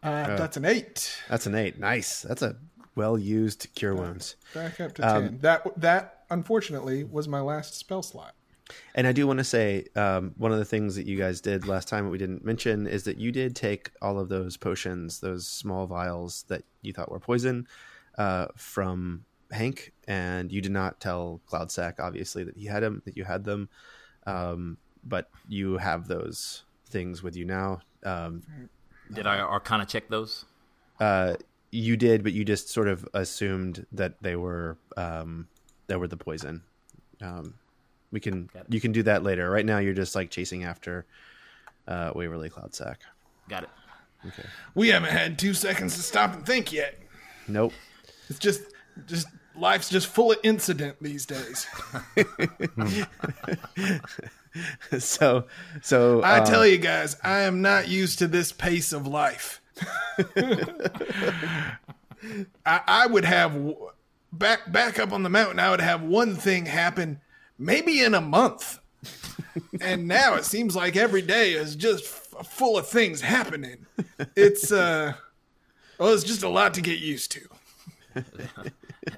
Uh, 0.04 0.36
That's 0.38 0.58
an 0.58 0.66
eight. 0.66 1.18
that's 1.30 1.46
an 1.48 1.56
eight. 1.56 1.80
Nice. 1.80 2.22
That's 2.22 2.42
a 2.42 2.56
well 2.96 3.18
used 3.18 3.68
cure 3.76 3.96
wounds. 3.96 4.36
Back 4.54 4.80
up 4.80 4.94
to 4.96 5.08
Um, 5.08 5.24
ten. 5.24 5.38
That 5.40 5.82
that 5.82 6.24
unfortunately 6.30 7.04
was 7.04 7.28
my 7.28 7.42
last 7.42 7.76
spell 7.76 8.02
slot. 8.04 8.34
And 8.96 9.06
I 9.06 9.12
do 9.12 9.28
want 9.28 9.38
to 9.40 9.44
say 9.44 9.86
um, 9.96 10.34
one 10.38 10.52
of 10.52 10.58
the 10.58 10.66
things 10.66 10.96
that 10.96 11.06
you 11.06 11.18
guys 11.18 11.40
did 11.40 11.68
last 11.68 11.88
time 11.88 12.06
that 12.06 12.10
we 12.10 12.18
didn't 12.18 12.44
mention 12.44 12.88
is 12.88 13.04
that 13.04 13.18
you 13.18 13.32
did 13.32 13.56
take 13.56 13.92
all 14.02 14.20
of 14.20 14.28
those 14.30 14.58
potions, 14.58 15.20
those 15.20 15.46
small 15.48 15.86
vials 15.86 16.46
that 16.48 16.64
you 16.82 16.92
thought 16.92 17.12
were 17.12 17.20
poison, 17.20 17.68
uh, 18.18 18.48
from 18.56 19.24
Hank, 19.52 19.94
and 20.08 20.52
you 20.52 20.62
did 20.62 20.72
not 20.72 21.00
tell 21.00 21.42
Cloudsack 21.46 22.00
obviously 22.00 22.44
that 22.44 22.58
he 22.58 22.66
had 22.66 22.82
them, 22.82 23.04
that 23.06 23.16
you 23.16 23.24
had 23.24 23.44
them, 23.44 23.70
um, 24.26 24.78
but 25.04 25.30
you 25.48 25.78
have 25.78 26.08
those 26.08 26.64
things 26.96 27.22
with 27.22 27.36
you 27.36 27.44
now. 27.44 27.82
Um, 28.04 28.42
Did 29.14 29.28
I 29.28 29.40
Arcana 29.40 29.86
check 29.86 30.08
those? 30.08 30.46
uh, 31.02 31.36
you 31.72 31.98
did, 31.98 32.24
but 32.24 32.32
you 32.32 32.46
just 32.46 32.70
sort 32.70 32.88
of 32.88 33.06
assumed 33.14 33.86
that 33.92 34.14
they 34.22 34.38
were 34.38 34.78
um, 34.96 35.50
that 35.88 36.00
were 36.00 36.08
the 36.08 36.16
poison. 36.16 36.62
Um, 37.22 37.56
we 38.12 38.22
can 38.22 38.50
you 38.70 38.80
can 38.80 38.94
do 38.94 39.04
that 39.04 39.24
later. 39.24 39.50
Right 39.50 39.66
now, 39.66 39.80
you're 39.80 39.94
just 39.94 40.16
like 40.16 40.30
chasing 40.30 40.64
after 40.64 41.06
uh, 41.86 42.14
Waverly 42.16 42.50
Cloudsack. 42.50 43.02
Got 43.50 43.64
it. 43.64 43.70
Okay. 44.26 44.48
We 44.74 44.88
haven't 44.88 45.12
had 45.12 45.38
two 45.38 45.54
seconds 45.54 45.96
to 45.98 46.02
stop 46.02 46.34
and 46.34 46.46
think 46.46 46.72
yet. 46.72 46.98
Nope. 47.50 47.74
It's 48.30 48.40
just 48.40 48.62
just 49.06 49.28
life's 49.58 49.90
just 49.90 50.08
full 50.08 50.32
of 50.32 50.38
incident 50.44 50.96
these 51.02 51.26
days. 51.26 51.68
so 55.00 55.46
so 55.82 56.22
I 56.22 56.40
uh, 56.40 56.46
tell 56.46 56.66
you 56.66 56.78
guys, 56.78 57.18
I 57.24 57.42
am 57.42 57.62
not 57.62 57.88
used 57.88 58.20
to 58.20 58.28
this 58.28 58.52
pace 58.52 58.94
of 58.94 59.08
life. 59.08 59.62
I, 62.66 62.82
I 62.88 63.08
would 63.08 63.26
have 63.26 63.76
back 64.32 64.72
back 64.72 65.00
up 65.00 65.12
on 65.12 65.24
the 65.24 65.30
mountain. 65.30 65.60
I 65.60 65.72
would 65.72 65.82
have 65.82 66.02
one 66.02 66.36
thing 66.36 66.66
happen, 66.66 67.22
maybe 67.58 68.02
in 68.02 68.14
a 68.14 68.22
month, 68.22 68.80
and 69.82 70.08
now 70.08 70.36
it 70.36 70.46
seems 70.46 70.76
like 70.76 70.96
every 70.96 71.22
day 71.22 71.54
is 71.54 71.76
just 71.76 72.06
f- 72.06 72.48
full 72.48 72.78
of 72.78 72.88
things 72.88 73.22
happening. 73.22 73.86
It's 74.36 74.72
uh, 74.72 75.14
well, 76.00 76.14
it's 76.14 76.24
just 76.24 76.44
a 76.44 76.50
lot 76.50 76.74
to 76.76 76.82
get 76.82 77.00
used 77.00 77.32
to. 77.34 78.24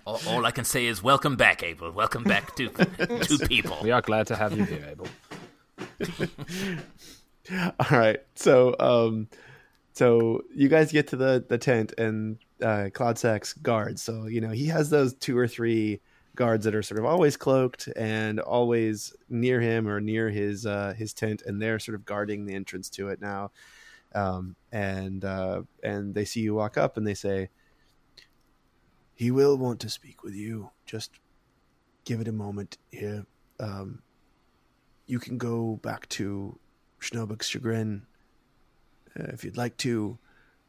All, 0.05 0.19
all 0.27 0.45
I 0.45 0.51
can 0.51 0.65
say 0.65 0.85
is 0.85 1.01
welcome 1.03 1.35
back, 1.35 1.63
Abel. 1.63 1.91
Welcome 1.91 2.23
back 2.23 2.55
to 2.55 2.69
to 2.69 3.47
people. 3.47 3.77
We 3.81 3.91
are 3.91 4.01
glad 4.01 4.27
to 4.27 4.35
have 4.35 4.57
you 4.57 4.65
here, 4.65 4.85
Abel. 4.89 5.07
all 7.51 7.99
right. 7.99 8.19
So 8.35 8.75
um, 8.79 9.27
so 9.93 10.43
you 10.53 10.67
guys 10.67 10.91
get 10.91 11.07
to 11.07 11.15
the 11.15 11.43
the 11.47 11.57
tent 11.57 11.93
and 11.97 12.37
uh, 12.61 12.89
Cloudsack's 12.93 13.53
guards. 13.53 14.01
So 14.01 14.25
you 14.25 14.41
know 14.41 14.51
he 14.51 14.67
has 14.67 14.89
those 14.89 15.13
two 15.13 15.37
or 15.37 15.47
three 15.47 16.01
guards 16.35 16.65
that 16.65 16.75
are 16.75 16.83
sort 16.83 16.99
of 16.99 17.05
always 17.05 17.35
cloaked 17.35 17.89
and 17.95 18.39
always 18.39 19.13
near 19.27 19.59
him 19.59 19.87
or 19.87 19.99
near 19.99 20.29
his 20.29 20.65
uh, 20.65 20.93
his 20.97 21.13
tent, 21.13 21.41
and 21.45 21.61
they're 21.61 21.79
sort 21.79 21.95
of 21.95 22.05
guarding 22.05 22.45
the 22.45 22.53
entrance 22.53 22.89
to 22.91 23.09
it 23.09 23.19
now. 23.19 23.51
Um, 24.15 24.55
and 24.71 25.25
uh, 25.25 25.63
and 25.83 26.15
they 26.15 26.25
see 26.25 26.41
you 26.41 26.53
walk 26.55 26.77
up, 26.77 26.95
and 26.95 27.05
they 27.05 27.13
say, 27.13 27.49
"He 29.15 29.31
will 29.31 29.57
want 29.57 29.79
to 29.81 29.89
speak 29.89 30.23
with 30.23 30.33
you. 30.33 30.71
Just 30.85 31.19
give 32.05 32.21
it 32.21 32.27
a 32.27 32.31
moment 32.31 32.77
here. 32.91 33.25
Um, 33.59 34.01
you 35.07 35.19
can 35.19 35.37
go 35.37 35.79
back 35.81 36.07
to 36.09 36.59
Schnobik's 37.01 37.47
chagrin 37.47 38.03
uh, 39.19 39.23
if 39.33 39.43
you'd 39.43 39.57
like 39.57 39.77
to." 39.77 40.17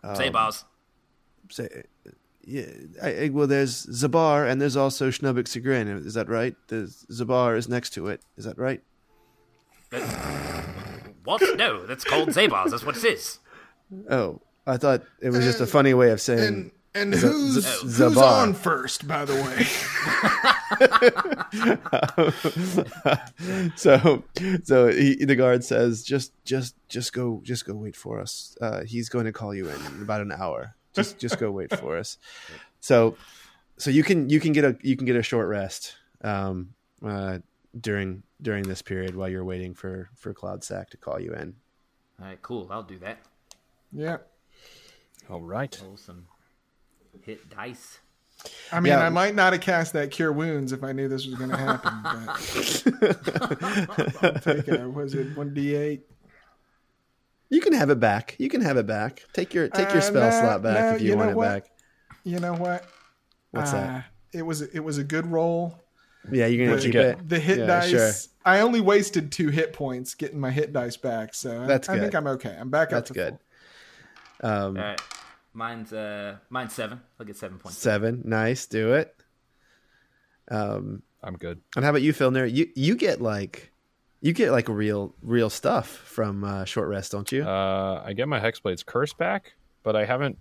Um, 0.03 0.16
Say, 0.16 0.28
boss. 0.30 0.64
say, 1.51 1.82
yeah, 2.45 2.66
I, 3.03 3.24
I- 3.24 3.28
well, 3.30 3.47
there's 3.47 3.86
Zabar 3.86 4.49
and 4.51 4.61
there's 4.61 4.76
also 4.76 5.11
Schnubik 5.11 5.49
chagrin. 5.53 5.89
Is 5.89 6.14
that 6.14 6.28
right? 6.28 6.55
The 6.68 6.84
Zabar 7.11 7.57
is 7.57 7.68
next 7.68 7.91
to 7.91 8.07
it. 8.09 8.22
Is 8.36 8.45
that 8.45 8.57
right? 8.59 8.80
What? 11.24 11.43
No, 11.57 11.84
that's 11.86 12.05
called 12.05 12.28
Zabars. 12.30 12.70
That's 12.70 12.84
what 12.84 12.97
it 12.97 13.05
is. 13.05 13.39
Oh, 14.11 14.41
I 14.66 14.76
thought 14.76 15.03
it 15.20 15.30
was 15.30 15.45
just 15.45 15.61
a 15.61 15.66
funny 15.66 15.95
way 15.95 16.11
of 16.11 16.20
saying. 16.20 16.70
And 16.99 17.13
and 17.15 17.21
Z- 17.23 17.27
who's 17.29 17.65
Z- 17.65 18.05
who's 18.05 18.17
on 18.17 18.55
first, 18.55 19.07
by 19.07 19.25
the 19.25 19.35
way? 19.35 19.65
so, 23.77 24.25
so 24.65 24.89
he, 24.89 25.25
the 25.25 25.37
guard 25.37 25.65
says, 25.65 26.03
"Just, 26.03 26.33
just, 26.45 26.75
just 26.89 27.13
go, 27.13 27.41
just 27.45 27.67
go 27.67 27.75
wait 27.75 27.97
for 27.97 28.21
us. 28.21 28.57
Uh, 28.61 28.83
he's 28.83 29.09
going 29.09 29.25
to 29.27 29.33
call 29.33 29.55
you 29.55 29.69
in, 29.69 29.87
in 29.87 30.03
about 30.03 30.21
an 30.21 30.33
hour. 30.33 30.75
Just, 30.93 31.19
just 31.19 31.39
go 31.39 31.51
wait 31.51 31.77
for 31.79 31.97
us." 31.97 32.19
So, 32.81 33.17
so 33.77 33.91
you 33.91 34.03
can 34.03 34.29
you 34.29 34.41
can 34.41 34.53
get 34.53 34.65
a 34.65 34.77
you 34.83 34.97
can 34.97 35.07
get 35.07 35.17
a 35.17 35.23
short 35.23 35.49
rest 35.49 35.95
um, 36.23 36.71
uh, 37.05 37.39
during 37.81 38.23
during 38.43 38.65
this 38.65 38.83
period 38.83 39.15
while 39.17 39.29
you're 39.29 39.45
waiting 39.45 39.75
for 39.75 40.11
for 40.17 40.33
Cloudsack 40.35 40.91
to 40.91 40.97
call 40.97 41.21
you 41.21 41.33
in. 41.35 41.55
All 42.21 42.27
right, 42.27 42.43
cool. 42.43 42.67
I'll 42.71 42.83
do 42.83 42.99
that. 42.99 43.19
yeah. 43.93 44.17
All 45.31 45.43
right. 45.43 45.79
Roll 45.85 45.97
some 45.97 46.27
hit 47.25 47.51
dice. 47.51 47.99
I 48.71 48.79
mean, 48.81 48.93
Yeah. 48.93 49.05
I 49.05 49.09
might 49.09 49.35
not 49.35 49.53
have 49.53 49.62
cast 49.62 49.93
that 49.95 50.11
cure 50.12 50.33
wounds 50.33 50.71
if 50.73 50.85
I 50.85 50.93
knew 50.93 51.09
this 51.09 51.27
was 51.27 51.35
going 51.35 51.51
to 51.51 51.57
happen. 51.57 51.93
But 52.05 52.23
I'll 54.23 54.41
take 54.41 54.69
a 54.69 54.89
was 54.89 55.14
it 55.14 55.37
one 55.37 55.55
d 55.55 55.75
eight? 55.75 56.03
You 57.51 57.61
can 57.61 57.73
have 57.73 57.91
it 57.91 57.99
back. 57.99 58.37
You 58.39 58.49
can 58.49 58.61
have 58.61 58.77
it 58.77 58.87
back. 58.87 59.25
Take 59.33 59.55
your 59.55 59.69
take 59.69 59.89
your 59.89 59.99
Uh, 59.99 60.03
spell 60.03 60.31
no, 60.31 60.41
slot 60.41 60.62
back 60.62 60.79
no, 60.79 60.95
if 60.97 61.01
you, 61.03 61.11
you 61.12 61.16
want 61.16 61.29
know 61.29 61.33
it 61.33 61.37
what? 61.37 61.49
back. 61.64 61.71
You 62.25 62.39
know 62.41 62.55
what? 62.55 62.85
What's 63.53 63.73
Uh, 63.73 63.81
that? 63.81 64.05
It 64.33 64.43
was 64.43 64.62
it 64.62 64.81
was 64.81 64.99
a 64.99 65.05
good 65.05 65.27
roll. 65.27 65.79
Yeah, 66.31 66.47
you're 66.47 66.66
gonna 66.66 66.77
The, 66.77 66.83
keep 66.83 66.93
get? 66.93 67.05
it. 67.07 67.29
the 67.29 67.41
hit 67.41 67.59
Yeah, 67.61 67.66
dice. 67.66 67.91
sure. 67.91 68.11
I 68.45 68.61
only 68.61 68.81
wasted 68.81 69.33
two 69.33 69.49
hit 69.49 69.73
points 69.73 70.14
getting 70.14 70.39
my 70.39 70.51
hit 70.51 70.73
dice 70.73 70.97
back, 70.97 71.35
so 71.35 71.62
I- 71.62 71.66
That's 71.66 71.89
I, 71.89 71.95
good. 71.95 72.03
think 72.03 72.14
I'm 72.14 72.27
okay. 72.29 72.57
I'm 72.59 72.71
back 72.71 72.91
That's 72.91 73.11
up 73.11 73.14
to 73.16 73.21
good. 73.21 73.39
full. 74.41 74.51
Um, 74.51 74.77
All 74.77 74.83
right. 74.85 75.01
Mine's 75.53 75.93
uh 75.93 76.37
mine's 76.51 76.73
seven. 76.73 77.01
I'll 77.19 77.27
get 77.27 77.37
seven 77.37 77.59
points. 77.59 77.79
Seven, 77.79 78.23
nice. 78.25 78.67
Do 78.67 78.95
it. 78.95 79.15
Um, 80.51 81.03
I'm 81.23 81.37
good. 81.37 81.61
and 81.77 81.85
how 81.85 81.91
about 81.91 82.03
you, 82.03 82.13
Filnir? 82.13 82.47
You 82.53 82.69
you 82.75 82.95
get 82.95 83.21
like 83.21 83.73
you 84.21 84.33
get 84.33 84.53
like 84.53 84.69
real 84.69 85.15
real 85.23 85.51
stuff 85.51 85.89
from 85.89 86.45
uh, 86.45 86.65
short 86.65 86.89
rest, 86.89 87.13
don't 87.13 87.31
you? 87.33 87.43
Uh, 87.45 88.03
I 88.05 88.13
get 88.13 88.29
my 88.29 88.41
Hexblade's 88.41 88.83
curse 88.83 89.13
back, 89.13 89.53
but 89.83 89.97
I 89.97 90.05
haven't. 90.05 90.39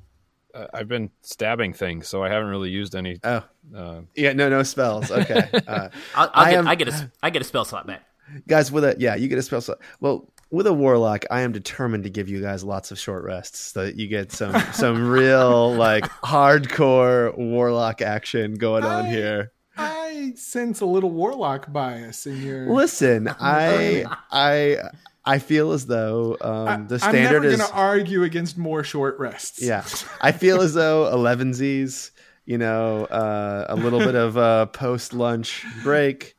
Uh, 0.53 0.67
I've 0.73 0.87
been 0.87 1.09
stabbing 1.21 1.73
things, 1.73 2.07
so 2.07 2.23
I 2.23 2.29
haven't 2.29 2.49
really 2.49 2.69
used 2.69 2.95
any. 2.95 3.19
oh, 3.23 3.43
Uh, 3.75 4.01
yeah, 4.15 4.33
no, 4.33 4.49
no 4.49 4.63
spells. 4.63 5.11
Okay, 5.11 5.49
uh, 5.67 5.89
I'll, 6.15 6.31
I'll 6.33 6.45
I 6.45 6.49
get 6.51 6.57
am- 6.59 6.67
I 6.67 6.75
get 6.75 6.87
a 6.87 6.93
s- 6.93 7.03
I 7.21 7.29
get 7.29 7.41
a 7.41 7.45
spell 7.45 7.65
slot 7.65 7.85
back. 7.87 8.03
guys, 8.47 8.71
with 8.71 8.83
a 8.83 8.95
yeah, 8.97 9.15
you 9.15 9.27
get 9.27 9.37
a 9.39 9.43
spell 9.43 9.61
slot. 9.61 9.79
Well, 9.99 10.31
with 10.49 10.67
a 10.67 10.73
warlock, 10.73 11.25
I 11.29 11.41
am 11.41 11.51
determined 11.51 12.03
to 12.05 12.09
give 12.09 12.29
you 12.29 12.41
guys 12.41 12.63
lots 12.63 12.91
of 12.91 12.99
short 12.99 13.23
rests 13.23 13.59
so 13.59 13.85
that 13.85 13.95
you 13.95 14.07
get 14.07 14.31
some 14.31 14.59
some 14.73 15.09
real 15.09 15.73
like 15.75 16.05
hardcore 16.23 17.37
warlock 17.37 18.01
action 18.01 18.55
going 18.55 18.83
on 18.83 19.05
here. 19.05 19.51
I 19.77 20.33
sense 20.35 20.81
a 20.81 20.85
little 20.85 21.11
warlock 21.11 21.71
bias 21.71 22.25
in 22.25 22.41
your. 22.41 22.73
Listen, 22.73 23.27
I 23.39 24.05
I 24.31 24.77
I 25.25 25.39
feel 25.39 25.73
as 25.73 25.85
though 25.85 26.37
um, 26.41 26.87
the 26.87 26.95
I'm 26.95 26.99
standard 26.99 27.43
never 27.43 27.45
is 27.45 27.57
going 27.57 27.69
to 27.69 27.75
argue 27.75 28.23
against 28.23 28.57
more 28.57 28.83
short 28.83 29.19
rests. 29.19 29.61
yeah. 29.61 29.83
I 30.21 30.31
feel 30.31 30.61
as 30.61 30.73
though 30.73 31.11
eleven 31.13 31.53
Z's, 31.53 32.11
you 32.45 32.57
know, 32.57 33.05
uh, 33.05 33.65
a 33.69 33.75
little 33.75 33.99
bit 33.99 34.15
of 34.15 34.37
a 34.37 34.67
post 34.73 35.13
lunch 35.13 35.65
break. 35.83 36.35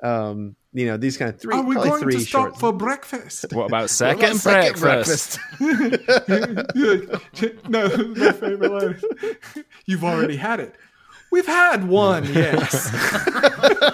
Um, 0.00 0.54
you 0.78 0.86
know, 0.86 0.96
these 0.96 1.16
kind 1.16 1.32
of 1.32 1.40
three. 1.40 1.54
Are 1.54 1.62
we 1.62 1.74
probably 1.74 1.90
going 1.90 2.02
three 2.02 2.14
to 2.14 2.20
stop 2.20 2.48
short. 2.48 2.58
for 2.58 2.72
breakfast? 2.72 3.52
what 3.52 3.66
about 3.66 3.82
What 3.82 3.90
second, 3.90 4.24
about 4.24 4.36
second 4.36 4.80
breakfast? 4.80 5.38
no, 7.68 7.88
my 8.14 8.32
favorite 8.32 8.70
line. 8.70 9.00
You've 9.86 10.04
already 10.04 10.36
had 10.36 10.60
it. 10.60 10.74
We've 11.30 11.46
had 11.46 11.86
one, 11.86 12.24
yes. 12.32 12.90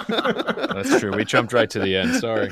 That's 0.06 1.00
true. 1.00 1.16
We 1.16 1.24
jumped 1.24 1.52
right 1.52 1.68
to 1.70 1.80
the 1.80 1.96
end. 1.96 2.14
Sorry. 2.16 2.48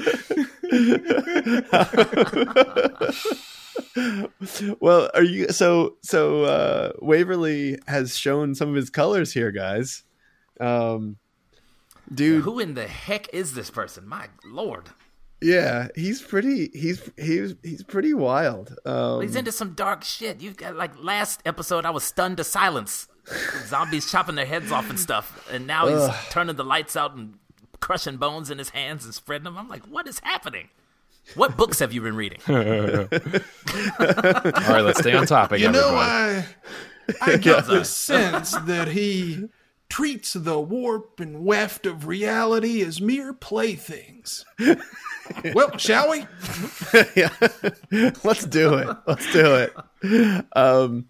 Well, 4.81 5.11
are 5.15 5.23
you 5.23 5.49
so 5.51 5.97
so? 6.03 6.45
Uh, 6.45 6.93
Waverly 7.01 7.79
has 7.87 8.17
shown 8.17 8.55
some 8.55 8.71
of 8.71 8.75
his 8.75 8.91
colors 8.91 9.33
here, 9.33 9.53
guys. 9.53 10.03
Um, 10.61 11.17
dude, 12.15 12.45
Who 12.45 12.59
in 12.59 12.75
the 12.75 12.87
heck 12.87 13.33
is 13.35 13.55
this 13.55 13.71
person? 13.71 14.07
My 14.07 14.27
lord. 14.45 14.89
yeah, 15.41 15.89
he's 15.95 16.23
pretty. 16.23 16.71
He's 16.73 17.09
he's 17.17 17.55
he's 17.63 17.83
pretty 17.83 18.15
wild. 18.15 18.77
Um, 18.85 19.23
He's 19.23 19.37
into 19.37 19.53
some 19.53 19.75
dark 19.75 20.05
shit. 20.05 20.41
You've 20.41 20.57
got 20.57 20.77
like 20.77 20.93
last 21.03 21.41
episode 21.45 21.85
I 21.85 21.91
was 21.91 22.05
stunned 22.05 22.37
to 22.39 22.45
silence. 22.45 23.09
Zombies 23.67 24.11
chopping 24.11 24.35
their 24.35 24.47
heads 24.47 24.73
off 24.73 24.91
and 24.91 24.99
stuff. 24.99 25.49
And 25.53 25.67
now 25.67 25.87
he's 25.87 26.09
turning 26.31 26.57
the 26.57 26.65
lights 26.65 26.97
out 26.97 27.15
and 27.15 27.35
crushing 27.81 28.17
bones 28.17 28.51
in 28.51 28.59
his 28.59 28.71
hands 28.71 29.05
and 29.05 29.15
spreading 29.15 29.45
them. 29.45 29.57
I'm 29.57 29.69
like, 29.69 29.85
what 29.87 30.09
is 30.09 30.19
happening? 30.21 30.69
What 31.37 31.57
books 31.57 31.79
have 31.79 31.93
you 31.93 32.01
been 32.01 32.17
reading? 32.17 32.41
All 32.53 32.57
right, 32.57 33.13
let's 34.81 34.99
stay 34.99 35.15
on 35.15 35.27
topic. 35.27 35.61
You 35.61 35.71
know. 35.71 35.95
I 35.95 36.45
I 37.21 37.37
get 37.37 37.67
the 37.67 37.85
sense 37.85 38.53
that 38.53 38.89
he 38.89 39.45
treats 39.93 40.33
the 40.33 40.59
warp 40.59 41.21
and 41.21 41.45
weft 41.45 41.85
of 41.85 42.07
reality 42.07 42.81
as 42.81 42.99
mere 42.99 43.35
playthings. 43.35 44.43
well, 45.55 45.77
shall 45.77 46.11
we? 46.11 46.21
yeah. 47.15 47.29
Let's 48.25 48.47
do 48.47 48.73
it. 48.79 48.89
Let's 49.07 49.31
do 49.35 49.69
it. 50.03 50.47
Um, 50.57 51.09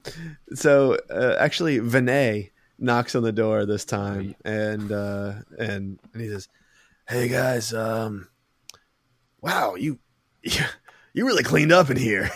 so 0.54 0.98
uh, 1.08 1.36
actually, 1.38 1.78
Vinay 1.78 2.50
knocks 2.76 3.14
on 3.14 3.22
the 3.22 3.30
door 3.30 3.64
this 3.66 3.84
time, 3.84 4.34
and 4.44 4.90
uh, 4.90 5.34
and 5.56 6.00
and 6.12 6.20
he 6.20 6.28
says, 6.28 6.48
"Hey 7.08 7.28
guys, 7.28 7.72
um, 7.72 8.26
wow, 9.40 9.76
you 9.76 10.00
you, 10.42 10.60
you 11.12 11.24
really 11.24 11.44
cleaned 11.44 11.70
up 11.70 11.88
in 11.88 11.96
here. 11.96 12.32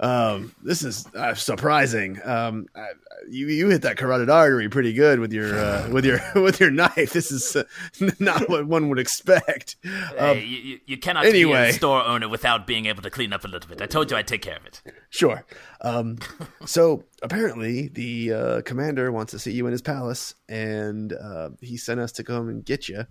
Um, 0.00 0.54
this 0.62 0.82
is 0.82 1.06
uh, 1.14 1.34
surprising. 1.34 2.18
Um, 2.24 2.66
I, 2.74 2.88
you 3.28 3.48
you 3.48 3.68
hit 3.68 3.82
that 3.82 3.98
carotid 3.98 4.30
artery 4.30 4.66
pretty 4.70 4.94
good 4.94 5.20
with 5.20 5.30
your 5.30 5.58
uh, 5.58 5.88
with 5.92 6.06
your 6.06 6.20
with 6.36 6.58
your 6.58 6.70
knife. 6.70 7.12
This 7.12 7.30
is 7.30 7.54
uh, 7.54 7.64
not 8.18 8.48
what 8.48 8.66
one 8.66 8.88
would 8.88 8.98
expect. 8.98 9.76
Um, 9.84 10.36
hey, 10.36 10.44
you, 10.44 10.80
you- 10.86 10.96
cannot 10.98 11.24
be 11.24 11.28
anyway. 11.28 11.68
a 11.68 11.72
store 11.74 12.02
owner 12.04 12.28
without 12.30 12.66
being 12.66 12.86
able 12.86 13.02
to 13.02 13.10
clean 13.10 13.32
up 13.34 13.44
a 13.44 13.48
little 13.48 13.68
bit. 13.68 13.82
I 13.82 13.86
told 13.86 14.10
you 14.10 14.16
I'd 14.16 14.26
take 14.26 14.40
care 14.42 14.56
of 14.56 14.64
it. 14.64 14.82
Sure. 15.10 15.44
Um, 15.82 16.18
so 16.64 17.04
apparently, 17.22 17.88
the 17.88 18.32
uh, 18.32 18.62
commander 18.62 19.12
wants 19.12 19.32
to 19.32 19.38
see 19.38 19.52
you 19.52 19.66
in 19.66 19.72
his 19.72 19.82
palace, 19.82 20.34
and 20.48 21.12
uh, 21.12 21.50
he 21.60 21.76
sent 21.76 22.00
us 22.00 22.12
to 22.12 22.24
come 22.24 22.48
and 22.48 22.64
get 22.64 22.88
you. 22.88 23.04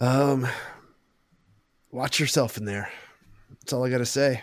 Um, 0.00 0.46
watch 1.90 2.20
yourself 2.20 2.56
in 2.56 2.66
there. 2.66 2.88
That's 3.50 3.72
all 3.72 3.84
I 3.84 3.90
got 3.90 3.98
to 3.98 4.06
say. 4.06 4.42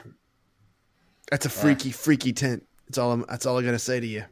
That's 1.32 1.46
a 1.46 1.50
freaky, 1.50 1.92
freaky 1.92 2.34
tent. 2.34 2.66
That's 2.88 2.98
all. 2.98 3.12
I'm, 3.12 3.26
that's 3.28 3.46
all 3.46 3.58
I 3.60 3.64
got 3.64 3.72
to 3.72 3.80
say 3.80 4.00
to 4.00 4.06
you. 4.08 4.24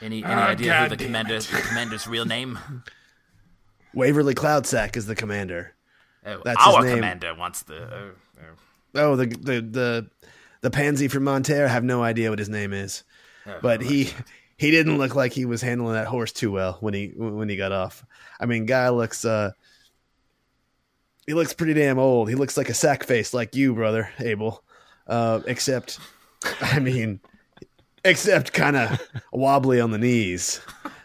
Any 0.00 0.22
any 0.24 0.32
Ah, 0.32 0.48
idea 0.48 0.74
who 0.74 0.82
the 0.84 0.96
goddamn 0.96 1.06
commander 1.06 1.38
the 1.40 1.62
commander's 1.68 2.06
real 2.06 2.24
name? 2.24 2.58
Waverly 3.94 4.34
Cloudsack 4.34 4.96
is 4.96 5.06
the 5.06 5.14
commander. 5.16 5.74
Oh, 6.24 6.40
That's 6.44 6.64
his 6.64 6.74
our 6.74 6.84
name. 6.84 6.94
commander 6.96 7.34
wants 7.34 7.62
the. 7.62 7.76
Oh, 7.92 8.10
oh. 8.40 8.54
Oh, 8.94 9.16
the 9.16 9.26
the 9.26 9.60
the 9.60 10.10
the 10.60 10.70
pansy 10.70 11.08
from 11.08 11.24
Monterre. 11.24 11.64
I 11.66 11.68
have 11.68 11.84
no 11.84 12.02
idea 12.02 12.30
what 12.30 12.38
his 12.38 12.48
name 12.48 12.72
is, 12.72 13.02
but 13.60 13.80
he 13.82 14.10
he 14.56 14.70
didn't 14.70 14.98
look 14.98 15.14
like 15.14 15.32
he 15.32 15.44
was 15.44 15.62
handling 15.62 15.94
that 15.94 16.06
horse 16.06 16.32
too 16.32 16.50
well 16.52 16.78
when 16.80 16.94
he 16.94 17.12
when 17.16 17.48
he 17.48 17.56
got 17.56 17.72
off. 17.72 18.04
I 18.40 18.46
mean, 18.46 18.66
guy 18.66 18.88
looks 18.90 19.24
uh 19.24 19.50
he 21.26 21.34
looks 21.34 21.52
pretty 21.52 21.74
damn 21.74 21.98
old. 21.98 22.28
He 22.28 22.34
looks 22.34 22.56
like 22.56 22.68
a 22.68 22.74
sack 22.74 23.04
face 23.04 23.34
like 23.34 23.54
you, 23.56 23.74
brother 23.74 24.10
Abel. 24.20 24.62
Uh, 25.08 25.40
except, 25.46 25.98
I 26.60 26.78
mean, 26.78 27.20
except 28.04 28.52
kind 28.52 28.76
of 28.76 29.00
wobbly 29.32 29.80
on 29.80 29.90
the 29.90 29.98
knees. 29.98 30.60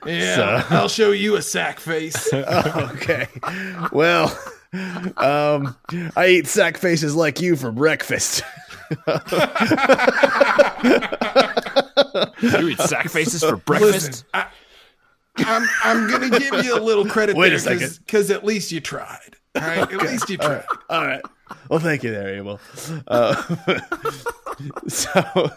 Yeah, 0.06 0.66
I'll 0.70 0.90
show 0.90 1.12
you 1.12 1.36
a 1.36 1.42
sack 1.42 1.80
face. 1.80 2.32
okay. 2.34 3.28
Well, 3.92 4.38
um, 5.18 5.76
I 6.16 6.28
eat 6.28 6.48
sack 6.48 6.78
faces 6.78 7.16
like 7.16 7.42
you 7.42 7.56
for 7.56 7.72
breakfast. 7.72 8.44
You 12.42 12.68
eat 12.70 12.80
sack 12.80 13.10
faces 13.10 13.44
for 13.44 13.56
breakfast? 13.58 13.94
Listen, 13.94 14.26
I, 14.34 14.48
I'm 15.38 15.68
I'm 15.84 16.10
gonna 16.10 16.30
give 16.30 16.64
you 16.64 16.78
a 16.78 16.82
little 16.82 17.06
credit 17.06 17.36
Wait 17.36 17.48
a 17.48 17.50
there 17.52 17.80
second. 17.80 18.00
because 18.06 18.30
at 18.30 18.44
least 18.44 18.72
you 18.72 18.82
tried. 18.82 19.36
All 19.56 19.62
right, 19.62 19.80
at 19.80 20.02
least 20.02 20.30
you 20.30 20.38
tried. 20.38 20.66
All 20.90 21.06
right. 21.06 21.22
Well, 21.70 21.80
thank 21.80 22.04
you 22.04 22.12
there, 22.12 22.30
Abel. 22.36 22.60
Uh, 23.08 23.56
so, 24.88 25.50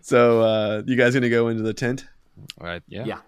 so 0.00 0.40
uh, 0.42 0.82
you 0.86 0.96
guys 0.96 1.14
gonna 1.14 1.28
go 1.28 1.48
into 1.48 1.62
the 1.62 1.74
tent? 1.74 2.06
All 2.60 2.66
right, 2.66 2.82
yeah. 2.88 3.04
Yeah. 3.04 3.18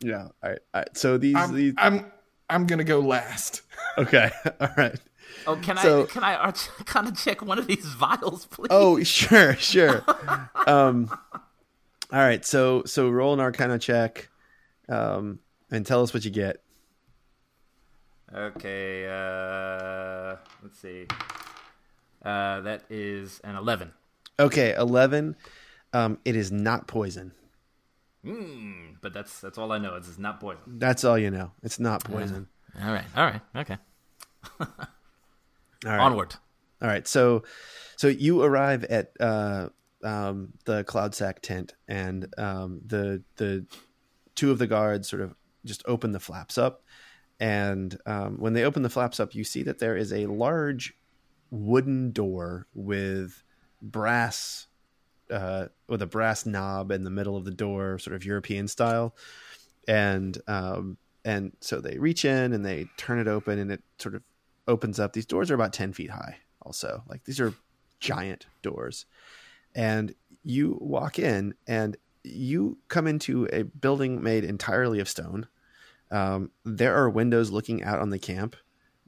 Yeah. 0.00 0.22
All 0.42 0.50
right. 0.50 0.58
All 0.74 0.80
right. 0.80 0.96
So 0.96 1.18
these, 1.18 1.34
I'm, 1.36 1.54
these. 1.54 1.74
I'm 1.76 2.10
I'm 2.50 2.66
gonna 2.66 2.84
go 2.84 3.00
last. 3.00 3.62
Okay. 3.96 4.30
All 4.60 4.68
right. 4.76 4.94
Oh, 5.46 5.56
can 5.56 5.76
So- 5.78 6.04
I 6.04 6.06
can 6.06 6.22
I 6.22 6.52
kind 6.84 7.08
of 7.08 7.16
check 7.18 7.42
one 7.42 7.58
of 7.58 7.66
these 7.66 7.84
vials, 7.84 8.46
please? 8.46 8.68
Oh, 8.70 9.02
sure, 9.02 9.54
sure. 9.56 10.04
um, 10.68 11.10
all 12.12 12.20
right. 12.20 12.44
So, 12.44 12.84
so 12.84 13.10
roll 13.10 13.34
an 13.34 13.40
Arcana 13.40 13.76
check, 13.78 14.28
um, 14.88 15.40
and 15.72 15.84
tell 15.84 16.02
us 16.02 16.14
what 16.14 16.24
you 16.24 16.30
get. 16.30 16.62
Okay. 18.32 19.06
Uh, 19.06 20.36
let's 20.62 20.78
see. 20.80 21.06
Uh, 22.28 22.60
that 22.60 22.82
is 22.90 23.40
an 23.42 23.56
eleven. 23.56 23.90
Okay, 24.38 24.74
eleven. 24.74 25.34
Um, 25.94 26.18
it 26.26 26.36
is 26.36 26.52
not 26.52 26.86
poison. 26.86 27.32
Mm, 28.22 28.96
but 29.00 29.14
that's 29.14 29.40
that's 29.40 29.56
all 29.56 29.72
I 29.72 29.78
know. 29.78 29.94
It's 29.94 30.18
not 30.18 30.38
poison. 30.38 30.60
That's 30.66 31.04
all 31.04 31.18
you 31.18 31.30
know. 31.30 31.52
It's 31.62 31.80
not 31.80 32.04
poison. 32.04 32.46
All 32.84 32.92
right. 32.92 33.04
All 33.16 33.24
right. 33.24 33.40
Okay. 33.56 33.78
All 34.60 34.66
right. 35.86 36.00
Onward. 36.00 36.34
All 36.82 36.88
right. 36.88 37.08
So, 37.08 37.44
so 37.96 38.08
you 38.08 38.42
arrive 38.42 38.84
at 38.84 39.12
uh, 39.18 39.70
um, 40.04 40.52
the 40.66 40.84
Cloudsack 40.84 41.40
tent, 41.40 41.76
and 41.88 42.32
um, 42.36 42.82
the 42.84 43.22
the 43.36 43.64
two 44.34 44.50
of 44.50 44.58
the 44.58 44.66
guards 44.66 45.08
sort 45.08 45.22
of 45.22 45.34
just 45.64 45.82
open 45.86 46.12
the 46.12 46.20
flaps 46.20 46.58
up, 46.58 46.82
and 47.40 47.96
um, 48.04 48.36
when 48.38 48.52
they 48.52 48.64
open 48.64 48.82
the 48.82 48.90
flaps 48.90 49.18
up, 49.18 49.34
you 49.34 49.44
see 49.44 49.62
that 49.62 49.78
there 49.78 49.96
is 49.96 50.12
a 50.12 50.26
large 50.26 50.94
wooden 51.50 52.12
door 52.12 52.66
with 52.74 53.42
brass 53.80 54.66
uh, 55.30 55.66
with 55.88 56.00
a 56.02 56.06
brass 56.06 56.46
knob 56.46 56.90
in 56.90 57.04
the 57.04 57.10
middle 57.10 57.36
of 57.36 57.44
the 57.44 57.50
door, 57.50 57.98
sort 57.98 58.16
of 58.16 58.24
European 58.24 58.68
style, 58.68 59.14
and 59.86 60.38
um, 60.46 60.96
and 61.24 61.52
so 61.60 61.80
they 61.80 61.98
reach 61.98 62.24
in 62.24 62.52
and 62.52 62.64
they 62.64 62.86
turn 62.96 63.18
it 63.18 63.28
open, 63.28 63.58
and 63.58 63.70
it 63.70 63.82
sort 63.98 64.14
of 64.14 64.22
opens 64.66 64.98
up. 64.98 65.12
These 65.12 65.26
doors 65.26 65.50
are 65.50 65.54
about 65.54 65.72
ten 65.72 65.92
feet 65.92 66.10
high. 66.10 66.38
Also, 66.62 67.02
like 67.08 67.24
these 67.24 67.40
are 67.40 67.54
giant 68.00 68.46
doors, 68.62 69.06
and 69.74 70.14
you 70.44 70.78
walk 70.80 71.18
in 71.18 71.54
and 71.66 71.96
you 72.24 72.78
come 72.88 73.06
into 73.06 73.48
a 73.52 73.62
building 73.62 74.22
made 74.22 74.44
entirely 74.44 75.00
of 75.00 75.08
stone. 75.08 75.46
Um, 76.10 76.50
there 76.64 76.94
are 76.94 77.10
windows 77.10 77.50
looking 77.50 77.82
out 77.82 78.00
on 78.00 78.10
the 78.10 78.18
camp 78.18 78.56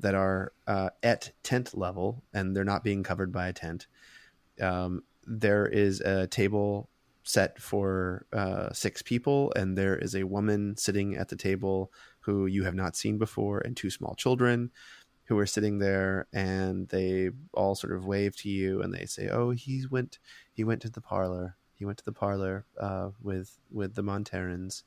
that 0.00 0.14
are 0.14 0.52
uh, 0.66 0.90
at 1.02 1.32
tent 1.42 1.76
level, 1.76 2.22
and 2.32 2.54
they're 2.54 2.64
not 2.64 2.84
being 2.84 3.02
covered 3.02 3.32
by 3.32 3.48
a 3.48 3.52
tent. 3.52 3.86
Um, 4.60 5.02
there 5.26 5.66
is 5.66 6.00
a 6.00 6.26
table 6.26 6.88
set 7.22 7.60
for 7.60 8.26
uh, 8.32 8.72
six 8.72 9.02
people, 9.02 9.52
and 9.54 9.76
there 9.76 9.96
is 9.96 10.14
a 10.14 10.24
woman 10.24 10.76
sitting 10.76 11.16
at 11.16 11.28
the 11.28 11.36
table 11.36 11.92
who 12.20 12.46
you 12.46 12.64
have 12.64 12.74
not 12.74 12.96
seen 12.96 13.18
before, 13.18 13.60
and 13.60 13.76
two 13.76 13.90
small 13.90 14.14
children 14.14 14.70
who 15.24 15.38
are 15.38 15.46
sitting 15.46 15.78
there, 15.78 16.26
and 16.32 16.88
they 16.88 17.30
all 17.54 17.74
sort 17.74 17.92
of 17.92 18.04
wave 18.04 18.36
to 18.36 18.48
you, 18.48 18.82
and 18.82 18.92
they 18.92 19.06
say, 19.06 19.28
"Oh, 19.28 19.50
he 19.50 19.84
went, 19.88 20.18
he 20.52 20.64
went 20.64 20.82
to 20.82 20.90
the 20.90 21.00
parlor. 21.00 21.56
He 21.74 21.84
went 21.84 21.98
to 21.98 22.04
the 22.04 22.12
parlor 22.12 22.66
uh, 22.78 23.10
with 23.22 23.56
with 23.70 23.94
the 23.94 24.02
Monterans," 24.02 24.82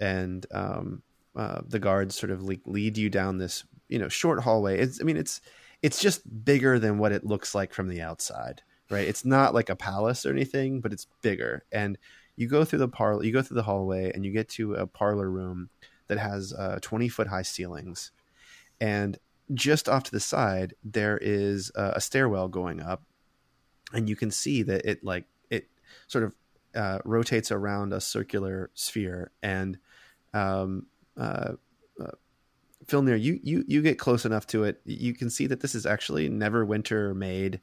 and 0.00 0.44
um, 0.50 1.02
uh, 1.34 1.60
the 1.66 1.78
guards 1.78 2.14
sort 2.14 2.30
of 2.30 2.42
lead 2.42 2.98
you 2.98 3.08
down 3.08 3.38
this, 3.38 3.64
you 3.88 3.98
know, 3.98 4.08
short 4.08 4.40
hallway. 4.42 4.78
It's, 4.78 5.00
I 5.00 5.04
mean, 5.04 5.16
it's 5.16 5.40
it's 5.82 6.00
just 6.00 6.44
bigger 6.44 6.78
than 6.78 6.98
what 6.98 7.12
it 7.12 7.24
looks 7.24 7.54
like 7.54 7.72
from 7.72 7.88
the 7.88 8.00
outside 8.00 8.62
right? 8.90 9.06
It's 9.06 9.24
not 9.24 9.54
like 9.54 9.68
a 9.68 9.76
palace 9.76 10.24
or 10.24 10.30
anything, 10.30 10.80
but 10.80 10.92
it's 10.92 11.06
bigger. 11.22 11.64
And 11.72 11.98
you 12.36 12.48
go 12.48 12.64
through 12.64 12.80
the 12.80 12.88
parlor, 12.88 13.24
you 13.24 13.32
go 13.32 13.42
through 13.42 13.56
the 13.56 13.62
hallway, 13.62 14.12
and 14.12 14.24
you 14.24 14.32
get 14.32 14.48
to 14.50 14.74
a 14.74 14.86
parlor 14.86 15.30
room 15.30 15.70
that 16.06 16.18
has 16.18 16.52
uh, 16.52 16.78
twenty 16.80 17.08
foot 17.08 17.26
high 17.26 17.42
ceilings, 17.42 18.12
and 18.80 19.18
just 19.54 19.88
off 19.88 20.04
to 20.04 20.10
the 20.10 20.20
side 20.20 20.74
there 20.84 21.18
is 21.18 21.72
uh, 21.74 21.92
a 21.96 22.00
stairwell 22.00 22.48
going 22.48 22.80
up, 22.80 23.02
and 23.92 24.08
you 24.08 24.16
can 24.16 24.30
see 24.30 24.62
that 24.62 24.84
it 24.86 25.04
like 25.04 25.24
it 25.50 25.66
sort 26.06 26.24
of 26.24 26.34
uh, 26.74 26.98
rotates 27.04 27.50
around 27.50 27.92
a 27.92 28.00
circular 28.00 28.70
sphere, 28.74 29.30
and 29.42 29.78
um, 30.32 30.86
uh, 32.92 33.14
you 33.14 33.38
you 33.42 33.64
you 33.66 33.82
get 33.82 33.98
close 33.98 34.24
enough 34.24 34.46
to 34.48 34.64
it, 34.64 34.80
you 34.84 35.14
can 35.14 35.30
see 35.30 35.46
that 35.46 35.60
this 35.60 35.74
is 35.74 35.86
actually 35.86 36.28
Neverwinter 36.28 37.14
made 37.14 37.60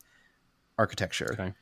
architecture 0.78 1.30
Okay. 1.34 1.54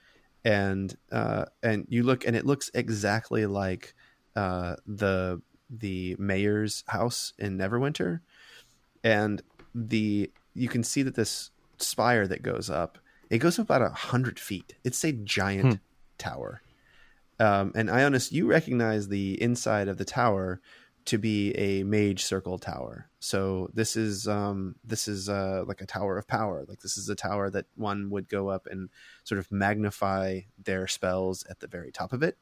and 0.44 0.98
uh, 1.12 1.46
and 1.62 1.86
you 1.90 2.04
look 2.04 2.26
and 2.26 2.36
it 2.36 2.46
looks 2.46 2.70
exactly 2.74 3.46
like 3.46 3.94
uh, 4.36 4.76
the 4.86 5.42
the 5.70 6.16
mayor's 6.20 6.84
house 6.88 7.34
in 7.40 7.58
Neverwinter, 7.58 8.20
and 9.04 9.42
the 9.74 10.32
you 10.54 10.68
can 10.68 10.84
see 10.84 11.02
that 11.04 11.16
this 11.16 11.52
spire 11.78 12.28
that 12.28 12.44
goes 12.44 12.70
up 12.70 12.98
it 13.30 13.40
goes 13.40 13.58
up 13.58 13.66
about 13.66 13.82
a 13.82 13.90
hundred 13.90 14.40
feet. 14.40 14.76
It's 14.84 15.04
a 15.04 15.12
giant 15.12 15.80
tower, 16.18 16.62
um, 17.40 17.72
and 17.76 17.90
Ionis, 17.90 18.32
you 18.32 18.46
recognize 18.46 19.08
the 19.08 19.42
inside 19.42 19.88
of 19.88 19.98
the 19.98 20.06
tower 20.06 20.62
to 21.06 21.18
be 21.18 21.52
a 21.54 21.84
mage 21.84 22.24
circle 22.24 22.58
tower. 22.58 23.10
So 23.20 23.70
this 23.74 23.96
is 23.96 24.28
um, 24.28 24.76
this 24.84 25.08
is 25.08 25.30
uh, 25.30 25.64
like 25.68 25.82
a 25.82 25.86
tower 25.86 26.18
of 26.18 26.28
power. 26.28 26.66
Like 26.68 26.80
this 26.80 26.98
is 26.98 27.10
a 27.10 27.16
tower 27.16 27.50
that 27.50 27.66
one 27.76 28.10
would 28.10 28.30
go 28.30 28.50
up 28.50 28.68
and 28.70 28.90
sort 29.24 29.40
of 29.40 29.52
magnify 29.52 30.42
their 30.62 30.88
spells 30.88 31.46
at 31.50 31.60
the 31.60 31.68
very 31.68 31.92
top 31.92 32.14
of 32.14 32.24
it. 32.24 32.38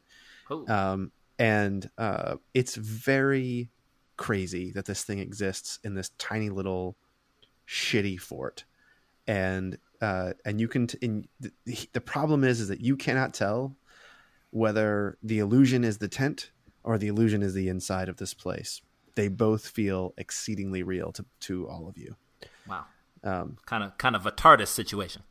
Oh, 0.50 0.66
Um, 0.68 1.12
and 1.40 1.90
uh, 1.98 2.36
it's 2.54 2.76
very 2.76 3.70
crazy 4.18 4.72
that 4.72 4.86
this 4.86 5.04
thing 5.04 5.20
exists 5.20 5.80
in 5.84 5.96
this 5.96 6.12
tiny 6.18 6.50
little 6.50 6.96
shitty 7.68 8.20
fort. 8.20 8.66
And 9.26 9.78
uh, 10.02 10.34
and 10.46 10.60
you 10.60 10.68
can 10.68 10.88
t- 10.88 10.98
in, 11.02 11.28
the, 11.40 11.52
the 11.94 12.02
problem 12.02 12.44
is 12.44 12.60
is 12.60 12.68
that 12.68 12.82
you 12.82 12.98
cannot 12.98 13.34
tell 13.34 13.76
whether 14.52 15.18
the 15.24 15.40
illusion 15.40 15.84
is 15.84 15.98
the 16.00 16.08
tent 16.08 16.52
or 16.84 16.98
the 16.98 17.08
illusion 17.08 17.42
is 17.44 17.54
the 17.54 17.70
inside 17.70 18.10
of 18.10 18.18
this 18.18 18.34
place. 18.34 18.82
They 19.16 19.28
both 19.28 19.68
feel 19.68 20.14
exceedingly 20.18 20.84
real 20.84 21.12
to, 21.14 21.26
to 21.42 21.68
all 21.68 21.88
of 21.88 21.98
you. 21.98 22.16
wow. 22.68 22.86
Um, 23.24 23.58
Kind 23.66 23.84
of 23.84 23.98
kind 23.98 24.16
of 24.16 24.26
a 24.26 24.32
TARDIS 24.32 24.70
situation. 24.70 25.24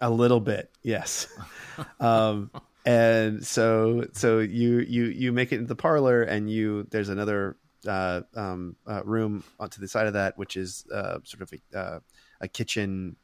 a 0.00 0.10
little 0.10 0.40
bit, 0.40 0.70
yes. 0.82 1.26
um, 2.00 2.50
and 2.84 3.44
so 3.46 4.06
so 4.12 4.38
you 4.38 4.80
you 4.80 5.04
you 5.04 5.32
make 5.32 5.52
it 5.52 5.56
into 5.56 5.68
the 5.68 5.74
parlor, 5.76 6.22
and 6.22 6.50
you 6.50 6.86
there's 6.90 7.08
another 7.08 7.56
uh, 7.86 8.22
um, 8.34 8.76
uh, 8.86 9.02
room 9.04 9.44
onto 9.58 9.80
the 9.80 9.88
side 9.88 10.06
of 10.06 10.12
that, 10.14 10.36
which 10.36 10.56
is 10.56 10.84
uh, 10.92 11.18
sort 11.24 11.42
of 11.42 11.52
a, 11.52 11.78
uh, 11.78 12.00
a 12.40 12.48
kitchen 12.48 13.16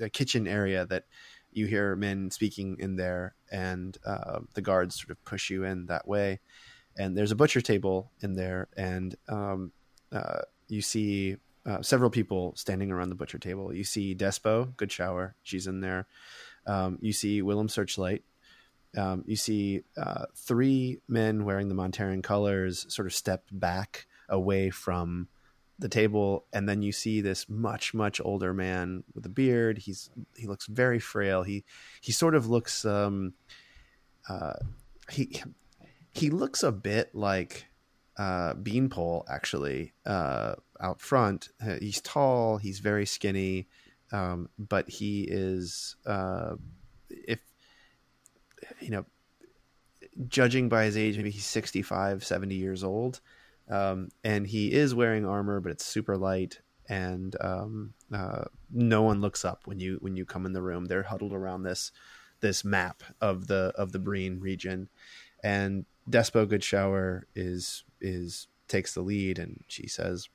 a 0.00 0.08
kitchen 0.08 0.46
area 0.46 0.86
that 0.86 1.04
you 1.52 1.66
hear 1.66 1.96
men 1.96 2.30
speaking 2.30 2.76
in 2.78 2.96
there, 2.96 3.34
and 3.50 3.98
uh, 4.06 4.40
the 4.54 4.62
guards 4.62 5.00
sort 5.00 5.10
of 5.10 5.24
push 5.24 5.50
you 5.50 5.64
in 5.64 5.86
that 5.86 6.06
way. 6.06 6.40
And 6.98 7.16
there's 7.16 7.30
a 7.32 7.36
butcher 7.36 7.60
table 7.60 8.10
in 8.20 8.34
there, 8.34 8.68
and 8.76 9.14
um, 9.28 9.72
uh, 10.12 10.42
you 10.68 10.82
see 10.82 11.36
uh, 11.64 11.80
several 11.82 12.10
people 12.10 12.52
standing 12.56 12.90
around 12.90 13.08
the 13.08 13.14
butcher 13.14 13.38
table. 13.38 13.72
You 13.72 13.84
see 13.84 14.14
Despo, 14.14 14.74
Goodshower, 14.74 15.32
she's 15.42 15.66
in 15.66 15.80
there. 15.80 16.06
Um, 16.66 16.98
you 17.00 17.12
see 17.12 17.42
Willem 17.42 17.68
Searchlight. 17.68 18.22
Um, 18.96 19.24
you 19.26 19.36
see 19.36 19.84
uh, 19.96 20.26
three 20.34 21.00
men 21.08 21.44
wearing 21.44 21.68
the 21.68 21.74
Monteran 21.74 22.22
colors 22.22 22.84
sort 22.92 23.06
of 23.06 23.14
step 23.14 23.44
back 23.50 24.06
away 24.28 24.70
from 24.70 25.28
the 25.78 25.88
table, 25.88 26.44
and 26.52 26.68
then 26.68 26.82
you 26.82 26.92
see 26.92 27.20
this 27.20 27.48
much 27.48 27.94
much 27.94 28.20
older 28.22 28.52
man 28.52 29.02
with 29.14 29.24
a 29.24 29.30
beard. 29.30 29.78
He's 29.78 30.10
he 30.36 30.46
looks 30.46 30.66
very 30.66 30.98
frail. 30.98 31.42
He 31.42 31.64
he 32.00 32.12
sort 32.12 32.34
of 32.34 32.48
looks 32.48 32.84
um, 32.84 33.34
uh, 34.28 34.54
he 35.10 35.42
he 36.12 36.30
looks 36.30 36.62
a 36.62 36.72
bit 36.72 37.14
like 37.14 37.66
uh, 38.16 38.54
Beanpole 38.54 39.24
actually 39.28 39.94
uh, 40.04 40.54
out 40.80 41.00
front. 41.00 41.48
He's 41.80 42.00
tall. 42.00 42.58
He's 42.58 42.78
very 42.78 43.06
skinny, 43.06 43.68
um, 44.12 44.48
but 44.58 44.88
he 44.88 45.22
is 45.22 45.96
uh, 46.06 46.56
if 47.08 47.40
you 48.80 48.90
know 48.90 49.06
judging 50.28 50.68
by 50.68 50.84
his 50.84 50.96
age, 50.96 51.16
maybe 51.16 51.30
he's 51.30 51.46
65, 51.46 52.24
70 52.24 52.54
years 52.54 52.84
old. 52.84 53.20
Um, 53.68 54.08
and 54.22 54.46
he 54.46 54.72
is 54.72 54.94
wearing 54.94 55.24
armor, 55.24 55.60
but 55.60 55.72
it's 55.72 55.84
super 55.84 56.16
light. 56.16 56.60
And 56.88 57.34
um, 57.40 57.94
uh, 58.12 58.44
no 58.70 59.02
one 59.02 59.20
looks 59.20 59.44
up 59.44 59.62
when 59.66 59.80
you 59.80 59.98
when 60.00 60.16
you 60.16 60.26
come 60.26 60.44
in 60.44 60.52
the 60.52 60.62
room. 60.62 60.86
They're 60.86 61.04
huddled 61.04 61.32
around 61.32 61.62
this 61.62 61.92
this 62.40 62.64
map 62.64 63.02
of 63.20 63.46
the 63.46 63.72
of 63.76 63.92
the 63.92 64.00
Breen 64.00 64.40
region, 64.40 64.88
and 65.42 65.86
Despo 66.08 66.46
Goodshower 66.46 67.22
is 67.34 67.84
is 68.00 68.48
takes 68.68 68.94
the 68.94 69.02
lead, 69.02 69.38
and 69.38 69.62
she 69.68 69.86
says, 69.86 70.28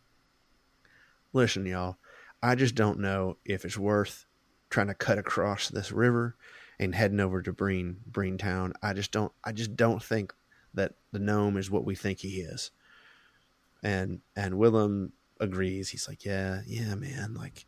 "Listen, 1.34 1.66
y'all, 1.66 1.98
I 2.42 2.56
just 2.56 2.76
don't 2.76 3.00
know 3.00 3.38
if 3.46 3.66
it's 3.66 3.78
worth 3.78 4.26
trying 4.70 4.88
to 4.88 4.94
cut 4.94 5.18
across 5.18 5.70
this 5.70 5.92
river 5.92 6.36
and 6.80 6.94
heading 6.94 7.20
over 7.20 7.42
to 7.42 7.52
Breen 7.52 7.98
Breen 8.06 8.38
Town. 8.38 8.74
I 8.82 8.94
just 8.94 9.12
don't 9.12 9.32
I 9.44 9.52
just 9.52 9.76
don't 9.76 10.02
think 10.02 10.34
that 10.74 10.94
the 11.12 11.20
gnome 11.20 11.58
is 11.58 11.72
what 11.72 11.86
we 11.86 11.96
think 11.96 12.20
he 12.20 12.42
is." 12.42 12.72
And 13.84 14.22
and 14.36 14.58
Willem 14.58 15.14
agrees. 15.40 15.90
He's 15.90 16.08
like, 16.08 16.26
"Yeah, 16.26 16.62
yeah, 16.66 16.96
man, 16.96 17.34
like." 17.34 17.66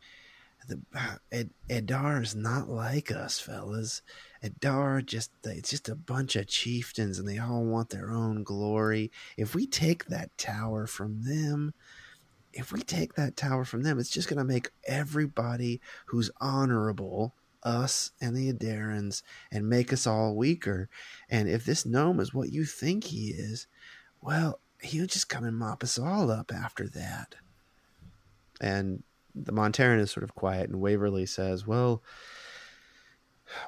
The, 0.68 0.78
uh, 0.94 1.16
Ed, 1.32 1.50
Edar 1.70 2.22
is 2.22 2.36
not 2.36 2.68
like 2.68 3.10
us, 3.10 3.40
fellas. 3.40 4.02
Adar 4.42 5.02
just 5.02 5.30
it's 5.44 5.70
just 5.70 5.88
a 5.88 5.94
bunch 5.94 6.34
of 6.36 6.46
chieftains 6.46 7.18
and 7.18 7.28
they 7.28 7.38
all 7.38 7.64
want 7.64 7.90
their 7.90 8.10
own 8.10 8.42
glory. 8.42 9.10
If 9.36 9.54
we 9.54 9.66
take 9.66 10.06
that 10.06 10.36
tower 10.38 10.86
from 10.86 11.22
them, 11.22 11.74
if 12.52 12.72
we 12.72 12.80
take 12.80 13.14
that 13.14 13.36
tower 13.36 13.64
from 13.64 13.82
them, 13.82 13.98
it's 13.98 14.10
just 14.10 14.28
going 14.28 14.38
to 14.38 14.44
make 14.44 14.70
everybody 14.86 15.80
who's 16.06 16.30
honorable, 16.40 17.34
us 17.62 18.12
and 18.20 18.36
the 18.36 18.52
Adarans, 18.52 19.22
and 19.52 19.68
make 19.68 19.92
us 19.92 20.06
all 20.06 20.34
weaker. 20.34 20.88
And 21.28 21.48
if 21.48 21.64
this 21.64 21.86
gnome 21.86 22.18
is 22.18 22.34
what 22.34 22.52
you 22.52 22.64
think 22.64 23.04
he 23.04 23.28
is, 23.28 23.66
well, 24.20 24.58
he'll 24.80 25.06
just 25.06 25.28
come 25.28 25.44
and 25.44 25.56
mop 25.56 25.82
us 25.82 25.98
all 25.98 26.30
up 26.30 26.52
after 26.52 26.88
that. 26.88 27.34
And 28.60 29.02
the 29.34 29.52
Monteran 29.52 30.00
is 30.00 30.10
sort 30.10 30.24
of 30.24 30.34
quiet, 30.34 30.68
and 30.68 30.80
Waverly 30.80 31.26
says, 31.26 31.66
Well, 31.66 32.02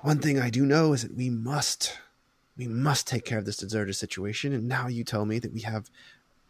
one 0.03 0.19
thing 0.19 0.39
I 0.39 0.51
do 0.51 0.65
know 0.65 0.93
is 0.93 1.03
that 1.03 1.17
we 1.17 1.31
must, 1.31 1.99
we 2.57 2.67
must 2.69 3.07
take 3.07 3.25
care 3.25 3.39
of 3.39 3.45
this 3.45 3.57
deserter 3.57 3.93
situation. 3.93 4.53
And 4.53 4.69
now 4.69 4.89
you 4.89 5.05
tell 5.05 5.25
me 5.25 5.39
that 5.39 5.53
we 5.53 5.61
have 5.63 5.91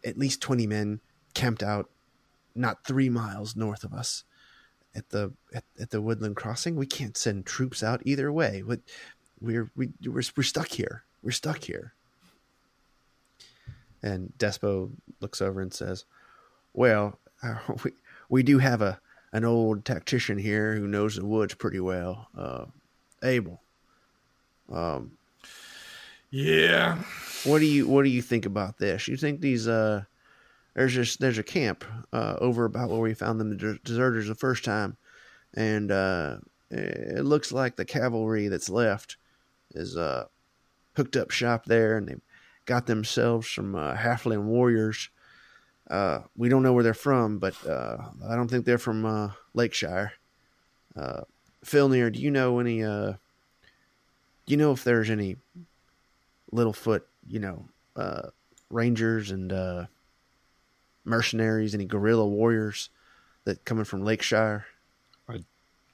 at 0.05 0.17
least 0.17 0.41
20 0.41 0.67
men 0.67 0.99
camped 1.33 1.63
out 1.63 1.89
not 2.55 2.85
three 2.85 3.09
miles 3.09 3.55
north 3.55 3.83
of 3.83 3.93
us 3.93 4.23
at 4.95 5.09
the 5.09 5.33
at, 5.53 5.63
at 5.79 5.89
the 5.89 6.01
woodland 6.01 6.35
crossing. 6.35 6.75
We 6.75 6.85
can't 6.85 7.17
send 7.17 7.45
troops 7.45 7.83
out 7.83 8.01
either 8.05 8.31
way. 8.31 8.63
We're 8.63 9.71
we, 9.75 9.89
we're 10.05 10.23
we're 10.35 10.43
stuck 10.43 10.69
here. 10.69 11.03
We're 11.21 11.31
stuck 11.31 11.63
here. 11.63 11.93
And 14.01 14.33
Despo 14.37 14.91
looks 15.21 15.41
over 15.41 15.61
and 15.61 15.73
says, 15.73 16.05
"Well, 16.73 17.19
uh, 17.41 17.55
we 17.83 17.91
we 18.29 18.43
do 18.43 18.59
have 18.59 18.81
a 18.81 18.99
an 19.31 19.45
old 19.45 19.83
tactician 19.83 20.37
here 20.37 20.75
who 20.75 20.87
knows 20.87 21.15
the 21.15 21.25
woods 21.25 21.55
pretty 21.55 21.79
well. 21.79 22.27
Uh, 22.37 22.65
Abel. 23.23 23.61
Um, 24.71 25.17
yeah. 26.29 27.03
What 27.43 27.59
do 27.59 27.65
you 27.65 27.87
What 27.87 28.03
do 28.03 28.09
you 28.09 28.21
think 28.21 28.45
about 28.45 28.77
this? 28.77 29.07
You 29.07 29.17
think 29.17 29.41
these 29.41 29.67
uh, 29.67 30.03
there's 30.73 30.93
just 30.93 31.19
there's 31.19 31.37
a 31.37 31.43
camp 31.43 31.83
uh, 32.11 32.35
over 32.39 32.65
about 32.65 32.89
where 32.89 32.99
we 32.99 33.13
found 33.13 33.39
them 33.39 33.57
the 33.57 33.79
deserters 33.83 34.27
the 34.27 34.35
first 34.35 34.63
time, 34.63 34.97
and 35.53 35.91
uh, 35.91 36.37
it 36.71 37.25
looks 37.25 37.51
like 37.51 37.75
the 37.75 37.85
cavalry 37.85 38.47
that's 38.47 38.69
left 38.69 39.17
is 39.75 39.97
uh, 39.97 40.25
hooked 40.95 41.15
up 41.15 41.31
shop 41.31 41.65
there, 41.65 41.97
and 41.97 42.07
they've 42.07 42.21
got 42.65 42.87
themselves 42.87 43.49
some 43.49 43.75
uh, 43.75 43.95
halfling 43.95 44.43
warriors. 44.43 45.09
Uh, 45.89 46.21
we 46.35 46.49
don't 46.49 46.63
know 46.63 46.73
where 46.73 46.83
they're 46.83 46.93
from, 46.93 47.37
but 47.37 47.53
uh, 47.67 47.97
I 48.27 48.35
don't 48.35 48.47
think 48.47 48.65
they're 48.65 48.77
from 48.77 49.05
uh, 49.05 49.31
Lakeshire. 49.53 50.13
Uh, 50.95 51.21
Filnir, 51.63 52.11
do 52.11 52.19
you 52.19 52.31
know 52.31 52.59
any? 52.59 52.83
Uh, 52.83 53.13
do 54.45 54.51
you 54.51 54.57
know 54.57 54.71
if 54.71 54.83
there's 54.83 55.09
any 55.09 55.37
Littlefoot, 56.51 57.01
you 57.27 57.39
know, 57.39 57.65
uh, 57.95 58.29
rangers 58.69 59.31
and 59.31 59.51
uh, 59.51 59.85
mercenaries, 61.05 61.73
any 61.73 61.85
guerrilla 61.85 62.27
warriors 62.27 62.89
that 63.45 63.63
coming 63.65 63.85
from 63.85 64.03
Lakeshire? 64.03 64.65
I 65.29 65.43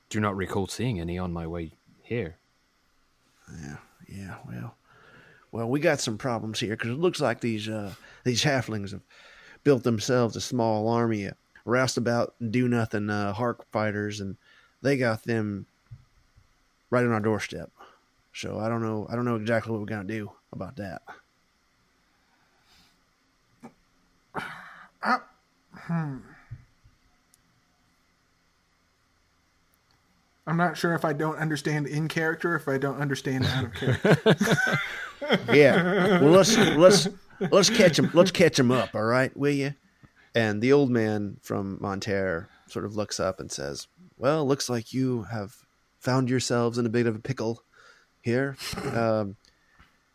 do 0.09 0.19
not 0.19 0.35
recall 0.35 0.67
seeing 0.67 0.99
any 0.99 1.17
on 1.17 1.31
my 1.31 1.45
way 1.45 1.71
here. 2.01 2.35
Yeah, 3.61 3.77
yeah. 4.07 4.35
Well, 4.47 4.75
well, 5.51 5.69
we 5.69 5.79
got 5.79 5.99
some 5.99 6.17
problems 6.17 6.59
here 6.59 6.71
because 6.71 6.91
it 6.91 6.99
looks 6.99 7.21
like 7.21 7.41
these 7.41 7.67
uh, 7.67 7.93
these 8.23 8.43
halflings 8.43 8.91
have 8.91 9.01
built 9.63 9.83
themselves 9.83 10.35
a 10.35 10.41
small 10.41 10.87
army 10.87 11.25
of 11.25 11.35
roustabout 11.65 12.33
do 12.51 12.67
nothing 12.67 13.09
uh, 13.09 13.33
hark 13.33 13.65
fighters, 13.71 14.19
and 14.19 14.37
they 14.81 14.97
got 14.97 15.23
them 15.23 15.65
right 16.89 17.05
on 17.05 17.11
our 17.11 17.19
doorstep. 17.19 17.71
So 18.33 18.59
I 18.59 18.69
don't 18.69 18.81
know. 18.81 19.07
I 19.09 19.15
don't 19.15 19.25
know 19.25 19.35
exactly 19.35 19.71
what 19.71 19.79
we're 19.79 19.87
gonna 19.87 20.03
do 20.03 20.31
about 20.51 20.77
that. 20.77 21.01
I, 25.01 25.17
hmm. 25.73 26.17
I'm 30.47 30.57
not 30.57 30.77
sure 30.77 30.95
if 30.95 31.05
I 31.05 31.13
don't 31.13 31.37
understand 31.37 31.87
in 31.87 32.07
character, 32.07 32.55
if 32.55 32.67
I 32.67 32.77
don't 32.77 32.99
understand 32.99 33.45
out 33.45 33.65
of 33.65 33.73
character. 33.73 34.79
yeah. 35.53 36.19
Well, 36.19 36.31
let's 36.31 36.57
let's 36.57 37.07
let's 37.51 37.69
catch 37.69 37.99
him. 37.99 38.09
Let's 38.13 38.31
catch 38.31 38.57
him 38.57 38.71
up. 38.71 38.95
All 38.95 39.03
right, 39.03 39.35
will 39.37 39.53
you? 39.53 39.75
And 40.33 40.61
the 40.61 40.73
old 40.73 40.89
man 40.89 41.37
from 41.41 41.77
Monterre 41.79 42.47
sort 42.67 42.85
of 42.85 42.95
looks 42.95 43.19
up 43.19 43.39
and 43.39 43.51
says, 43.51 43.87
"Well, 44.19 44.45
looks 44.45 44.69
like 44.69 44.93
you 44.93 45.23
have 45.23 45.55
found 45.97 46.29
yourselves 46.29 46.77
in 46.77 46.85
a 46.85 46.89
bit 46.89 47.07
of 47.07 47.15
a 47.15 47.19
pickle 47.19 47.63
here. 48.21 48.55
Um, 48.93 49.37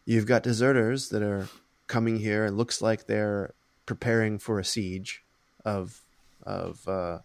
you've 0.04 0.26
got 0.26 0.42
deserters 0.42 1.08
that 1.08 1.22
are 1.22 1.48
coming 1.86 2.18
here. 2.18 2.44
It 2.44 2.52
looks 2.52 2.82
like 2.82 3.06
they're 3.06 3.54
preparing 3.86 4.38
for 4.38 4.58
a 4.58 4.64
siege 4.64 5.24
of 5.64 6.02
of 6.42 6.86
uh, 6.86 7.18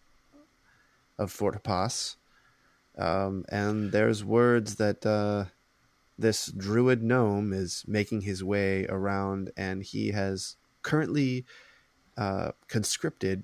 of 1.17 1.31
Fort 1.31 1.61
Pas. 1.63 2.15
Um, 2.97 3.45
and 3.49 3.91
there's 3.91 4.23
words 4.23 4.75
that 4.75 5.05
uh, 5.05 5.45
this 6.17 6.47
druid 6.47 7.03
gnome 7.03 7.53
is 7.53 7.83
making 7.87 8.21
his 8.21 8.43
way 8.43 8.85
around, 8.87 9.51
and 9.55 9.83
he 9.83 10.11
has 10.11 10.57
currently 10.81 11.45
uh, 12.17 12.51
conscripted 12.67 13.43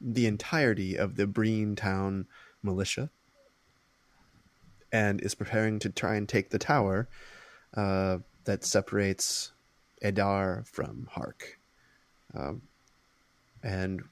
the 0.00 0.26
entirety 0.26 0.96
of 0.96 1.16
the 1.16 1.26
Breen 1.26 1.76
Town 1.76 2.26
militia 2.64 3.10
and 4.92 5.20
is 5.20 5.34
preparing 5.34 5.78
to 5.80 5.90
try 5.90 6.14
and 6.14 6.28
take 6.28 6.50
the 6.50 6.58
tower 6.58 7.08
uh, 7.76 8.18
that 8.44 8.64
separates 8.64 9.52
Edar 10.02 10.66
from 10.66 11.08
Hark. 11.10 11.58
Um, 12.32 12.62
and 13.62 14.04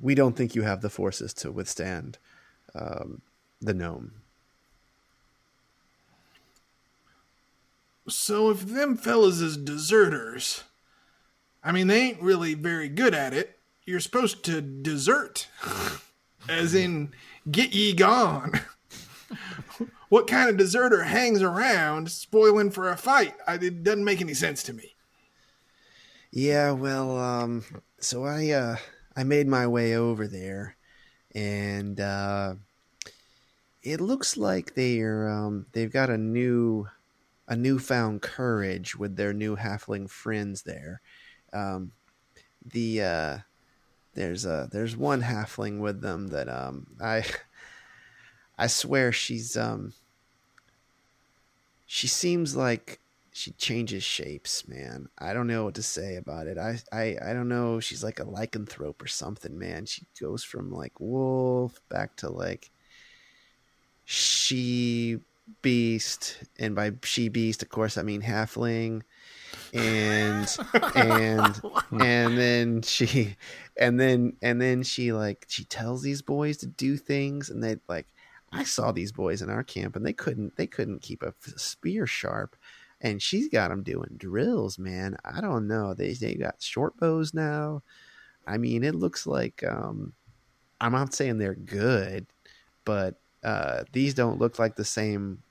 we 0.00 0.14
don't 0.14 0.36
think 0.36 0.54
you 0.54 0.62
have 0.62 0.82
the 0.82 0.90
forces 0.90 1.32
to 1.34 1.50
withstand 1.50 2.18
um, 2.74 3.22
the 3.60 3.74
gnome. 3.74 4.12
So 8.08 8.50
if 8.50 8.66
them 8.66 8.96
fellas 8.96 9.40
is 9.40 9.56
deserters, 9.56 10.64
I 11.62 11.72
mean 11.72 11.86
they 11.86 12.00
ain't 12.02 12.22
really 12.22 12.54
very 12.54 12.88
good 12.88 13.14
at 13.14 13.32
it. 13.32 13.58
You're 13.86 14.00
supposed 14.00 14.44
to 14.44 14.60
desert, 14.60 15.48
as 16.48 16.74
in 16.74 17.12
get 17.50 17.72
ye 17.72 17.92
gone. 17.92 18.60
what 20.08 20.26
kind 20.26 20.50
of 20.50 20.56
deserter 20.56 21.04
hangs 21.04 21.42
around 21.42 22.10
spoiling 22.10 22.70
for 22.70 22.90
a 22.90 22.96
fight? 22.96 23.34
I, 23.46 23.54
it 23.54 23.82
doesn't 23.82 24.04
make 24.04 24.20
any 24.20 24.34
sense 24.34 24.62
to 24.64 24.72
me. 24.72 24.94
Yeah, 26.30 26.72
well, 26.72 27.18
um, 27.18 27.64
so 27.98 28.24
I 28.24 28.50
uh, 28.50 28.76
I 29.16 29.24
made 29.24 29.48
my 29.48 29.66
way 29.66 29.96
over 29.96 30.28
there, 30.28 30.76
and 31.34 31.98
uh, 31.98 32.54
it 33.82 34.00
looks 34.00 34.36
like 34.36 34.74
they're 34.74 35.28
um, 35.28 35.66
they've 35.72 35.92
got 35.92 36.10
a 36.10 36.18
new 36.18 36.86
a 37.48 37.56
newfound 37.56 38.22
courage 38.22 38.94
with 38.94 39.16
their 39.16 39.32
new 39.32 39.56
halfling 39.56 40.08
friends 40.08 40.62
there. 40.62 41.00
Um, 41.52 41.90
the 42.64 43.02
uh, 43.02 43.38
there's 44.14 44.44
a 44.44 44.68
there's 44.72 44.96
one 44.96 45.22
halfling 45.22 45.80
with 45.80 46.00
them 46.00 46.28
that 46.28 46.48
um, 46.48 46.86
I 47.00 47.24
I 48.58 48.66
swear 48.66 49.12
she's 49.12 49.56
um 49.56 49.92
she 51.86 52.06
seems 52.06 52.54
like 52.54 53.00
she 53.32 53.52
changes 53.52 54.02
shapes, 54.02 54.66
man. 54.68 55.08
I 55.18 55.32
don't 55.32 55.46
know 55.46 55.64
what 55.64 55.74
to 55.74 55.82
say 55.82 56.16
about 56.16 56.46
it. 56.46 56.58
I 56.58 56.78
I 56.92 57.16
I 57.22 57.32
don't 57.32 57.48
know. 57.48 57.80
She's 57.80 58.04
like 58.04 58.20
a 58.20 58.24
lycanthrope 58.24 59.02
or 59.02 59.06
something, 59.06 59.58
man. 59.58 59.86
She 59.86 60.04
goes 60.20 60.44
from 60.44 60.72
like 60.72 60.98
wolf 61.00 61.80
back 61.88 62.16
to 62.16 62.28
like 62.28 62.70
she 64.04 65.20
beast, 65.62 66.38
and 66.58 66.74
by 66.74 66.92
she 67.02 67.28
beast, 67.28 67.62
of 67.62 67.68
course, 67.68 67.96
I 67.96 68.02
mean 68.02 68.22
halfling. 68.22 69.02
And 69.72 70.56
and 70.94 71.60
and 71.92 72.38
then 72.38 72.82
she 72.82 73.36
and 73.76 73.98
then 73.98 74.36
and 74.42 74.60
then 74.60 74.82
she 74.82 75.12
like 75.12 75.46
she 75.48 75.64
tells 75.64 76.02
these 76.02 76.22
boys 76.22 76.56
to 76.58 76.66
do 76.66 76.96
things 76.96 77.50
and 77.50 77.62
they 77.62 77.76
like 77.88 78.06
I 78.52 78.64
saw 78.64 78.90
these 78.90 79.12
boys 79.12 79.42
in 79.42 79.50
our 79.50 79.62
camp 79.62 79.96
and 79.96 80.04
they 80.04 80.12
couldn't 80.12 80.56
they 80.56 80.66
couldn't 80.66 81.02
keep 81.02 81.22
a 81.22 81.34
spear 81.56 82.06
sharp 82.06 82.56
and 83.00 83.22
she's 83.22 83.48
got 83.48 83.68
them 83.68 83.82
doing 83.82 84.16
drills 84.16 84.78
man. 84.78 85.16
I 85.24 85.40
don't 85.40 85.68
know. 85.68 85.94
They 85.94 86.12
they 86.14 86.34
got 86.34 86.62
short 86.62 86.96
bows 86.96 87.32
now. 87.32 87.82
I 88.46 88.58
mean 88.58 88.82
it 88.82 88.94
looks 88.94 89.26
like 89.26 89.62
um 89.64 90.14
I'm 90.80 90.92
not 90.92 91.14
saying 91.14 91.38
they're 91.38 91.54
good 91.54 92.26
but 92.84 93.20
uh 93.44 93.84
these 93.92 94.14
don't 94.14 94.38
look 94.38 94.58
like 94.58 94.76
the 94.76 94.84
same 94.84 95.42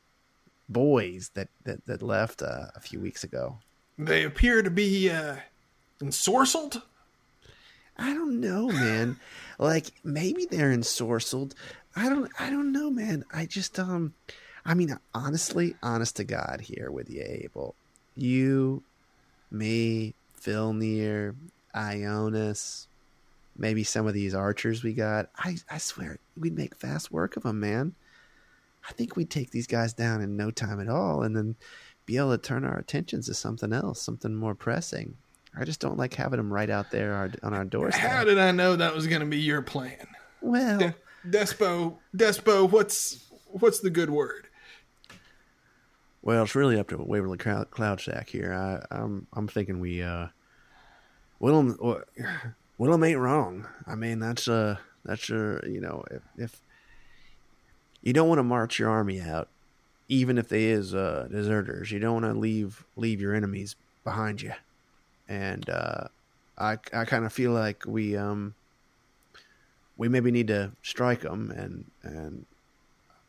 boys 0.68 1.32
that 1.34 1.50
that, 1.64 1.86
that 1.88 2.04
left 2.04 2.42
uh, 2.42 2.68
a 2.76 2.80
few 2.80 3.00
weeks 3.00 3.24
ago 3.24 3.58
They 4.00 4.24
appear 4.24 4.62
to 4.62 4.72
be 4.72 5.10
uh, 5.10 5.36
ensorcelled. 6.02 6.82
I 7.98 8.14
don't 8.14 8.40
know, 8.40 8.70
man. 8.70 9.20
like 9.60 9.88
maybe 10.06 10.46
they're 10.46 10.72
ensorcelled. 10.72 11.54
I 11.98 12.08
don't. 12.08 12.32
I 12.40 12.50
don't 12.50 12.72
know, 12.72 12.90
man. 12.90 13.26
I 13.34 13.46
just 13.46 13.78
um. 13.78 14.14
I 14.66 14.74
mean, 14.74 14.98
honestly, 15.14 15.76
honest 15.84 16.16
to 16.18 16.24
God, 16.24 16.62
here 16.62 16.92
with 16.92 17.10
you, 17.10 17.24
Abel. 17.26 17.76
You, 18.16 18.84
me, 19.52 20.14
Filnir, 20.42 21.36
Ionis, 21.76 22.88
maybe 23.58 23.84
some 23.84 24.08
of 24.08 24.14
these 24.14 24.34
archers 24.34 24.82
we 24.82 24.94
got. 24.94 25.30
I 25.38 25.58
I 25.70 25.78
swear 25.78 26.20
we'd 26.38 26.56
make 26.56 26.74
fast 26.76 27.12
work 27.12 27.36
of 27.36 27.44
them, 27.44 27.60
man. 27.60 27.96
I 28.88 28.94
think 28.94 29.18
we'd 29.18 29.30
take 29.30 29.52
these 29.52 29.68
guys 29.68 29.92
down 29.92 30.22
in 30.22 30.38
no 30.38 30.52
time 30.52 30.80
at 30.80 30.88
all, 30.88 31.22
and 31.24 31.36
then 31.36 31.58
be 32.10 32.18
able 32.18 32.32
to 32.32 32.40
turn 32.40 32.66
our 32.66 32.80
attentions 32.80 33.28
to 33.28 33.36
something 33.36 33.72
else, 33.72 34.02
something 34.02 34.34
more 34.34 34.56
pressing. 34.56 35.16
I 35.56 35.64
just 35.64 35.80
don't 35.80 35.98
like 35.98 36.16
having 36.16 36.38
them 36.38 36.52
right 36.52 36.70
out 36.70 36.90
there 36.90 37.32
on 37.44 37.54
our 37.54 37.64
doorstep. 37.64 38.02
How 38.02 38.24
did 38.24 38.40
I 38.40 38.50
know 38.50 38.76
that 38.76 38.96
was 38.96 39.06
going 39.06 39.20
to 39.20 39.28
be 39.28 39.38
your 39.38 39.62
plan? 39.62 40.08
well, 40.42 40.80
De- 40.80 40.96
Despo, 41.28 41.98
Despo, 42.18 42.68
what's 42.72 43.26
what's 43.46 43.80
the 43.80 43.92
good 43.92 44.10
word? 44.10 44.48
well, 46.24 46.44
it's 46.44 46.56
really 46.56 46.80
up 46.80 46.88
to 46.90 46.98
Waverly 46.98 47.38
Cloud, 47.38 47.70
Cloudsack 47.70 48.30
here. 48.30 48.54
I, 48.54 48.96
I'm 48.96 49.28
I'm 49.34 49.48
thinking 49.48 49.80
we 49.80 50.02
uh, 50.02 50.28
Willem 51.40 51.78
Willem 52.80 53.04
ain't 53.04 53.20
wrong. 53.20 53.68
I 53.86 53.94
mean 53.94 54.18
that's 54.18 54.48
uh 54.48 54.78
that's 55.06 55.30
uh 55.30 55.60
you 55.64 55.80
know 55.80 56.04
if, 56.10 56.24
if 56.38 56.62
you 58.02 58.14
don't 58.14 58.30
want 58.30 58.40
to 58.40 58.44
march 58.44 58.80
your 58.80 58.90
army 58.90 59.22
out, 59.22 59.48
even 60.10 60.40
if 60.40 60.50
they 60.50 60.66
is 60.66 60.94
uh 60.94 61.28
deserters, 61.32 61.92
you 61.92 62.00
don't 62.00 62.22
want 62.22 62.26
to 62.26 62.40
leave 62.40 62.84
leave 62.98 63.22
your 63.22 63.34
enemies 63.34 63.76
behind 64.04 64.42
you. 64.42 64.54
And 65.30 65.70
uh, 65.70 66.06
I 66.58 66.78
I 66.92 67.06
kind 67.06 67.26
of 67.26 67.32
feel 67.32 67.52
like 67.52 67.84
we 67.86 68.18
um 68.18 68.56
we 69.96 70.10
maybe 70.10 70.32
need 70.32 70.48
to 70.48 70.72
strike 70.82 71.22
them 71.22 71.52
and 71.52 71.86
and 72.04 72.46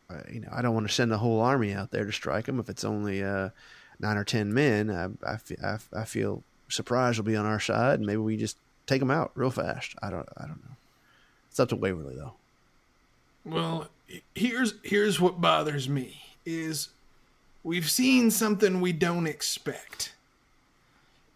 uh, 0.09 0.23
you 0.33 0.41
know 0.41 0.49
I 0.51 0.63
don't 0.63 0.75
want 0.75 0.89
to 0.89 0.93
send 0.93 1.13
the 1.13 1.19
whole 1.19 1.41
army 1.41 1.73
out 1.73 1.91
there 1.91 2.07
to 2.07 2.13
strike 2.13 2.47
them 2.47 2.59
if 2.59 2.69
it's 2.69 2.85
only 2.85 3.23
uh 3.23 3.51
nine 4.01 4.17
or 4.17 4.25
ten 4.25 4.53
men. 4.53 4.91
I 4.91 5.09
I, 5.31 5.39
I, 5.63 5.79
I 5.93 6.05
feel 6.05 6.43
surprise 6.69 7.19
will 7.19 7.25
be 7.25 7.37
on 7.37 7.47
our 7.47 7.61
side 7.61 7.99
and 7.99 8.07
maybe 8.07 8.19
we 8.19 8.37
just 8.39 8.57
take 8.87 9.01
them 9.01 9.11
out 9.11 9.33
real 9.35 9.51
fast. 9.51 9.95
I 10.03 10.09
don't 10.09 10.29
I 10.37 10.47
don't 10.47 10.65
know. 10.65 10.77
It's 11.51 11.61
up 11.61 11.69
to 11.69 11.77
Waverly 11.77 12.17
though. 12.17 12.33
Well, 13.45 13.89
here's 14.35 14.75
here's 14.83 15.21
what 15.21 15.43
bothers 15.43 15.87
me 15.87 16.30
is 16.45 16.89
we've 17.63 17.91
seen 17.91 18.31
something 18.31 18.81
we 18.81 18.93
don't 18.93 19.27
expect. 19.27 20.15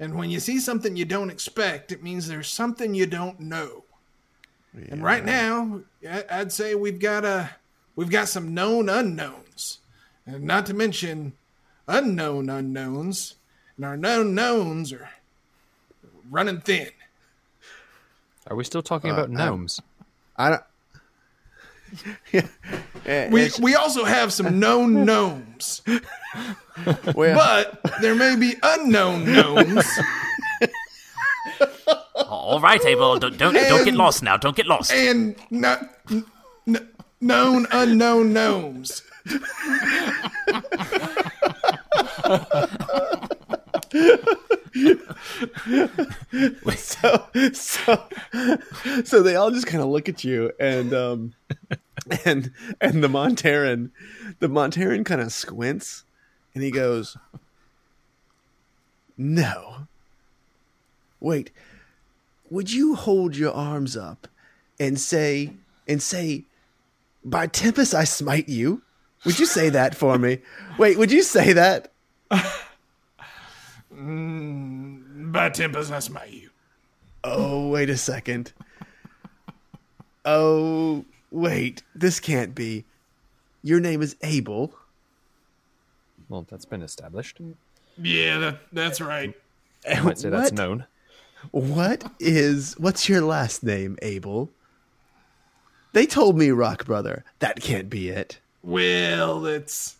And 0.00 0.14
when 0.16 0.30
you 0.30 0.40
see 0.40 0.58
something 0.58 0.96
you 0.96 1.04
don't 1.04 1.30
expect, 1.30 1.92
it 1.92 2.02
means 2.02 2.26
there's 2.26 2.48
something 2.48 2.94
you 2.94 3.06
don't 3.06 3.38
know. 3.40 3.84
And 4.90 5.04
right 5.04 5.24
now, 5.24 5.82
I- 6.08 6.24
I'd 6.28 6.52
say 6.52 6.74
we've 6.74 6.98
got 6.98 7.24
a 7.24 7.50
we've 7.94 8.10
got 8.10 8.28
some 8.28 8.52
known 8.54 8.88
unknowns, 8.88 9.78
and 10.26 10.42
not 10.42 10.66
to 10.66 10.74
mention 10.74 11.34
unknown 11.86 12.50
unknowns. 12.50 13.36
And 13.76 13.84
our 13.84 13.96
known 13.96 14.34
knowns 14.34 14.92
are 14.92 15.10
running 16.28 16.60
thin. 16.60 16.90
Are 18.48 18.56
we 18.56 18.64
still 18.64 18.82
talking 18.82 19.10
uh, 19.10 19.14
about 19.14 19.30
gnomes? 19.30 19.80
I 20.36 20.50
don't. 20.50 22.16
yeah, 22.32 22.48
We 23.06 23.50
we 23.60 23.74
also 23.74 24.04
have 24.04 24.32
some 24.32 24.58
known 24.58 25.04
gnomes, 25.08 25.82
well, 27.14 27.36
but 27.36 27.80
there 28.00 28.14
may 28.14 28.36
be 28.36 28.54
unknown 28.62 29.30
gnomes. 29.30 29.86
All 32.16 32.60
right, 32.60 32.82
Abel, 32.84 33.18
don't 33.18 33.36
don't, 33.36 33.54
don't 33.54 33.84
get 33.84 33.94
lost 33.94 34.22
now. 34.22 34.36
Don't 34.36 34.56
get 34.56 34.66
lost. 34.66 34.92
and 34.92 35.36
no, 35.50 35.76
n- 36.10 36.88
known 37.20 37.66
unknown 37.72 38.32
gnomes. 38.32 39.02
so 46.74 47.28
so 47.52 48.08
so 49.04 49.22
they 49.22 49.36
all 49.36 49.50
just 49.50 49.66
kind 49.66 49.82
of 49.82 49.88
look 49.88 50.08
at 50.08 50.24
you 50.24 50.50
and 50.58 50.92
um 50.92 51.34
and 52.24 52.50
and 52.80 53.04
the 53.04 53.08
montaran 53.08 53.90
the 54.40 54.48
montaran 54.48 55.04
kind 55.04 55.20
of 55.20 55.32
squints 55.32 56.04
and 56.54 56.64
he 56.64 56.70
goes 56.70 57.16
no. 59.16 59.86
Wait. 61.20 61.50
Would 62.50 62.72
you 62.72 62.94
hold 62.94 63.36
your 63.36 63.52
arms 63.52 63.96
up 63.96 64.28
and 64.78 64.98
say 64.98 65.52
and 65.86 66.02
say 66.02 66.44
by 67.24 67.46
tempest 67.46 67.94
i 67.94 68.04
smite 68.04 68.48
you 68.48 68.82
would 69.24 69.38
you 69.38 69.46
say 69.46 69.70
that 69.70 69.94
for 69.94 70.18
me? 70.18 70.40
Wait 70.78 70.98
would 70.98 71.12
you 71.12 71.22
say 71.22 71.52
that 71.52 71.92
Mm, 73.94 75.32
By 75.32 75.50
tempest, 75.50 75.92
I 75.92 75.98
smite 76.00 76.30
you. 76.30 76.50
Oh, 77.22 77.68
wait 77.68 77.88
a 77.90 77.96
second. 77.96 78.52
Oh, 80.24 81.04
wait. 81.30 81.82
This 81.94 82.20
can't 82.20 82.54
be. 82.54 82.84
Your 83.62 83.80
name 83.80 84.02
is 84.02 84.16
Abel. 84.22 84.74
Well, 86.28 86.46
that's 86.48 86.64
been 86.64 86.82
established. 86.82 87.38
Yeah, 87.98 88.38
that 88.38 88.58
that's 88.72 89.00
right. 89.00 89.34
I 89.90 90.00
might 90.00 90.18
say 90.18 90.30
that's 90.30 90.50
What? 90.50 90.54
known. 90.54 90.86
What 91.50 92.10
is. 92.18 92.74
What's 92.78 93.08
your 93.08 93.20
last 93.20 93.62
name, 93.62 93.98
Abel? 94.02 94.50
They 95.92 96.06
told 96.06 96.36
me 96.36 96.50
Rock 96.50 96.84
Brother. 96.86 97.24
That 97.38 97.60
can't 97.60 97.88
be 97.88 98.08
it. 98.08 98.40
Well, 98.62 99.46
it's 99.46 99.96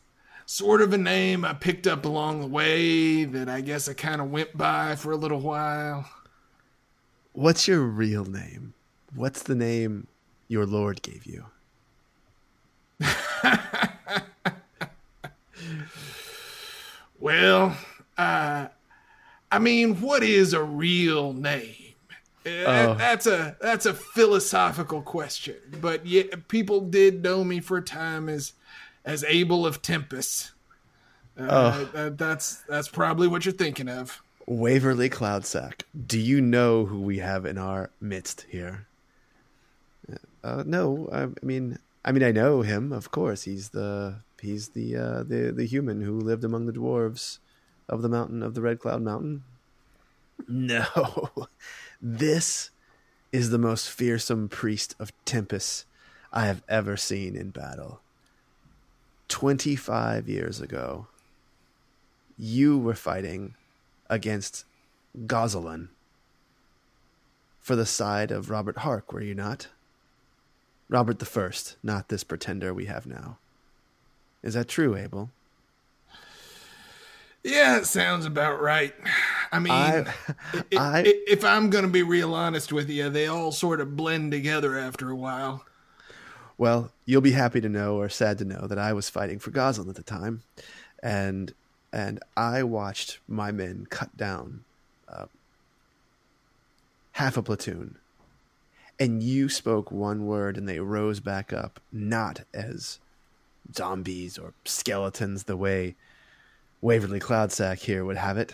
sort 0.47 0.83
of 0.83 0.93
a 0.93 0.99
name 0.99 1.45
I 1.45 1.55
picked 1.55 1.87
up 1.87 2.05
along 2.05 2.41
the 2.41 2.47
way 2.47 3.25
that 3.25 3.49
I 3.49 3.61
guess 3.61 3.89
I 3.89 3.95
kind 3.95 4.21
of 4.21 4.31
went 4.31 4.57
by 4.57 4.97
for 4.97 5.13
a 5.13 5.17
little 5.17 5.41
while. 5.41 6.09
What's 7.33 7.67
your 7.67 7.81
real 7.83 8.25
name? 8.25 8.75
What's 9.15 9.43
the 9.43 9.55
name 9.55 10.07
your 10.49 10.67
Lord 10.67 11.03
gave 11.03 11.27
you? 11.27 11.47
Well, 17.19 17.77
uh, 18.19 18.69
I 19.51 19.59
mean, 19.59 20.01
what 20.01 20.23
is 20.23 20.53
a 20.53 20.63
real 20.63 21.33
name? 21.33 21.75
Uh, 22.45 22.93
That's 22.93 23.27
a 23.27 23.57
that's 23.59 23.87
a 23.87 23.95
philosophical 23.95 25.01
question, 25.01 25.57
but 25.81 26.05
yeah, 26.05 26.25
people 26.49 26.83
did 26.83 27.23
know 27.23 27.43
me 27.43 27.61
for 27.61 27.79
a 27.79 27.83
time 27.83 28.29
as 28.29 28.53
as 29.05 29.25
Abel 29.25 29.67
of 29.67 29.83
Tempest. 29.83 30.53
Uh, 31.39 31.85
that- 31.93 32.19
that's 32.19 32.57
that's 32.69 32.89
probably 32.89 33.27
what 33.27 33.45
you're 33.45 33.53
thinking 33.55 33.89
of. 33.89 34.23
Waverly 34.47 35.09
Cloudsack. 35.09 35.85
Do 36.07 36.19
you 36.19 36.41
know 36.41 36.85
who 36.87 37.01
we 37.01 37.19
have 37.19 37.47
in 37.47 37.57
our 37.59 37.91
midst 38.01 38.47
here? 38.51 38.87
Uh, 40.45 40.63
no, 40.67 41.09
I, 41.11 41.23
I 41.23 41.29
mean, 41.43 41.79
I 42.05 42.13
mean, 42.13 42.23
I 42.23 42.31
know 42.31 42.61
him. 42.61 42.93
Of 42.93 43.11
course, 43.11 43.43
he's 43.45 43.71
the 43.71 44.17
he's 44.41 44.69
the 44.71 44.97
uh, 44.97 45.23
the 45.23 45.51
the 45.57 45.65
human 45.65 46.03
who 46.03 46.21
lived 46.21 46.45
among 46.45 46.67
the 46.67 46.73
dwarves 46.73 47.39
of 47.89 48.03
the 48.03 48.09
mountain 48.11 48.43
of 48.43 48.55
the 48.55 48.61
Red 48.61 48.79
Cloud 48.81 49.01
Mountain. 49.03 49.43
No, 50.47 51.31
this 52.03 52.71
is 53.33 53.49
the 53.51 53.59
most 53.59 53.89
fearsome 53.89 54.49
priest 54.49 54.95
of 55.01 55.13
Tempest 55.25 55.87
I 56.33 56.45
have 56.47 56.63
ever 56.69 56.97
seen 56.99 57.35
in 57.37 57.51
battle. 57.51 58.01
Twenty 59.39 59.75
five 59.75 60.29
years 60.29 60.61
ago, 60.61 61.09
you 62.39 62.79
were 62.79 62.95
fighting 62.95 63.55
against 64.09 64.65
Gozelin 65.27 65.89
for 67.61 67.75
the 67.75 67.85
side 67.85 68.31
of 68.31 68.49
Robert 68.49 68.79
Hark, 68.79 69.13
were 69.13 69.21
you 69.21 69.35
not? 69.35 69.67
Robert 70.89 71.19
the 71.19 71.27
First, 71.27 71.75
not 71.83 72.11
this 72.11 72.23
pretender 72.23 72.73
we 72.73 72.85
have 72.85 73.07
now. 73.09 73.39
Is 74.45 74.55
that 74.55 74.69
true, 74.69 74.95
Abel? 74.95 75.31
Yeah, 77.43 77.79
it 77.79 77.87
sounds 77.87 78.27
about 78.27 78.63
right. 78.63 78.95
I 79.51 79.59
mean, 79.59 79.73
I, 79.73 80.05
i- 80.53 80.65
I- 80.77 81.01
i- 81.01 81.23
if 81.27 81.45
I'm 81.45 81.71
going 81.71 81.85
to 81.85 81.91
be 81.91 82.05
real 82.05 82.35
honest 82.35 82.73
with 82.73 82.89
you, 82.89 83.11
they 83.11 83.27
all 83.27 83.51
sort 83.51 83.81
of 83.81 83.97
blend 83.97 84.31
together 84.31 84.79
after 84.79 85.11
a 85.11 85.17
while. 85.17 85.65
Well, 86.57 86.93
you'll 87.05 87.21
be 87.21 87.33
happy 87.33 87.61
to 87.61 87.69
know, 87.69 87.97
or 87.97 88.09
sad 88.09 88.39
to 88.39 88.45
know, 88.45 88.67
that 88.67 88.79
I 88.79 88.93
was 88.93 89.11
fighting 89.11 89.39
for 89.39 89.51
Goslin 89.51 89.89
at 89.89 89.97
the 89.97 90.03
time, 90.03 90.43
and 91.03 91.53
and 91.93 92.21
I 92.37 92.63
watched 92.65 93.19
my 93.29 93.53
men 93.53 93.87
cut 93.89 94.17
down 94.17 94.65
uh, 95.09 95.27
half 97.13 97.37
a 97.37 97.43
platoon, 97.43 97.99
and 98.99 99.23
you 99.23 99.49
spoke 99.49 99.91
one 99.91 100.27
word, 100.27 100.57
and 100.57 100.69
they 100.69 100.81
rose 100.81 101.21
back 101.21 101.53
up, 101.53 101.81
not 101.93 102.43
as 102.53 102.99
zombies 103.75 104.39
or 104.39 104.55
skeletons, 104.65 105.45
the 105.45 105.57
way 105.57 105.97
Waverly 106.81 107.21
Cloudsack 107.21 107.81
here 107.81 108.05
would 108.05 108.17
have 108.17 108.39
it. 108.39 108.53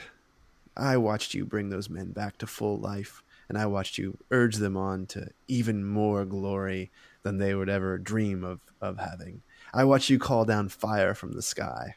I 0.76 0.96
watched 0.96 1.34
you 1.34 1.44
bring 1.44 1.68
those 1.68 1.90
men 1.90 2.12
back 2.12 2.38
to 2.38 2.46
full 2.46 2.78
life, 2.78 3.22
and 3.48 3.58
I 3.58 3.66
watched 3.66 3.98
you 3.98 4.16
urge 4.30 4.56
them 4.56 4.76
on 4.76 5.06
to 5.06 5.30
even 5.48 5.84
more 5.84 6.24
glory 6.24 6.90
than 7.22 7.38
they 7.38 7.54
would 7.54 7.68
ever 7.68 7.98
dream 7.98 8.44
of, 8.44 8.60
of 8.80 8.98
having. 8.98 9.42
I 9.72 9.84
watch 9.84 10.10
you 10.10 10.18
call 10.18 10.44
down 10.44 10.68
fire 10.68 11.14
from 11.14 11.32
the 11.32 11.42
sky. 11.42 11.96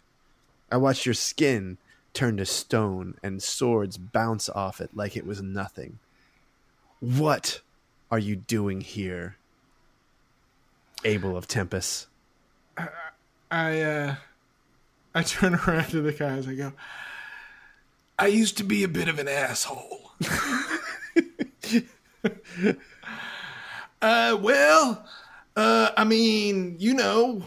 I 0.72 0.78
watch 0.78 1.06
your 1.06 1.14
skin 1.14 1.78
turn 2.14 2.38
to 2.38 2.46
stone 2.46 3.16
and 3.24 3.42
swords 3.42 3.98
bounce 3.98 4.50
off 4.50 4.80
it 4.80 4.96
like 4.96 5.18
it 5.18 5.26
was 5.26 5.42
nothing. 5.42 6.00
What 7.00 7.62
are 8.12 8.20
you 8.20 8.36
doing 8.36 8.82
here, 8.82 9.38
Abel 11.04 11.36
of 11.36 11.48
Tempest? 11.48 12.08
I 13.52 13.82
uh 13.82 14.16
I 15.16 15.24
turn 15.24 15.56
around 15.56 15.90
to 15.90 16.02
the 16.02 16.12
guys. 16.12 16.48
I 16.48 16.56
go, 16.56 16.74
I 18.18 18.28
used 18.28 18.58
to 18.58 18.64
be 18.64 18.84
a 18.84 18.88
bit 18.88 19.08
of 19.08 19.20
an 19.20 19.28
asshole. 19.28 20.12
uh, 24.04 24.38
well, 24.40 25.06
uh, 25.56 25.92
I 25.96 26.04
mean, 26.04 26.76
you 26.78 26.94
know, 26.94 27.44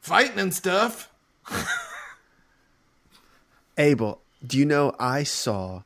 fighting 0.00 0.40
and 0.40 0.54
stuff. 0.54 1.12
Abel, 3.78 4.20
do 4.44 4.56
you 4.58 4.64
know 4.64 4.96
I 4.98 5.22
saw 5.22 5.82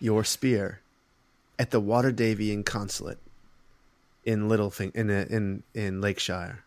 your 0.00 0.24
spear 0.24 0.80
at 1.58 1.70
the 1.70 1.80
Waterdavian 1.80 2.64
consulate 2.64 3.18
in 4.24 4.48
Littlething 4.48 4.94
in 4.96 5.10
in 5.10 5.62
in 5.74 6.00
Lakeshire? 6.00 6.64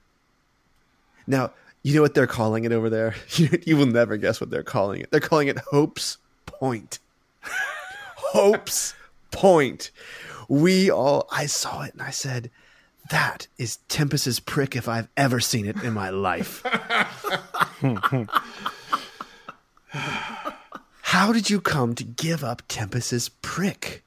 Now, 1.28 1.52
you 1.84 1.94
know 1.96 2.02
what 2.02 2.14
they're 2.14 2.28
calling 2.28 2.64
it 2.64 2.72
over 2.72 2.90
there? 2.90 3.16
You, 3.36 3.50
you 3.66 3.78
will 3.78 3.88
never 3.88 4.16
guess 4.16 4.40
what 4.40 4.50
they're 4.50 4.64
calling 4.64 5.02
it. 5.02 5.12
They're 5.12 5.20
calling 5.20 5.50
it 5.50 5.58
Hope's 5.58 6.18
Point. 6.46 7.00
Hope's 8.16 8.94
Point. 9.32 9.92
We 10.52 10.92
all 10.92 11.30
I 11.32 11.46
saw 11.46 11.84
it 11.84 11.94
and 11.94 12.02
I 12.02 12.10
said, 12.10 12.52
that 13.10 13.48
is 13.58 13.78
Tempest's 13.88 14.42
prick 14.42 14.76
if 14.76 14.90
I've 14.90 15.08
ever 15.16 15.40
seen 15.40 15.66
it 15.66 15.82
in 15.82 15.94
my 15.94 16.10
life. 16.10 16.62
How 21.04 21.32
did 21.32 21.50
you 21.50 21.62
come 21.62 21.96
to 21.96 22.04
give 22.04 22.44
up 22.44 22.64
Tempest's 22.68 23.30
prick? 23.42 24.04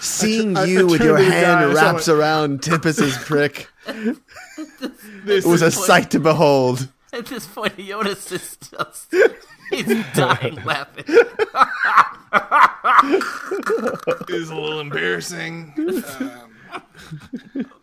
Seeing 0.00 0.56
I- 0.56 0.62
I 0.62 0.64
you 0.64 0.86
with 0.86 1.02
your 1.02 1.18
to 1.18 1.22
the 1.24 1.28
guy, 1.30 1.36
hand 1.36 1.74
wraps 1.74 2.08
around 2.08 2.62
Tempest's 2.62 3.22
prick 3.22 3.68
it 3.86 5.44
was 5.44 5.60
a 5.60 5.70
sight 5.70 6.12
to 6.12 6.18
behold. 6.20 6.88
At 7.12 7.26
this 7.26 7.46
point, 7.46 7.78
Jonas 7.78 8.32
is 8.32 8.56
just. 8.56 9.14
He's 9.70 9.86
dying 10.14 10.56
laughing. 10.64 11.04
is 14.28 14.50
a 14.50 14.54
little 14.54 14.80
embarrassing. 14.80 15.72
Um, 16.18 16.54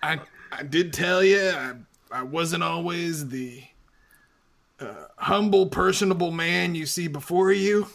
I 0.04 0.20
I 0.52 0.64
did 0.64 0.94
tell 0.94 1.24
you 1.24 1.50
I 1.50 1.74
I 2.12 2.24
wasn't 2.24 2.64
always 2.64 3.30
the 3.30 3.64
uh, 4.80 5.06
humble, 5.18 5.68
personable 5.68 6.32
man 6.32 6.76
you 6.76 6.86
see 6.86 7.08
before 7.08 7.52
you. 7.52 7.88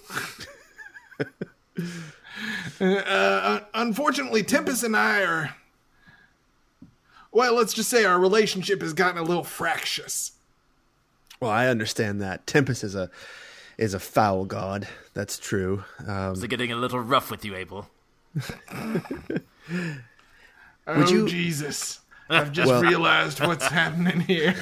uh, 2.80 3.60
unfortunately, 3.74 4.42
Tempest 4.42 4.84
and 4.84 4.96
I 4.96 5.22
are. 5.22 5.56
Well, 7.32 7.54
let's 7.54 7.74
just 7.74 7.90
say 7.90 8.04
our 8.04 8.20
relationship 8.20 8.80
has 8.82 8.92
gotten 8.92 9.18
a 9.18 9.24
little 9.24 9.44
fractious. 9.44 10.32
Well, 11.40 11.50
I 11.50 11.66
understand 11.66 12.20
that 12.22 12.46
Tempest 12.46 12.84
is 12.84 12.94
a 12.94 13.10
is 13.76 13.92
a 13.94 13.98
foul 14.00 14.44
god. 14.44 14.86
That's 15.14 15.38
true. 15.38 15.84
Um, 16.06 16.32
Is 16.32 16.42
it 16.42 16.48
getting 16.48 16.70
a 16.72 16.76
little 16.76 17.00
rough 17.00 17.30
with 17.30 17.44
you, 17.44 17.54
Abel? 17.56 17.88
oh, 20.86 21.08
you- 21.08 21.26
Jesus. 21.28 22.00
I've 22.30 22.52
just 22.52 22.70
Well- 22.70 22.80
realized 22.82 23.40
what's 23.40 23.66
happening 23.66 24.20
here. 24.20 24.54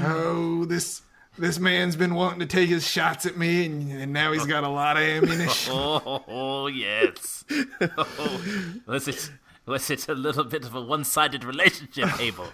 oh, 0.00 0.64
this 0.66 1.02
this 1.38 1.58
man's 1.58 1.96
been 1.96 2.14
wanting 2.14 2.40
to 2.40 2.46
take 2.46 2.68
his 2.68 2.86
shots 2.86 3.24
at 3.24 3.36
me, 3.38 3.64
and, 3.66 3.90
and 3.92 4.12
now 4.12 4.32
he's 4.32 4.44
got 4.46 4.64
a 4.64 4.68
lot 4.68 4.96
of 4.96 5.02
ammunition. 5.02 5.72
Oh, 5.72 6.66
yes. 6.66 7.44
Oh, 7.80 8.40
was 8.86 9.08
it 9.08 9.30
was 9.66 9.90
it 9.90 10.08
a 10.08 10.14
little 10.14 10.44
bit 10.44 10.64
of 10.64 10.74
a 10.74 10.80
one-sided 10.80 11.44
relationship, 11.44 12.08
Abel? 12.20 12.48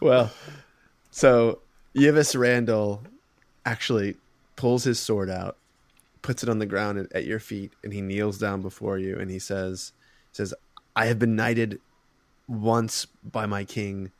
well, 0.00 0.30
so 1.10 1.60
Yvis 1.94 2.38
Randall 2.38 3.02
actually 3.64 4.16
pulls 4.56 4.84
his 4.84 4.98
sword 4.98 5.30
out, 5.30 5.56
puts 6.22 6.42
it 6.42 6.48
on 6.48 6.58
the 6.58 6.66
ground 6.66 6.98
at, 6.98 7.12
at 7.12 7.24
your 7.24 7.38
feet, 7.38 7.72
and 7.82 7.92
he 7.92 8.00
kneels 8.00 8.38
down 8.38 8.62
before 8.62 8.98
you, 8.98 9.18
and 9.18 9.30
he 9.30 9.38
says, 9.38 9.92
"says 10.32 10.54
I 10.96 11.06
have 11.06 11.18
been 11.18 11.36
knighted 11.36 11.80
once 12.48 13.06
by 13.22 13.46
my 13.46 13.64
king. 13.64 14.10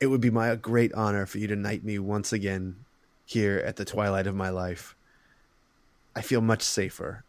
It 0.00 0.06
would 0.06 0.20
be 0.20 0.30
my 0.30 0.54
great 0.56 0.92
honor 0.94 1.26
for 1.26 1.38
you 1.38 1.46
to 1.48 1.56
knight 1.56 1.84
me 1.84 1.98
once 1.98 2.32
again 2.32 2.84
here 3.24 3.58
at 3.58 3.76
the 3.76 3.84
twilight 3.84 4.26
of 4.26 4.34
my 4.34 4.50
life. 4.50 4.94
I 6.14 6.22
feel 6.22 6.40
much 6.40 6.62
safer." 6.62 7.24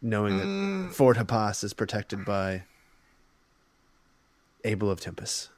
Knowing 0.00 0.38
that 0.38 0.94
Fort 0.94 1.16
Hapas 1.16 1.64
is 1.64 1.72
protected 1.72 2.24
by 2.24 2.62
Abel 4.64 4.90
of 4.90 5.00
Tempest. 5.00 5.50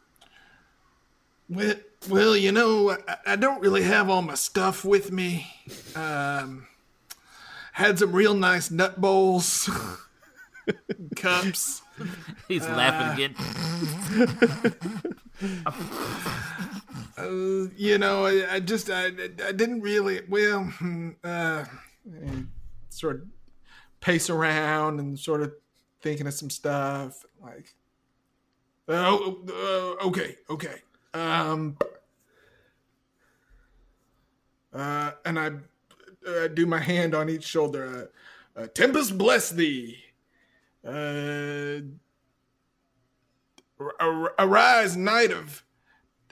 Well, 1.49 1.75
well, 2.09 2.37
you 2.37 2.53
know, 2.53 2.91
I, 2.91 3.17
I 3.27 3.37
don't 3.37 3.61
really 3.61 3.83
have 3.83 4.09
all 4.09 4.23
my 4.23 4.35
stuff 4.35 4.85
with 4.85 5.13
me. 5.13 5.47
Um, 5.95 6.67
had 7.73 7.99
some 7.99 8.13
real 8.13 8.35
nice 8.35 8.71
nut 8.71 9.01
bowls, 9.01 9.69
cups. 11.17 11.83
He's 12.49 12.67
laughing 12.67 13.25
again. 13.25 13.35
Uh, 17.17 17.69
you 17.77 17.99
know, 17.99 18.27
I, 18.27 18.55
I 18.55 18.61
just 18.61 18.91
I, 18.91 19.07
I 19.47 19.53
didn't 19.53 19.81
really 19.83 20.21
well 20.29 20.65
hmm, 20.65 21.11
uh, 21.23 21.65
sort 22.89 23.17
of 23.17 23.23
pace 24.01 24.31
around 24.31 24.99
and 24.99 25.19
sort 25.19 25.43
of 25.43 25.53
thinking 26.01 26.27
of 26.27 26.35
some 26.35 26.51
stuff 26.51 27.25
like 27.43 27.75
oh 28.89 29.39
uh, 29.49 30.07
okay 30.07 30.37
okay 30.49 30.83
um 31.15 31.77
uh 34.73 35.11
and 35.25 35.39
I, 35.39 35.51
I 36.29 36.49
do 36.49 36.67
my 36.67 36.79
hand 36.79 37.15
on 37.15 37.29
each 37.29 37.45
shoulder 37.45 38.11
uh, 38.57 38.61
uh, 38.61 38.67
Tempest 38.69 39.19
bless 39.19 39.51
thee 39.51 39.99
uh 40.87 41.81
ar- 44.01 44.35
arise 44.39 44.97
knight 44.97 45.31
of 45.31 45.63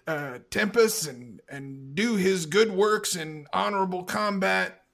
uh, 0.09 0.39
Tempest 0.51 1.07
and 1.07 1.41
and 1.51 1.95
do 1.95 2.17
his 2.17 2.47
good 2.47 2.71
works 2.73 3.15
in 3.15 3.47
honorable 3.53 4.05
combat. 4.05 4.85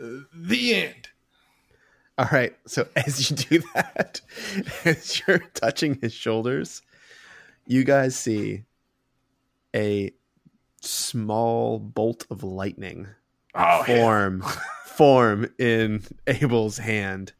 Uh, 0.00 0.20
the 0.34 0.74
end. 0.74 1.08
All 2.20 2.28
right. 2.32 2.54
So 2.66 2.86
as 2.96 3.30
you 3.30 3.36
do 3.36 3.62
that, 3.74 4.20
as 4.84 5.22
you're 5.26 5.38
touching 5.54 5.98
his 6.02 6.12
shoulders, 6.12 6.82
you 7.66 7.82
guys 7.82 8.14
see 8.14 8.64
a 9.74 10.12
small 10.82 11.78
bolt 11.78 12.26
of 12.30 12.42
lightning 12.42 13.08
Oh, 13.54 13.82
form 13.84 14.44
form 14.84 15.50
in 15.58 16.02
Abel's 16.26 16.76
hand, 16.76 17.32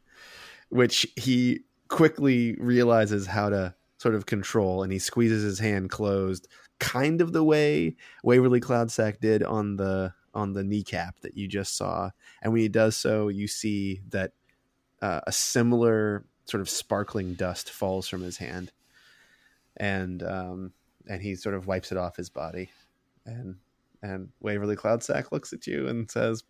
which 0.70 1.07
he 1.15 1.61
quickly 1.89 2.57
realizes 2.59 3.27
how 3.27 3.51
to 3.51 3.74
sort 3.98 4.15
of 4.15 4.24
control, 4.24 4.82
and 4.82 4.93
he 4.93 4.98
squeezes 4.98 5.43
his 5.43 5.59
hand 5.59 5.90
closed, 5.90 6.48
kind 6.78 7.20
of 7.20 7.32
the 7.32 7.44
way 7.44 7.97
Waverly 8.24 8.61
Cloudsack 8.61 9.20
did 9.20 9.43
on 9.43 9.77
the 9.77 10.15
on 10.32 10.55
the 10.55 10.65
kneecap 10.65 11.20
that 11.20 11.36
you 11.36 11.47
just 11.47 11.77
saw. 11.77 12.11
And 12.43 12.52
when 12.52 12.62
he 12.62 12.69
does 12.69 12.97
so, 12.97 13.28
you 13.28 13.47
see 13.47 14.01
that 14.09 14.32
uh, 15.02 15.20
a 15.27 15.32
similar 15.32 16.24
sort 16.44 16.60
of 16.60 16.68
sparkling 16.68 17.35
dust 17.35 17.70
falls 17.70 18.09
from 18.09 18.22
his 18.22 18.36
hand, 18.39 18.72
and 19.77 20.22
um, 20.22 20.72
and 21.09 21.22
he 21.22 21.35
sort 21.35 21.55
of 21.55 21.66
wipes 21.66 21.93
it 21.93 21.98
off 21.98 22.16
his 22.16 22.28
body, 22.31 22.70
and 23.24 23.56
and 24.02 24.31
Waverly 24.40 24.77
Cloudsack 24.77 25.32
looks 25.32 25.52
at 25.52 25.66
you 25.66 25.89
and 25.89 26.10
says, 26.10 26.43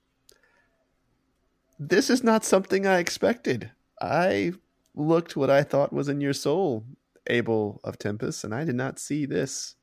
"This 1.78 2.10
is 2.10 2.24
not 2.24 2.44
something 2.44 2.86
I 2.86 2.98
expected. 2.98 3.70
I 4.00 4.52
looked 4.94 5.36
what 5.36 5.50
I 5.50 5.62
thought 5.62 5.92
was 5.92 6.08
in 6.08 6.20
your 6.20 6.32
soul, 6.32 6.84
Abel 7.28 7.80
of 7.84 7.98
Tempest, 7.98 8.44
and 8.44 8.54
I 8.54 8.64
did 8.64 8.76
not 8.76 8.98
see 8.98 9.26
this. 9.26 9.76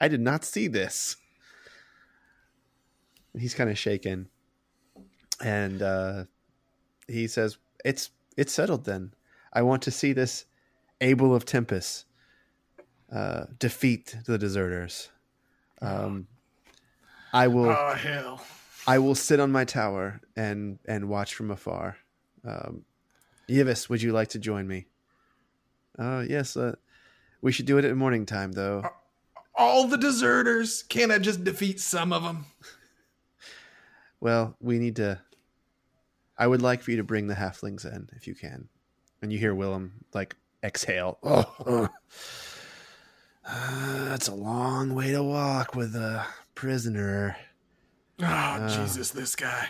I 0.00 0.08
did 0.08 0.20
not 0.20 0.44
see 0.44 0.68
this." 0.68 1.16
He's 3.38 3.54
kind 3.54 3.70
of 3.70 3.78
shaken, 3.78 4.28
and 5.42 5.80
uh, 5.80 6.24
he 7.08 7.26
says, 7.28 7.56
"It's 7.84 8.10
it's 8.36 8.52
settled 8.52 8.84
then. 8.84 9.14
I 9.52 9.62
want 9.62 9.82
to 9.82 9.90
see 9.90 10.12
this 10.12 10.46
Abel 11.00 11.34
of 11.34 11.44
Tempest 11.44 12.06
uh, 13.12 13.44
defeat 13.58 14.16
the 14.26 14.38
deserters. 14.38 15.10
Um, 15.80 16.26
I 17.32 17.48
will. 17.48 17.70
Oh 17.70 17.94
hell! 17.94 18.44
I 18.86 18.98
will 18.98 19.14
sit 19.14 19.40
on 19.40 19.52
my 19.52 19.64
tower 19.64 20.20
and 20.36 20.78
and 20.86 21.08
watch 21.08 21.34
from 21.34 21.50
afar. 21.50 21.96
Um, 22.44 22.84
Yivas, 23.48 23.88
would 23.88 24.02
you 24.02 24.12
like 24.12 24.28
to 24.28 24.38
join 24.38 24.66
me? 24.66 24.86
Uh, 25.98 26.24
yes. 26.26 26.56
Uh, 26.56 26.74
we 27.42 27.52
should 27.52 27.66
do 27.66 27.78
it 27.78 27.84
at 27.84 27.96
morning 27.96 28.24
time, 28.24 28.52
though. 28.52 28.84
All 29.54 29.86
the 29.86 29.98
deserters. 29.98 30.82
Can't 30.84 31.12
I 31.12 31.18
just 31.18 31.44
defeat 31.44 31.80
some 31.80 32.12
of 32.12 32.22
them? 32.22 32.46
Well, 34.20 34.56
we 34.60 34.78
need 34.78 34.96
to. 34.96 35.20
I 36.42 36.46
would 36.48 36.60
like 36.60 36.82
for 36.82 36.90
you 36.90 36.96
to 36.96 37.04
bring 37.04 37.28
the 37.28 37.36
halflings 37.36 37.84
in, 37.84 38.08
if 38.16 38.26
you 38.26 38.34
can. 38.34 38.68
And 39.22 39.32
you 39.32 39.38
hear 39.38 39.54
Willem 39.54 39.92
like 40.12 40.34
exhale. 40.64 41.18
Oh, 43.44 43.44
uh, 43.44 44.04
that's 44.08 44.28
a 44.28 44.34
long 44.34 44.94
way 44.94 45.12
to 45.12 45.22
walk 45.22 45.76
with 45.76 45.94
a 45.94 46.26
prisoner. 46.56 47.36
Oh 48.20 48.68
Jesus, 48.68 49.10
this 49.10 49.36
guy. 49.36 49.68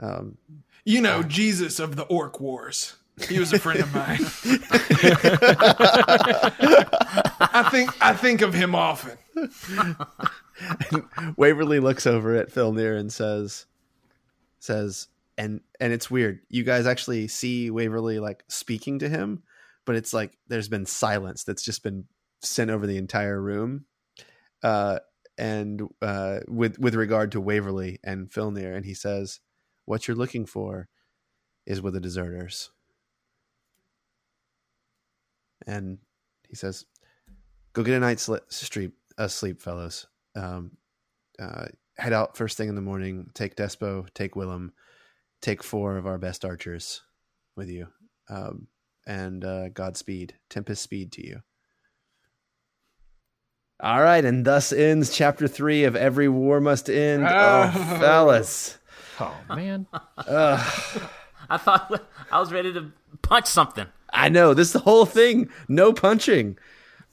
Um, 0.00 0.36
You 0.84 1.00
know, 1.00 1.22
Jesus 1.22 1.78
of 1.78 1.94
the 1.96 2.04
Orc 2.04 2.40
Wars. 2.40 2.96
He 3.28 3.38
was 3.38 3.52
a 3.52 3.58
friend 3.58 3.80
of 3.80 3.94
mine. 3.94 4.20
I 7.40 7.68
think 7.70 7.90
I 8.00 8.14
think 8.14 8.42
of 8.42 8.54
him 8.54 8.74
often. 8.74 9.16
Waverly 11.36 11.80
looks 11.80 12.06
over 12.06 12.34
at 12.36 12.50
Filnir 12.52 12.98
and 12.98 13.12
says, 13.12 13.66
says, 14.60 15.08
and 15.36 15.60
and 15.80 15.92
it's 15.92 16.10
weird. 16.10 16.40
You 16.48 16.64
guys 16.64 16.86
actually 16.86 17.28
see 17.28 17.70
Waverly 17.70 18.18
like 18.18 18.44
speaking 18.48 18.98
to 19.00 19.08
him, 19.08 19.42
but 19.86 19.96
it's 19.96 20.12
like 20.12 20.36
there's 20.48 20.68
been 20.68 20.86
silence 20.86 21.44
that's 21.44 21.64
just 21.64 21.82
been 21.82 22.04
sent 22.42 22.70
over 22.70 22.86
the 22.86 22.98
entire 22.98 23.40
room. 23.40 23.84
Uh, 24.62 24.98
and 25.38 25.82
uh, 26.02 26.40
with 26.48 26.78
with 26.78 26.94
regard 26.94 27.32
to 27.32 27.40
Waverly 27.40 28.00
and 28.02 28.28
Filnir, 28.28 28.74
and 28.74 28.84
he 28.84 28.94
says, 28.94 29.40
"What 29.84 30.08
you're 30.08 30.16
looking 30.16 30.46
for 30.46 30.88
is 31.64 31.80
with 31.80 31.94
the 31.94 32.00
deserters." 32.00 32.70
And 35.66 35.98
he 36.48 36.56
says, 36.56 36.86
"Go 37.72 37.84
get 37.84 37.94
a 37.94 38.00
night's 38.00 38.28
sleep, 38.48 38.94
uh, 39.16 39.28
sleep, 39.28 39.60
fellows. 39.60 40.06
Um, 40.34 40.72
uh, 41.38 41.66
head 41.98 42.12
out 42.12 42.36
first 42.36 42.56
thing 42.56 42.68
in 42.68 42.74
the 42.74 42.80
morning. 42.80 43.30
Take 43.34 43.56
Despo, 43.56 44.06
take 44.14 44.36
Willem, 44.36 44.72
take 45.42 45.62
four 45.62 45.96
of 45.96 46.06
our 46.06 46.18
best 46.18 46.44
archers 46.44 47.02
with 47.56 47.68
you, 47.68 47.88
um, 48.28 48.68
and 49.06 49.44
uh, 49.44 49.68
Godspeed, 49.70 50.34
Tempest 50.48 50.82
speed 50.82 51.12
to 51.12 51.26
you." 51.26 51.40
All 53.80 54.02
right, 54.02 54.24
and 54.24 54.44
thus 54.44 54.72
ends 54.72 55.14
chapter 55.14 55.46
three 55.46 55.84
of 55.84 55.94
Every 55.94 56.28
War 56.28 56.60
Must 56.60 56.90
End. 56.90 57.22
Oh, 57.28 57.70
fellas. 58.00 58.78
Oh 59.20 59.36
man, 59.48 59.86
I 60.16 61.56
thought 61.56 62.04
I 62.30 62.40
was 62.40 62.52
ready 62.52 62.72
to 62.72 62.92
punch 63.22 63.46
something. 63.46 63.86
I 64.12 64.28
know 64.28 64.54
this 64.54 64.68
is 64.68 64.72
the 64.72 64.78
whole 64.80 65.06
thing. 65.06 65.48
No 65.68 65.92
punching. 65.92 66.58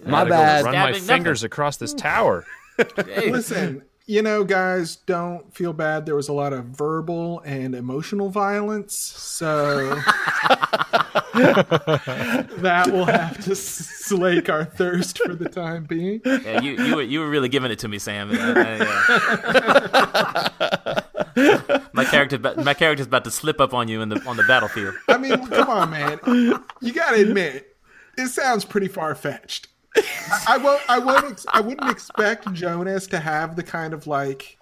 My 0.04 0.24
bad. 0.24 0.66
Run 0.66 0.74
my 0.74 0.92
Stabbing 0.92 1.02
fingers 1.04 1.44
across 1.44 1.78
this 1.78 1.94
tower. 1.94 2.46
Listen, 2.98 3.84
you 4.08 4.22
know, 4.22 4.44
guys, 4.44 4.98
don't 4.98 5.52
feel 5.54 5.74
bad. 5.74 6.06
There 6.06 6.16
was 6.16 6.28
a 6.28 6.34
lot 6.34 6.54
of 6.54 6.66
verbal 6.66 7.42
and 7.44 7.74
emotional 7.74 8.30
violence, 8.30 8.96
so 8.96 9.96
that 11.34 12.90
will 12.92 13.06
have 13.06 13.44
to 13.46 13.56
slake 13.56 14.48
our 14.48 14.64
thirst 14.66 15.18
for 15.18 15.34
the 15.34 15.50
time 15.50 15.86
being. 15.86 16.22
yeah, 16.24 16.62
you 16.62 16.74
you 16.84 16.96
were 16.96 17.02
you 17.02 17.20
were 17.20 17.30
really 17.30 17.50
giving 17.50 17.72
it 17.72 17.80
to 17.80 17.88
me, 17.88 17.98
Sam. 17.98 18.30
Uh, 18.32 18.86
uh, 21.36 21.82
my 21.94 22.06
character 22.06 22.38
my 22.58 22.76
character's 22.76 23.08
about 23.08 23.24
to 23.24 23.32
slip 23.32 23.60
up 23.60 23.74
on 23.74 23.88
you 23.88 24.02
in 24.02 24.10
the 24.10 24.24
on 24.26 24.38
the 24.38 24.44
battlefield. 24.44 24.94
I 25.08 25.18
mean, 25.18 25.48
come 25.48 25.70
on, 25.70 25.90
man. 25.90 26.20
You 26.80 26.94
gotta 26.94 27.22
admit, 27.22 27.76
it 28.20 28.28
sounds 28.28 28.66
pretty 28.66 28.88
far 28.88 29.16
fetched. 29.16 29.68
I, 30.48 30.58
won't. 30.58 30.82
I 30.90 31.00
won't. 31.00 31.32
Ex- 31.32 31.46
I 31.54 31.62
wouldn't 31.62 31.90
expect 31.90 32.52
Jonas 32.54 33.08
to 33.08 33.20
have 33.20 33.56
the 33.56 33.64
kind 33.64 33.94
of 33.94 34.08
like. 34.08 34.58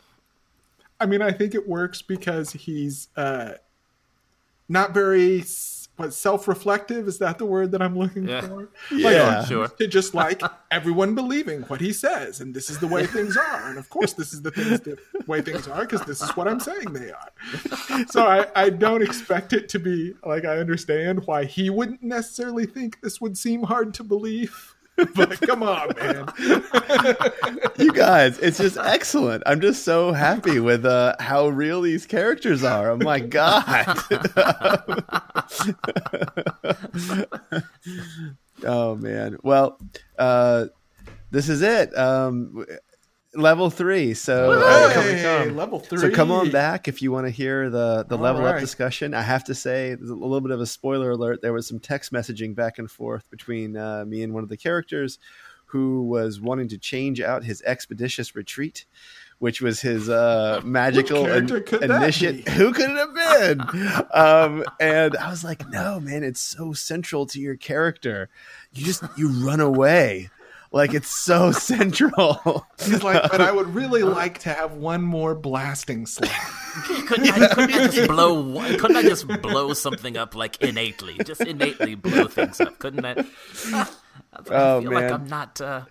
I 1.00 1.06
mean, 1.06 1.22
I 1.22 1.32
think 1.32 1.54
it 1.56 1.68
works 1.68 2.02
because 2.02 2.52
he's 2.54 3.08
uh, 3.18 3.54
not 4.70 4.94
very 4.94 5.44
what 5.96 6.12
self-reflective. 6.14 7.08
Is 7.08 7.20
that 7.20 7.38
the 7.38 7.46
word 7.46 7.72
that 7.72 7.82
I'm 7.82 7.98
looking 7.98 8.28
Yeah. 8.28 8.42
for? 8.42 8.70
Yeah. 8.92 9.38
Like, 9.40 9.48
Sure. 9.48 9.68
To 9.68 9.88
just 9.88 10.16
like 10.16 10.42
everyone 10.72 11.14
believing 11.14 11.62
what 11.64 11.82
he 11.82 11.94
says, 11.94 12.40
and 12.42 12.54
this 12.54 12.70
is 12.70 12.80
the 12.80 12.88
way 12.88 13.06
things 13.06 13.38
are, 13.38 13.70
and 13.70 13.78
of 13.78 13.90
course, 13.90 14.14
this 14.14 14.34
is 14.34 14.42
the 14.42 14.50
things 14.52 14.80
the 14.82 14.98
way 15.28 15.42
things 15.42 15.68
are 15.68 15.82
because 15.82 16.02
this 16.06 16.22
is 16.22 16.30
what 16.32 16.48
I'm 16.48 16.60
saying 16.60 16.94
they 16.94 17.12
are. 17.12 18.06
So 18.10 18.26
I, 18.26 18.48
I 18.56 18.70
don't 18.72 19.04
expect 19.04 19.54
it 19.54 19.70
to 19.70 19.80
be 19.80 20.14
like 20.26 20.46
I 20.46 20.58
understand 20.58 21.28
why 21.28 21.46
he 21.46 21.70
wouldn't 21.70 22.02
necessarily 22.02 22.66
think 22.66 23.02
this 23.02 23.20
would 23.22 23.38
seem 23.38 23.64
hard 23.64 23.94
to 23.96 24.04
believe. 24.04 24.73
But 25.16 25.42
come 25.42 25.64
on, 25.64 25.90
man. 26.00 26.28
you 27.78 27.92
guys, 27.92 28.38
it's 28.40 28.60
just 28.60 28.78
excellent. 28.78 29.44
I'm 29.46 29.60
just 29.60 29.84
so 29.84 30.14
happy 30.14 30.60
with 30.60 30.86
uh, 30.86 31.16
how 31.20 31.48
real 31.48 31.82
these 31.82 32.06
characters 32.06 32.64
are. 32.64 32.92
Oh 32.92 32.98
my 32.98 33.20
god. 33.20 33.66
oh 38.64 38.96
man. 38.96 39.38
Well, 39.42 39.80
uh, 40.20 40.68
this 41.32 41.50
is 41.50 41.64
it. 41.64 41.98
Um, 41.98 42.64
level 43.36 43.70
three. 43.70 44.14
So 44.14 44.52
uh, 44.54 44.94
come- 44.94 45.04
Hey, 45.04 45.50
level 45.50 45.80
three. 45.80 46.00
So 46.00 46.10
come 46.12 46.32
on 46.32 46.52
back 46.52 46.88
if 46.88 47.02
you 47.02 47.12
want 47.12 47.26
to 47.28 47.32
hear 47.32 47.70
the 47.70 48.06
the 48.08 48.16
All 48.18 48.22
level 48.24 48.46
up 48.46 48.60
discussion. 48.60 49.14
I 49.14 49.22
have 49.22 49.44
to 49.46 49.56
say, 49.56 49.96
there's 49.96 50.10
a 50.10 50.16
little 50.16 50.42
bit 50.42 50.52
of 50.52 50.62
a 50.62 50.66
spoiler 50.66 51.12
alert. 51.12 51.42
There 51.42 51.54
was 51.54 51.68
some 51.68 51.80
text 51.80 52.12
messaging 52.12 52.56
back 52.56 52.80
and 52.80 52.90
forth 52.90 53.30
between 53.30 53.76
uh, 53.78 54.06
me 54.06 54.24
and 54.24 54.34
one 54.34 54.44
of 54.44 54.50
the 54.50 54.58
characters 54.58 55.20
who 55.66 56.04
was 56.04 56.40
wanting 56.40 56.68
to 56.68 56.78
change 56.78 57.20
out 57.20 57.44
his 57.44 57.64
expeditious 57.64 58.36
retreat, 58.36 58.86
which 59.40 59.60
was 59.60 59.82
his 59.82 60.08
uh, 60.08 60.62
magical 60.64 61.26
character 61.26 61.58
in- 61.78 61.92
initiate. 61.92 62.48
Who 62.50 62.72
could 62.74 62.92
it 62.92 62.98
have 62.98 63.16
been? 63.16 64.06
um, 64.14 64.64
and 64.80 65.18
I 65.18 65.32
was 65.32 65.44
like, 65.44 65.68
no, 65.70 66.00
man, 66.00 66.24
it's 66.24 66.40
so 66.42 66.74
central 66.74 67.26
to 67.28 67.40
your 67.40 67.56
character. 67.56 68.30
You 68.74 68.86
just 68.86 69.04
you 69.18 69.30
run 69.30 69.60
away. 69.62 70.30
Like 70.74 70.94
it's 70.96 71.08
so 71.10 71.52
central. 71.54 72.66
He's 72.84 73.04
like, 73.04 73.22
but 73.32 73.40
I 73.40 73.52
would 73.52 73.74
really 73.76 74.02
like 74.22 74.40
to 74.40 74.50
have 74.50 74.74
one 74.74 75.02
more 75.04 75.36
blasting 75.36 76.06
slot. 76.08 76.32
Couldn't 77.08 77.30
I, 77.30 77.48
couldn't 77.54 77.74
I 77.76 77.88
just 77.88 78.08
blow? 78.10 78.42
one- 78.42 78.78
Couldn't 78.80 78.98
I 78.98 79.04
just 79.04 79.28
blow 79.28 79.74
something 79.74 80.18
up 80.18 80.34
like 80.36 80.60
innately? 80.62 81.18
Just 81.24 81.42
innately 81.42 81.94
blow 81.96 82.26
things 82.28 82.60
up. 82.60 82.80
Couldn't 82.80 83.06
I? 83.06 83.24
I 83.72 83.88
Oh, 84.50 84.82
feel 84.82 84.90
man. 84.92 85.04
like 85.04 85.12
I'm 85.12 85.28
not. 85.28 85.62
Uh, 85.62 85.82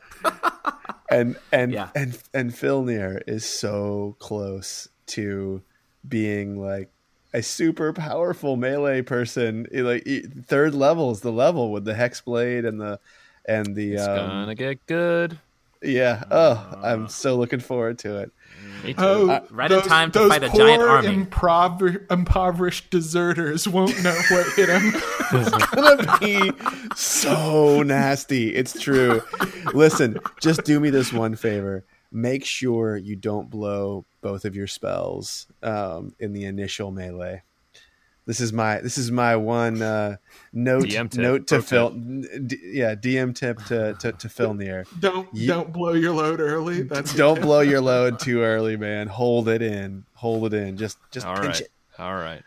and 1.08 1.36
and 1.52 1.72
Yeah. 1.72 1.88
and 1.94 2.18
and 2.34 2.50
Filnir 2.52 3.22
is 3.28 3.44
so 3.44 4.16
close 4.18 4.88
to 5.08 5.62
being 6.08 6.60
like 6.60 6.90
a 7.32 7.42
super 7.42 7.92
powerful 7.92 8.56
melee 8.56 9.02
person. 9.02 9.66
Like 9.72 10.04
third 10.46 10.74
level 10.74 11.12
is 11.12 11.20
the 11.20 11.30
level 11.32 11.70
with 11.70 11.84
the 11.84 11.94
hex 11.94 12.20
blade 12.20 12.64
and 12.64 12.80
the 12.80 12.98
and 13.46 13.74
the 13.74 13.94
It's 13.94 14.06
um, 14.06 14.16
gonna 14.28 14.54
get 14.54 14.84
good. 14.86 15.38
yeah. 15.82 16.24
Oh, 16.30 16.78
I'm 16.82 17.08
so 17.08 17.36
looking 17.36 17.60
forward 17.60 17.98
to 18.00 18.18
it. 18.18 18.30
Me 18.84 18.94
too. 18.94 19.02
Oh, 19.02 19.46
Right 19.50 19.70
in 19.70 19.80
time 19.82 20.10
to 20.12 20.28
fight 20.28 20.42
a 20.42 20.48
poor 20.50 20.66
giant 20.66 20.82
army. 20.82 21.24
impover- 21.24 22.10
impoverished 22.10 22.90
deserters 22.90 23.68
won't 23.68 24.00
know 24.02 24.14
what 24.30 24.46
hit 24.54 24.66
them. 24.66 24.92
It's 25.34 25.66
gonna 25.68 26.18
be 26.20 26.52
so 26.94 27.82
nasty. 27.82 28.54
It's 28.54 28.78
true. 28.78 29.22
Listen, 29.72 30.18
just 30.40 30.64
do 30.64 30.78
me 30.78 30.90
this 30.90 31.10
one 31.12 31.36
favor. 31.36 31.84
Make 32.10 32.44
sure 32.44 32.98
you 32.98 33.16
don't 33.16 33.48
blow 33.48 34.04
both 34.20 34.44
of 34.44 34.54
your 34.54 34.66
spells 34.66 35.46
um, 35.62 36.14
in 36.18 36.34
the 36.34 36.44
initial 36.44 36.90
melee. 36.90 37.42
This 38.24 38.40
is 38.40 38.52
my 38.52 38.80
this 38.80 38.98
is 38.98 39.10
my 39.10 39.34
one 39.34 39.82
uh, 39.82 40.16
note 40.52 40.84
DM 40.84 41.10
tip, 41.10 41.20
note 41.20 41.46
to 41.48 41.56
pro 41.56 41.62
Phil. 41.62 41.90
D- 41.90 42.58
yeah, 42.72 42.94
DM 42.94 43.34
tip 43.34 43.58
to 43.64 43.94
to, 43.94 44.12
to 44.12 44.28
Phil 44.28 44.52
in 44.52 44.58
the 44.58 44.66
air. 44.68 44.84
Don't 45.00 45.28
Ye- 45.34 45.48
don't 45.48 45.72
blow 45.72 45.92
your 45.92 46.12
load 46.14 46.38
early. 46.38 46.82
That's 46.82 47.14
Don't 47.14 47.40
blow 47.40 47.60
your 47.60 47.80
load 47.80 48.20
too 48.20 48.42
early, 48.42 48.76
man. 48.76 49.08
Hold 49.08 49.48
it 49.48 49.60
in. 49.60 50.04
Hold 50.14 50.46
it 50.46 50.54
in. 50.54 50.76
Just 50.76 50.98
just 51.10 51.26
All 51.26 51.34
pinch 51.34 51.46
right. 51.46 51.60
it. 51.62 51.70
All 51.98 52.14
right. 52.14 52.42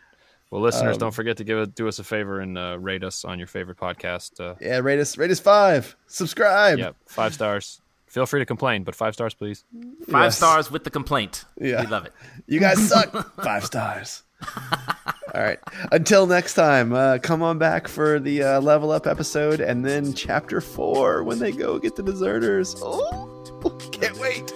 Well, 0.52 0.62
listeners, 0.62 0.96
Um, 0.96 1.00
don't 1.00 1.12
forget 1.14 1.38
to 1.38 1.44
give 1.44 1.58
a, 1.58 1.66
do 1.68 1.88
us 1.90 2.00
a 2.00 2.04
favor 2.06 2.40
and 2.40 2.58
uh, 2.58 2.78
rate 2.80 3.04
us 3.04 3.26
on 3.26 3.38
your 3.40 3.48
favorite 3.48 3.78
podcast. 3.78 4.40
Uh, 4.40 4.56
Yeah, 4.62 4.78
rate 4.78 5.00
us 5.00 5.18
rate 5.18 5.32
us 5.32 5.42
five. 5.42 5.98
Subscribe. 6.08 6.80
yeah, 6.80 6.92
five 7.08 7.34
stars. 7.34 7.82
Feel 8.08 8.26
free 8.26 8.40
to 8.40 8.46
complain, 8.46 8.86
but 8.86 8.96
five 8.96 9.14
stars, 9.14 9.34
please. 9.34 9.66
Five 10.10 10.28
Yes. 10.28 10.38
stars 10.38 10.72
with 10.72 10.86
the 10.86 10.90
complaint. 10.90 11.44
Yeah. 11.60 11.82
We 11.82 11.88
love 11.88 12.06
it. 12.06 12.14
You 12.48 12.62
guys 12.62 12.88
suck. 12.88 13.36
Five 13.44 13.66
stars. 13.66 14.24
All 15.36 15.42
right. 15.42 15.60
Until 15.92 16.28
next 16.28 16.54
time, 16.54 16.94
uh, 16.94 17.18
come 17.22 17.42
on 17.42 17.58
back 17.58 17.90
for 17.90 18.22
the 18.22 18.42
uh, 18.42 18.62
level 18.62 18.92
up 18.92 19.06
episode 19.06 19.60
and 19.60 19.84
then 19.84 20.14
chapter 20.14 20.62
four 20.62 21.24
when 21.24 21.40
they 21.40 21.52
go 21.52 21.78
get 21.78 21.98
the 21.98 22.04
deserters. 22.04 22.74
Oh, 22.82 23.44
can't 23.92 24.18
wait. 24.18 24.50